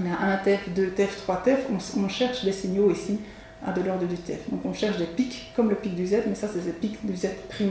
[0.01, 1.67] on a 1 TEF, 2 TEF, 3 TEF,
[1.97, 3.19] on, cherche des signaux ici
[3.65, 4.51] à de l'ordre du TEF.
[4.51, 7.05] Donc on cherche des pics comme le pic du Z, mais ça c'est le pic
[7.07, 7.29] du Z'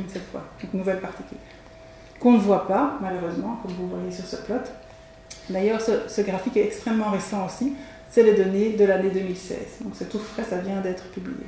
[0.07, 1.37] cette fois, donc nouvelle particule.
[2.19, 4.55] Qu'on ne voit pas, malheureusement, comme vous voyez sur ce plot.
[5.49, 7.73] D'ailleurs, ce, graphique est extrêmement récent aussi.
[8.10, 9.57] C'est les données de l'année 2016.
[9.81, 11.45] Donc c'est tout frais, ça vient d'être publié.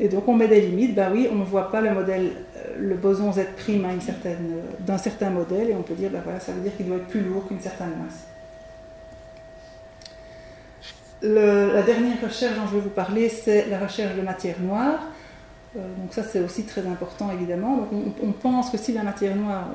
[0.00, 0.94] Et donc on met des limites.
[0.94, 4.34] Ben oui, on ne voit pas le modèle, euh, le boson Z' euh,
[4.80, 7.08] d'un certain modèle, et on peut dire, ben voilà, ça veut dire qu'il doit être
[7.08, 8.24] plus lourd qu'une certaine masse.
[11.20, 15.00] la dernière recherche dont je vais vous parler, c'est la recherche de matière noire.
[15.76, 17.76] Euh, donc ça, c'est aussi très important, évidemment.
[17.76, 19.68] Donc on, pense que si la matière noire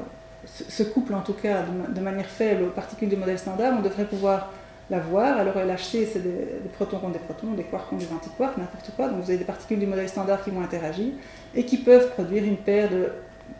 [0.45, 4.05] ce couple en tout cas de, manière faible aux particules du modèle standard, on devrait
[4.05, 4.51] pouvoir
[4.89, 5.37] la voir.
[5.37, 9.07] Alors LHC, c'est des, protons contre des protons, des quarks contre des antiquarks, n'importe quoi.
[9.07, 11.13] Donc vous avez des particules du modèle standard qui vont interagir
[11.55, 13.09] et qui peuvent produire une paire de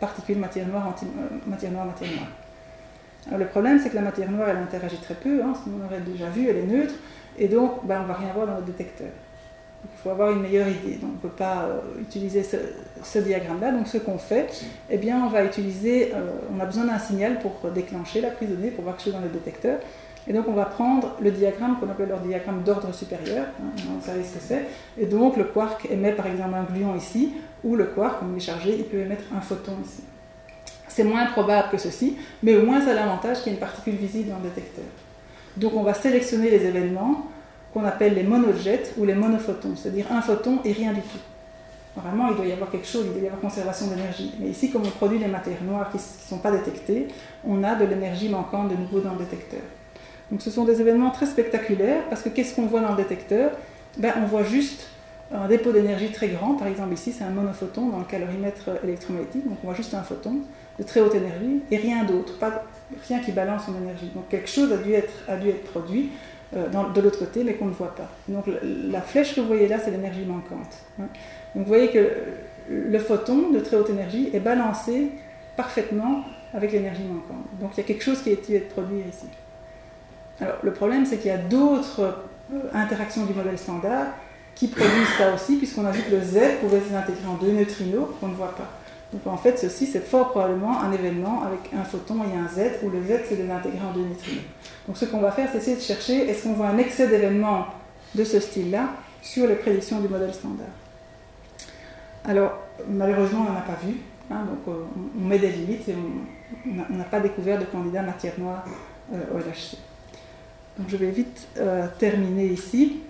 [0.00, 2.28] particules matière noire, euh, matière noire, matière noire.
[3.26, 6.00] Alors le problème, c'est que la matière noire, elle interagit très peu, hein, on aurait
[6.00, 6.94] déjà vu, elle est neutre,
[7.38, 9.08] et donc ben, on ne va rien voir dans notre détecteur
[9.84, 10.96] il faut avoir une meilleure idée.
[10.96, 13.72] Donc on ne peut pas euh, utiliser ce, diagramme-là.
[13.72, 14.48] Donc ce qu'on fait,
[14.90, 18.50] eh bien on va utiliser, euh, on a besoin d'un signal pour déclencher la prise
[18.50, 19.78] de données, pour voir quelque chose dans le détecteur.
[20.26, 24.04] Et donc on va prendre le diagramme qu'on appelle le diagramme d'ordre supérieur, hein, vous
[24.04, 24.64] savez ce que c'est.
[24.98, 28.38] Et donc le quark émet par exemple un gluon ici, ou le quark, comme il
[28.38, 30.02] est chargé, il peut émettre un photon ici.
[30.88, 33.60] C'est moins probable que ceci, mais au moins ça a l'avantage qu'il y ait une
[33.60, 34.84] particule visible dans le détecteur.
[35.56, 37.26] Donc on va sélectionner les événements
[37.74, 41.18] qu'on appelle les monojets ou les monophotons, c'est-à-dire un photon et rien du tout.
[41.96, 44.32] Normalement, il doit y avoir quelque chose, il doit y avoir conservation d'énergie.
[44.40, 47.08] Mais ici, comme on produit des matières noires qui ne sont pas détectées,
[47.44, 49.60] on a de l'énergie manquante de nouveau dans le détecteur.
[50.30, 53.50] Donc ce sont des événements très spectaculaires parce que qu'est-ce qu'on voit dans le détecteur?
[53.98, 54.88] Ben, On voit juste
[55.32, 56.54] un dépôt d'énergie très grand.
[56.54, 59.46] Par exemple, ici, c'est un monophoton dans le calorimètre électromagnétique.
[59.48, 60.38] Donc on voit juste un photon
[60.78, 62.32] de très haute énergie et rien d'autre,
[63.08, 64.10] rien qui balance son énergie.
[64.14, 66.10] Donc quelque chose a dû être, a dû être produit
[66.54, 68.08] euh, de l'autre côté, mais qu'on ne voit pas.
[68.28, 70.74] Donc la flèche que vous voyez là, c'est l'énergie manquante.
[71.00, 71.06] Hein.
[71.54, 72.08] Donc vous voyez que
[72.68, 75.10] le photon de très haute énergie est balancé
[75.56, 77.46] parfaitement avec l'énergie manquante.
[77.60, 79.26] Donc il y a quelque chose qui a été produit ici.
[80.40, 82.00] Alors le problème, c'est qu'il y a d'autres
[82.52, 84.06] euh, interactions du modèle standard
[84.54, 88.06] qui produisent ça aussi, puisqu'on a vu que le Z pouvait s'intégrer en deux neutrinos
[88.20, 88.70] qu'on ne voit pas.
[89.14, 92.80] Donc en fait, ceci, c'est fort probablement un événement avec un photon et un Z,
[92.82, 94.42] où le Z, c'est de l'intégrer en deux neutrinos.
[94.86, 97.66] Donc ce qu'on va faire, c'est essayer de chercher est-ce qu'on voit un excès d'événements
[98.14, 98.88] de ce style-là
[99.22, 100.66] sur les prédictions du modèle standard.
[102.24, 102.58] Alors,
[102.88, 103.94] malheureusement, on n'en a pas vu.
[104.30, 104.84] Hein, donc euh,
[105.18, 105.94] on met des limites et
[106.66, 108.64] on n'a pas découvert de candidat matière noire
[109.12, 109.76] euh, au LHC.
[110.78, 113.02] Donc je vais vite euh, terminer ici.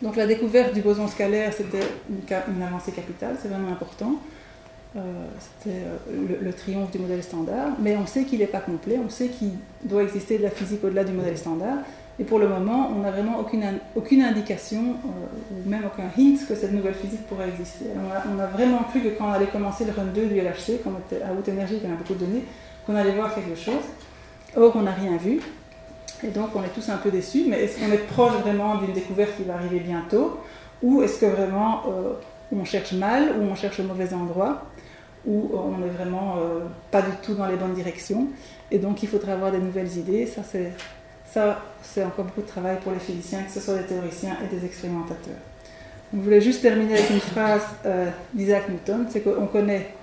[0.00, 4.14] Donc la découverte du boson scalaire, c'était une, avancée capitale, c'est vraiment important.
[4.96, 5.00] Euh,
[5.38, 9.08] c'était euh, le, triomphe du modèle standard, mais on sait qu'il n'est pas complet, on
[9.08, 9.52] sait qu'il
[9.84, 11.78] doit exister de la physique au-delà du modèle standard,
[12.18, 16.56] et pour le moment, on n'a vraiment aucune, indication, euh, ou même aucun hint que
[16.56, 17.84] cette nouvelle physique pourrait exister.
[17.96, 20.90] on, a, vraiment cru que quand on allait commencer le run 2 du LHC, quand
[20.90, 22.44] on était à haute énergie, qu'on a beaucoup de données,
[22.84, 23.84] qu'on allait voir quelque chose.
[24.56, 25.40] Or, on n'a rien vu.
[26.24, 28.92] Et donc on est tous un peu déçus, mais est-ce qu'on est proche vraiment d'une
[28.92, 30.40] découverte qui va arriver bientôt?
[30.82, 31.84] Ou est-ce que vraiment
[32.52, 34.62] on cherche mal, ou on cherche au mauvais endroit,
[35.26, 36.60] ou on n'est vraiment euh,
[36.90, 38.28] pas du tout dans les bonnes directions
[38.70, 40.26] Et donc il faudrait avoir des nouvelles idées.
[40.26, 40.42] Ça
[41.82, 44.64] c'est, encore beaucoup de travail pour les physiciens, que ce soit des théoriciens et des
[44.64, 45.38] expérimentateurs.
[46.12, 49.94] je voulais juste terminer avec une phrase euh, d'Isaac Newton, c'est qu'on connaît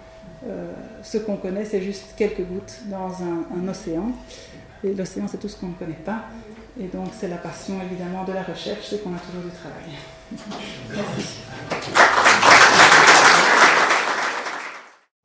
[1.04, 4.12] ce qu'on connaît, c'est juste quelques gouttes dans un océan.
[4.84, 6.26] Et l'océan, c'est tout ce qu'on ne connaît pas.
[6.80, 9.98] Et donc, c'est la passion, évidemment, de la recherche, c'est qu'on a toujours du travail.
[10.96, 11.38] Merci.